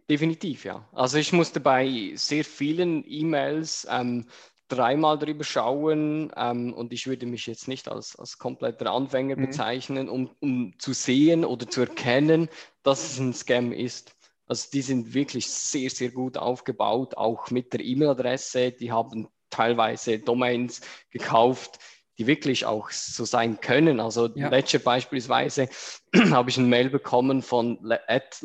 Definitiv, 0.09 0.65
ja. 0.65 0.89
Also 0.93 1.19
ich 1.19 1.33
musste 1.33 1.59
bei 1.59 2.13
sehr 2.15 2.45
vielen 2.45 3.05
E-Mails 3.07 3.87
ähm, 3.91 4.27
dreimal 4.69 5.19
drüber 5.19 5.45
schauen 5.45 6.33
ähm, 6.37 6.73
und 6.73 6.93
ich 6.93 7.07
würde 7.07 7.27
mich 7.27 7.47
jetzt 7.47 7.69
nicht 7.69 7.89
als, 7.89 8.17
als 8.17 8.39
kompletter 8.39 8.91
Anfänger 8.91 9.37
mhm. 9.37 9.47
bezeichnen, 9.47 10.09
um, 10.09 10.31
um 10.41 10.75
zu 10.79 10.93
sehen 10.93 11.45
oder 11.45 11.69
zu 11.69 11.83
erkennen, 11.83 12.49
dass 12.83 13.05
es 13.05 13.19
ein 13.19 13.35
Scam 13.35 13.73
ist. 13.73 14.15
Also 14.47 14.69
die 14.73 14.83
sind 14.83 15.15
wirklich 15.15 15.51
sehr, 15.51 15.91
sehr 15.91 16.11
gut 16.11 16.37
aufgebaut, 16.37 17.17
auch 17.17 17.51
mit 17.51 17.73
der 17.73 17.81
E-Mail-Adresse. 17.81 18.73
Die 18.73 18.93
haben 18.93 19.29
teilweise 19.51 20.19
Domains 20.19 20.81
gekauft, 21.11 21.79
die 22.19 22.27
wirklich 22.27 22.65
auch 22.65 22.91
so 22.91 23.25
sein 23.25 23.61
können. 23.61 24.01
Also 24.01 24.29
ja. 24.35 24.49
Ledger 24.49 24.79
beispielsweise 24.79 25.69
habe 26.31 26.51
ich 26.51 26.57
ein 26.59 26.69
Mail 26.69 26.91
bekommen 26.91 27.43
von 27.43 27.79
at. 28.07 28.41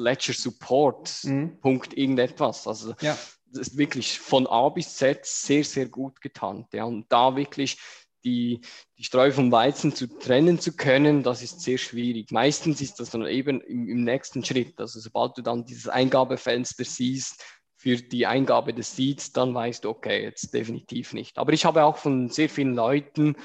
Mhm. 1.23 1.59
Punkt 1.61 1.95
irgendetwas. 1.95 2.67
Also 2.67 2.95
ja 3.01 3.17
das 3.53 3.69
ist 3.69 3.77
wirklich 3.77 4.19
von 4.19 4.47
A 4.47 4.69
bis 4.69 4.95
Z 4.95 5.25
sehr, 5.25 5.63
sehr 5.63 5.87
gut 5.87 6.21
getan. 6.21 6.65
Ja. 6.73 6.85
Und 6.85 7.05
da 7.09 7.35
wirklich 7.35 7.77
die, 8.23 8.61
die 8.97 9.03
Streu 9.03 9.31
vom 9.31 9.51
Weizen 9.51 9.95
zu 9.95 10.07
trennen 10.07 10.59
zu 10.59 10.75
können, 10.75 11.23
das 11.23 11.41
ist 11.41 11.61
sehr 11.61 11.77
schwierig. 11.77 12.31
Meistens 12.31 12.81
ist 12.81 12.99
das 12.99 13.09
dann 13.09 13.25
eben 13.25 13.61
im, 13.61 13.87
im 13.87 14.03
nächsten 14.03 14.45
Schritt. 14.45 14.79
Also 14.79 14.99
sobald 14.99 15.37
du 15.37 15.41
dann 15.41 15.65
dieses 15.65 15.87
Eingabefenster 15.87 16.83
siehst, 16.83 17.43
für 17.81 17.95
die 17.95 18.27
Eingabe 18.27 18.75
des 18.75 18.95
Seeds, 18.95 19.31
dann 19.31 19.55
weißt 19.55 19.85
du, 19.85 19.89
okay, 19.89 20.21
jetzt 20.21 20.53
definitiv 20.53 21.13
nicht. 21.13 21.39
Aber 21.39 21.51
ich 21.51 21.65
habe 21.65 21.83
auch 21.83 21.97
von 21.97 22.29
sehr 22.29 22.47
vielen 22.47 22.75
Leuten, 22.75 23.35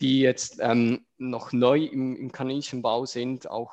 die 0.00 0.18
jetzt 0.18 0.58
ähm, 0.60 1.06
noch 1.16 1.52
neu 1.52 1.84
im, 1.84 2.16
im 2.16 2.32
Kaninchenbau 2.32 3.06
sind, 3.06 3.48
auch 3.48 3.72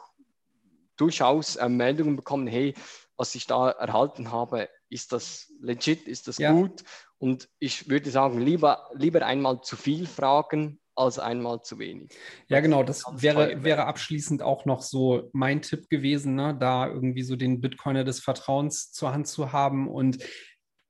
durchaus 0.95 1.55
äh, 1.55 1.67
Meldungen 1.67 2.15
bekommen, 2.17 2.45
hey, 2.45 2.75
was 3.17 3.33
ich 3.33 3.47
da 3.47 3.71
erhalten 3.71 4.31
habe, 4.31 4.69
ist 4.91 5.13
das 5.13 5.51
legit, 5.61 6.07
ist 6.07 6.27
das 6.27 6.37
ja. 6.37 6.51
gut? 6.51 6.83
Und 7.17 7.49
ich 7.59 7.89
würde 7.89 8.09
sagen, 8.11 8.39
lieber, 8.39 8.89
lieber 8.93 9.25
einmal 9.25 9.61
zu 9.61 9.75
viel 9.75 10.05
fragen, 10.05 10.79
als 10.95 11.19
einmal 11.19 11.61
zu 11.61 11.79
wenig. 11.79 12.11
Ja, 12.47 12.59
genau, 12.59 12.83
das 12.83 13.05
wäre, 13.13 13.63
wäre 13.63 13.85
abschließend 13.85 14.41
auch 14.41 14.65
noch 14.65 14.81
so 14.81 15.29
mein 15.31 15.61
Tipp 15.61 15.89
gewesen, 15.89 16.35
ne? 16.35 16.55
da 16.59 16.87
irgendwie 16.87 17.23
so 17.23 17.35
den 17.35 17.61
Bitcoiner 17.61 18.03
des 18.03 18.19
Vertrauens 18.19 18.91
zur 18.91 19.13
Hand 19.13 19.27
zu 19.27 19.53
haben. 19.53 19.87
Und 19.87 20.17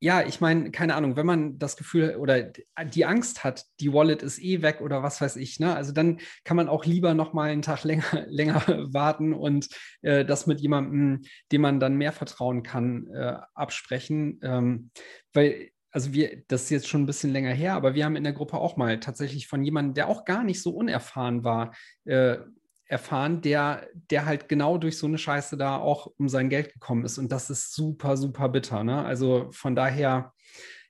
ja, 0.03 0.23
ich 0.23 0.41
meine, 0.41 0.71
keine 0.71 0.95
Ahnung, 0.95 1.15
wenn 1.15 1.27
man 1.27 1.59
das 1.59 1.77
Gefühl 1.77 2.15
oder 2.15 2.41
die 2.41 3.05
Angst 3.05 3.43
hat, 3.43 3.65
die 3.79 3.93
Wallet 3.93 4.23
ist 4.23 4.39
eh 4.41 4.63
weg 4.63 4.81
oder 4.81 5.03
was 5.03 5.21
weiß 5.21 5.35
ich, 5.35 5.59
ne? 5.59 5.75
Also 5.75 5.91
dann 5.91 6.19
kann 6.43 6.57
man 6.57 6.69
auch 6.69 6.85
lieber 6.85 7.13
noch 7.13 7.33
mal 7.33 7.51
einen 7.51 7.61
Tag 7.61 7.83
länger, 7.85 8.25
länger 8.27 8.63
warten 8.91 9.31
und 9.31 9.69
äh, 10.01 10.25
das 10.25 10.47
mit 10.47 10.59
jemandem, 10.59 11.21
dem 11.51 11.61
man 11.61 11.79
dann 11.79 11.97
mehr 11.97 12.13
vertrauen 12.13 12.63
kann, 12.63 13.07
äh, 13.13 13.37
absprechen. 13.53 14.39
Ähm, 14.41 14.89
weil, 15.33 15.69
also 15.91 16.13
wir, 16.13 16.41
das 16.47 16.63
ist 16.63 16.69
jetzt 16.71 16.87
schon 16.87 17.03
ein 17.03 17.07
bisschen 17.07 17.31
länger 17.31 17.53
her, 17.53 17.75
aber 17.75 17.93
wir 17.93 18.03
haben 18.03 18.15
in 18.15 18.23
der 18.23 18.33
Gruppe 18.33 18.57
auch 18.57 18.77
mal 18.77 18.99
tatsächlich 18.99 19.47
von 19.47 19.63
jemandem, 19.63 19.93
der 19.93 20.07
auch 20.07 20.25
gar 20.25 20.43
nicht 20.43 20.63
so 20.63 20.71
unerfahren 20.71 21.43
war, 21.43 21.75
äh, 22.05 22.37
erfahren, 22.91 23.41
der, 23.41 23.87
der 24.09 24.25
halt 24.25 24.49
genau 24.49 24.77
durch 24.77 24.97
so 24.97 25.07
eine 25.07 25.17
Scheiße 25.17 25.55
da 25.55 25.77
auch 25.77 26.11
um 26.17 26.27
sein 26.27 26.49
Geld 26.49 26.73
gekommen 26.73 27.05
ist. 27.05 27.17
Und 27.17 27.31
das 27.31 27.49
ist 27.49 27.73
super, 27.73 28.17
super 28.17 28.49
bitter. 28.49 28.83
Ne? 28.83 29.03
Also 29.03 29.47
von 29.51 29.75
daher, 29.75 30.33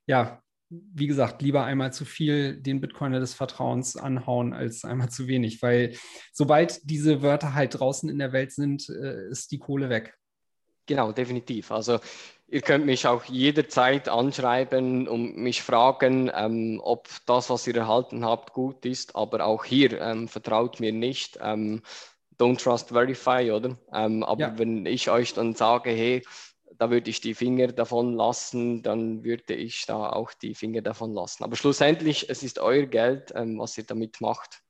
ja, 0.08 0.42
wie 0.70 1.06
gesagt, 1.06 1.44
lieber 1.44 1.64
einmal 1.64 1.94
zu 1.94 2.06
viel 2.06 2.60
den 2.60 2.82
Bitcoiner 2.82 3.20
des 3.20 3.36
Vertrauens 3.36 3.98
anhauen 3.98 4.54
als 4.54 4.84
einmal 4.84 5.10
zu 5.10 5.28
wenig, 5.28 5.62
weil 5.62 5.96
sobald 6.34 6.90
diese 6.90 7.22
Wörter 7.22 7.54
halt 7.54 7.80
draußen 7.80 8.10
in 8.10 8.18
der 8.18 8.34
Welt 8.34 8.52
sind, 8.52 8.90
äh, 8.90 9.28
ist 9.30 9.52
die 9.52 9.60
Kohle 9.60 9.90
weg. 9.90 10.18
Genau, 10.88 11.12
definitiv. 11.12 11.72
Also 11.72 12.00
Ihr 12.52 12.60
könnt 12.60 12.86
mich 12.86 13.08
auch 13.08 13.24
jederzeit 13.24 14.10
anschreiben 14.10 15.08
und 15.08 15.38
mich 15.38 15.62
fragen, 15.62 16.30
ähm, 16.36 16.82
ob 16.84 17.08
das, 17.26 17.50
was 17.50 17.66
ihr 17.66 17.78
erhalten 17.78 18.26
habt, 18.26 18.52
gut 18.52 18.86
ist. 18.86 19.16
Aber 19.16 19.46
auch 19.46 19.64
hier 19.64 20.02
ähm, 20.02 20.28
vertraut 20.28 20.82
mir 20.82 20.92
nicht. 20.92 21.40
Ähm, 21.42 21.82
don't 22.38 22.62
trust, 22.62 22.90
verify, 22.90 23.50
oder? 23.52 23.78
Ähm, 23.94 24.24
aber 24.24 24.42
ja. 24.42 24.60
wenn 24.60 24.86
ich 24.86 25.10
euch 25.10 25.34
dann 25.34 25.56
sage, 25.56 25.92
hey, 25.92 26.26
da 26.78 26.92
würde 26.92 27.10
ich 27.10 27.22
die 27.22 27.36
Finger 27.36 27.68
davon 27.68 28.16
lassen, 28.16 28.84
dann 28.84 29.24
würde 29.24 29.54
ich 29.54 29.86
da 29.86 30.10
auch 30.10 30.34
die 30.34 30.54
Finger 30.54 30.82
davon 30.82 31.14
lassen. 31.14 31.46
Aber 31.46 31.56
schlussendlich, 31.56 32.30
es 32.30 32.44
ist 32.44 32.60
euer 32.60 32.86
Geld, 32.86 33.32
ähm, 33.34 33.60
was 33.60 33.78
ihr 33.78 33.86
damit 33.86 34.20
macht 34.20 34.62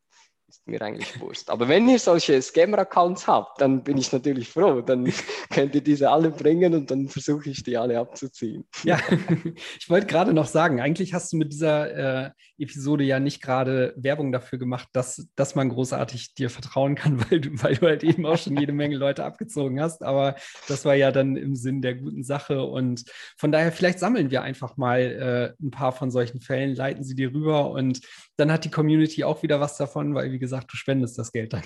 ist 0.52 0.68
mir 0.68 0.82
eigentlich 0.82 1.20
wurscht. 1.20 1.50
Aber 1.50 1.68
wenn 1.68 1.88
ihr 1.88 2.00
solche 2.00 2.42
Scammer-Accounts 2.42 3.28
habt, 3.28 3.62
dann 3.62 3.84
bin 3.84 3.98
ich 3.98 4.12
natürlich 4.12 4.50
froh. 4.50 4.82
Dann 4.82 5.06
könnt 5.50 5.76
ihr 5.76 5.82
diese 5.82 6.10
alle 6.10 6.30
bringen 6.30 6.74
und 6.74 6.92
dann 6.92 7.08
versuche 7.08 7.50
ich 7.50 7.64
die 7.64 7.78
alle 7.78 7.98
abzuziehen. 8.00 8.66
Ja, 8.84 9.00
ich 9.80 9.90
wollte 9.90 10.08
gerade 10.08 10.34
noch 10.34 10.48
sagen, 10.48 10.82
eigentlich 10.82 11.14
hast 11.14 11.32
du 11.32 11.38
mit 11.38 11.54
dieser 11.54 12.26
äh, 12.26 12.30
Episode 12.58 13.04
ja 13.04 13.20
nicht 13.20 13.42
gerade 13.42 13.94
Werbung 13.96 14.32
dafür 14.32 14.60
gemacht, 14.60 14.90
dass, 14.92 15.28
dass 15.36 15.56
man 15.56 15.70
großartig 15.70 16.34
dir 16.36 16.50
vertrauen 16.50 16.96
kann, 16.96 17.20
weil 17.32 17.40
du, 17.40 17.50
weil 17.64 17.76
du 17.76 17.88
halt 17.88 18.04
eben 18.04 18.26
auch 18.26 18.38
schon 18.38 18.58
jede 18.58 18.74
Menge 18.74 18.98
Leute 18.98 19.24
abgezogen 19.24 19.82
hast. 19.82 20.04
Aber 20.04 20.36
das 20.68 20.84
war 20.84 20.96
ja 20.96 21.12
dann 21.12 21.38
im 21.38 21.56
Sinn 21.56 21.82
der 21.82 21.96
guten 21.96 22.24
Sache. 22.24 22.64
Und 22.64 23.06
von 23.38 23.52
daher, 23.52 23.72
vielleicht 23.72 24.00
sammeln 24.00 24.32
wir 24.32 24.42
einfach 24.42 24.76
mal 24.76 25.00
äh, 25.00 25.64
ein 25.64 25.72
paar 25.72 25.94
von 25.94 26.12
solchen 26.12 26.42
Fällen, 26.42 26.76
leiten 26.76 27.04
sie 27.04 27.16
dir 27.16 27.34
rüber 27.34 27.72
und 27.72 28.02
dann 28.42 28.52
hat 28.52 28.66
die 28.66 28.72
Community 28.72 29.24
auch 29.24 29.44
wieder 29.44 29.60
was 29.60 29.78
davon, 29.78 30.16
weil, 30.16 30.32
wie 30.32 30.40
gesagt, 30.42 30.74
du 30.74 30.76
spendest 30.76 31.18
das 31.18 31.32
Geld 31.32 31.54
dann. 31.54 31.64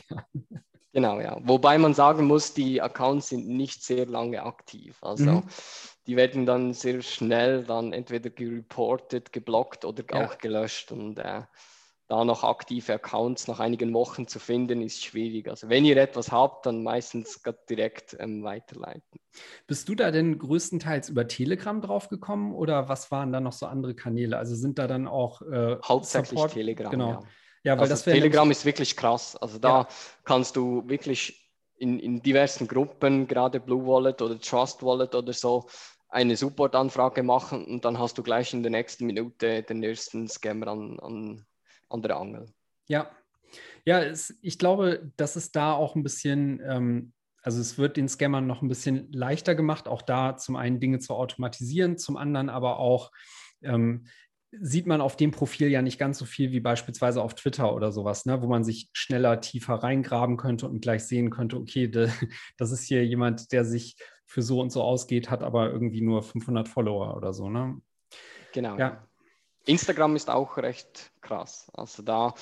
Genau, 0.96 1.20
ja. 1.20 1.38
Wobei 1.44 1.78
man 1.78 1.94
sagen 1.94 2.26
muss, 2.26 2.54
die 2.54 2.82
Accounts 2.82 3.28
sind 3.28 3.50
nicht 3.50 3.84
sehr 3.84 4.06
lange 4.06 4.42
aktiv. 4.44 4.98
Also 5.02 5.26
mhm. 5.26 5.44
die 6.08 6.16
werden 6.16 6.46
dann 6.46 6.72
sehr 6.72 7.02
schnell 7.02 7.66
dann 7.66 7.92
entweder 7.92 8.30
gereportet, 8.30 9.34
geblockt 9.34 9.84
oder 9.84 10.06
ja. 10.10 10.26
auch 10.26 10.38
gelöscht. 10.38 10.94
Und 10.94 11.20
äh, 11.20 11.42
da 12.08 12.24
noch 12.24 12.46
aktive 12.46 12.94
Accounts 12.94 13.50
nach 13.50 13.60
einigen 13.60 13.94
Wochen 13.94 14.28
zu 14.28 14.40
finden, 14.40 14.82
ist 14.82 15.04
schwierig. 15.04 15.50
Also 15.50 15.68
wenn 15.68 15.84
ihr 15.84 15.98
etwas 15.98 16.32
habt, 16.32 16.66
dann 16.66 16.82
meistens 16.82 17.42
direkt 17.70 18.16
ähm, 18.18 18.46
weiterleiten. 18.46 19.20
Bist 19.68 19.90
du 19.90 19.96
da 19.96 20.12
denn 20.12 20.38
größtenteils 20.38 21.10
über 21.10 21.28
Telegram 21.28 21.82
draufgekommen 21.82 22.54
oder 22.54 22.88
was 22.88 23.12
waren 23.12 23.34
da 23.34 23.42
noch 23.42 23.52
so 23.52 23.66
andere 23.66 23.96
Kanäle? 23.96 24.38
Also 24.38 24.56
sind 24.56 24.80
da 24.80 24.88
dann 24.88 25.10
auch 25.10 25.42
äh, 25.42 25.78
Hauptsächlich 25.84 26.30
Support? 26.30 26.54
Telegram. 26.54 26.92
Genau. 26.92 27.10
Ja. 27.10 27.20
Ja, 27.66 27.80
weil 27.80 27.90
also 27.90 28.12
Telegram 28.12 28.50
ist 28.52 28.64
wirklich 28.64 28.96
krass. 28.96 29.36
Also 29.36 29.58
da 29.58 29.70
ja. 29.70 29.88
kannst 30.24 30.56
du 30.56 30.88
wirklich 30.88 31.52
in, 31.78 32.00
in 32.00 32.22
diversen 32.22 32.68
Gruppen, 32.68 33.28
gerade 33.28 33.60
Blue 33.60 33.86
Wallet 33.88 34.22
oder 34.22 34.40
Trust 34.40 34.84
Wallet 34.84 35.16
oder 35.16 35.34
so, 35.34 35.68
eine 36.08 36.38
Support-Anfrage 36.38 37.24
machen 37.24 37.66
und 37.66 37.84
dann 37.84 37.98
hast 37.98 38.20
du 38.20 38.24
gleich 38.24 38.54
in 38.54 38.62
der 38.62 38.72
nächsten 38.72 39.08
Minute 39.08 39.64
den 39.64 39.82
ersten 39.82 40.28
Scammer 40.28 40.68
an, 40.68 41.00
an, 41.00 41.46
an 41.90 42.02
der 42.04 42.18
Angel. 42.18 42.46
Ja, 42.88 43.10
ja, 43.84 44.00
es, 44.00 44.38
ich 44.42 44.60
glaube, 44.60 45.12
dass 45.18 45.36
es 45.36 45.52
da 45.52 45.74
auch 45.74 45.96
ein 45.96 46.04
bisschen, 46.04 46.62
ähm, 46.64 47.14
also 47.42 47.60
es 47.60 47.80
wird 47.80 47.98
den 47.98 48.08
Scammern 48.08 48.46
noch 48.46 48.62
ein 48.62 48.70
bisschen 48.70 49.12
leichter 49.12 49.56
gemacht, 49.56 49.88
auch 49.88 50.04
da 50.04 50.38
zum 50.38 50.56
einen 50.56 50.80
Dinge 50.80 51.00
zu 51.00 51.16
automatisieren, 51.16 51.98
zum 51.98 52.16
anderen 52.16 52.50
aber 52.50 52.78
auch 52.78 53.12
ähm, 53.64 54.06
sieht 54.62 54.88
man 54.88 55.02
auf 55.02 55.16
dem 55.16 55.32
Profil 55.32 55.70
ja 55.70 55.82
nicht 55.82 56.00
ganz 56.00 56.18
so 56.18 56.26
viel 56.26 56.52
wie 56.52 56.60
beispielsweise 56.60 57.22
auf 57.22 57.36
Twitter 57.36 57.74
oder 57.74 57.92
sowas, 57.92 58.26
ne, 58.26 58.42
wo 58.42 58.48
man 58.48 58.64
sich 58.64 58.90
schneller, 58.94 59.42
tiefer 59.42 59.76
reingraben 59.76 60.38
könnte 60.38 60.68
und 60.68 60.82
gleich 60.82 61.06
sehen 61.06 61.30
könnte, 61.30 61.58
okay, 61.58 61.88
de, 61.88 62.10
das 62.58 62.72
ist 62.72 62.84
hier 62.84 63.06
jemand, 63.06 63.52
der 63.52 63.66
sich 63.66 63.98
für 64.26 64.42
so 64.42 64.60
und 64.60 64.72
so 64.72 64.82
ausgeht, 64.82 65.30
hat 65.30 65.44
aber 65.44 65.72
irgendwie 65.72 66.02
nur 66.02 66.24
500 66.24 66.68
Follower 66.68 67.16
oder 67.16 67.34
so. 67.34 67.50
Ne? 67.50 67.82
Genau. 68.54 68.78
Ja. 68.78 69.08
Instagram 69.66 70.16
ist 70.16 70.30
auch 70.30 70.58
recht 70.58 71.12
krass. 71.22 71.72
Also 71.74 72.04
da 72.04 72.34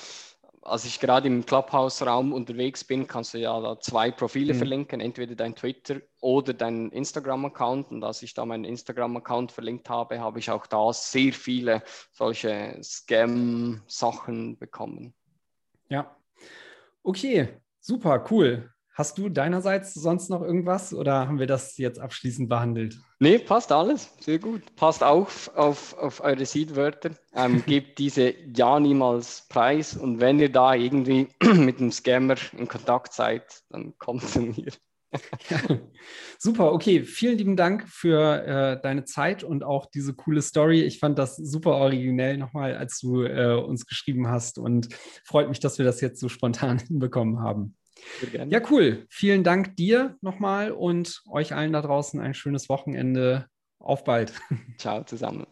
als 0.64 0.84
ich 0.84 0.98
gerade 0.98 1.28
im 1.28 1.44
Clubhouse-Raum 1.44 2.32
unterwegs 2.32 2.84
bin, 2.84 3.06
kannst 3.06 3.34
du 3.34 3.38
ja 3.38 3.60
da 3.60 3.78
zwei 3.78 4.10
Profile 4.10 4.54
mhm. 4.54 4.58
verlinken, 4.58 5.00
entweder 5.00 5.34
dein 5.34 5.54
Twitter 5.54 6.00
oder 6.20 6.54
dein 6.54 6.90
Instagram-Account. 6.90 7.90
Und 7.90 8.02
als 8.02 8.22
ich 8.22 8.34
da 8.34 8.44
meinen 8.44 8.64
Instagram-Account 8.64 9.52
verlinkt 9.52 9.88
habe, 9.90 10.20
habe 10.20 10.38
ich 10.38 10.50
auch 10.50 10.66
da 10.66 10.92
sehr 10.92 11.32
viele 11.32 11.82
solche 12.12 12.78
Scam-Sachen 12.82 14.58
bekommen. 14.58 15.14
Ja. 15.88 16.16
Okay, 17.02 17.48
super, 17.80 18.24
cool. 18.30 18.73
Hast 18.96 19.18
du 19.18 19.28
deinerseits 19.28 19.92
sonst 19.92 20.30
noch 20.30 20.40
irgendwas 20.40 20.94
oder 20.94 21.26
haben 21.26 21.40
wir 21.40 21.48
das 21.48 21.76
jetzt 21.78 21.98
abschließend 21.98 22.48
behandelt? 22.48 22.96
Nee, 23.18 23.40
passt 23.40 23.72
alles. 23.72 24.08
Sehr 24.20 24.38
gut. 24.38 24.62
Passt 24.76 25.02
auch 25.02 25.28
auf, 25.56 25.98
auf 25.98 26.22
eure 26.22 26.46
Seedwörter. 26.46 27.10
Ähm, 27.34 27.62
gebt 27.66 27.98
diese 27.98 28.32
ja 28.54 28.78
niemals 28.78 29.48
preis 29.48 29.96
und 29.96 30.20
wenn 30.20 30.38
ihr 30.38 30.52
da 30.52 30.74
irgendwie 30.74 31.26
mit 31.42 31.80
einem 31.80 31.90
Scammer 31.90 32.36
in 32.56 32.68
Kontakt 32.68 33.12
seid, 33.14 33.62
dann 33.68 33.98
kommt 33.98 34.28
zu 34.28 34.42
mir. 34.42 34.70
Ja, 35.50 35.60
super, 36.38 36.72
okay. 36.72 37.02
Vielen 37.02 37.38
lieben 37.38 37.56
Dank 37.56 37.88
für 37.88 38.44
äh, 38.46 38.80
deine 38.80 39.04
Zeit 39.04 39.42
und 39.42 39.64
auch 39.64 39.86
diese 39.86 40.14
coole 40.14 40.40
Story. 40.42 40.82
Ich 40.82 41.00
fand 41.00 41.18
das 41.18 41.36
super 41.36 41.72
originell 41.72 42.36
nochmal, 42.36 42.76
als 42.76 43.00
du 43.00 43.24
äh, 43.24 43.54
uns 43.54 43.86
geschrieben 43.86 44.28
hast 44.28 44.58
und 44.58 44.88
freut 45.24 45.48
mich, 45.48 45.58
dass 45.58 45.78
wir 45.78 45.84
das 45.84 46.00
jetzt 46.00 46.20
so 46.20 46.28
spontan 46.28 46.78
hinbekommen 46.86 47.40
haben. 47.40 47.76
Ja, 48.48 48.60
cool. 48.70 49.06
Vielen 49.08 49.44
Dank 49.44 49.76
dir 49.76 50.16
nochmal 50.20 50.72
und 50.72 51.22
euch 51.28 51.54
allen 51.54 51.72
da 51.72 51.82
draußen 51.82 52.20
ein 52.20 52.34
schönes 52.34 52.68
Wochenende. 52.68 53.46
Auf 53.78 54.04
bald. 54.04 54.32
Ciao 54.78 55.04
zusammen. 55.04 55.46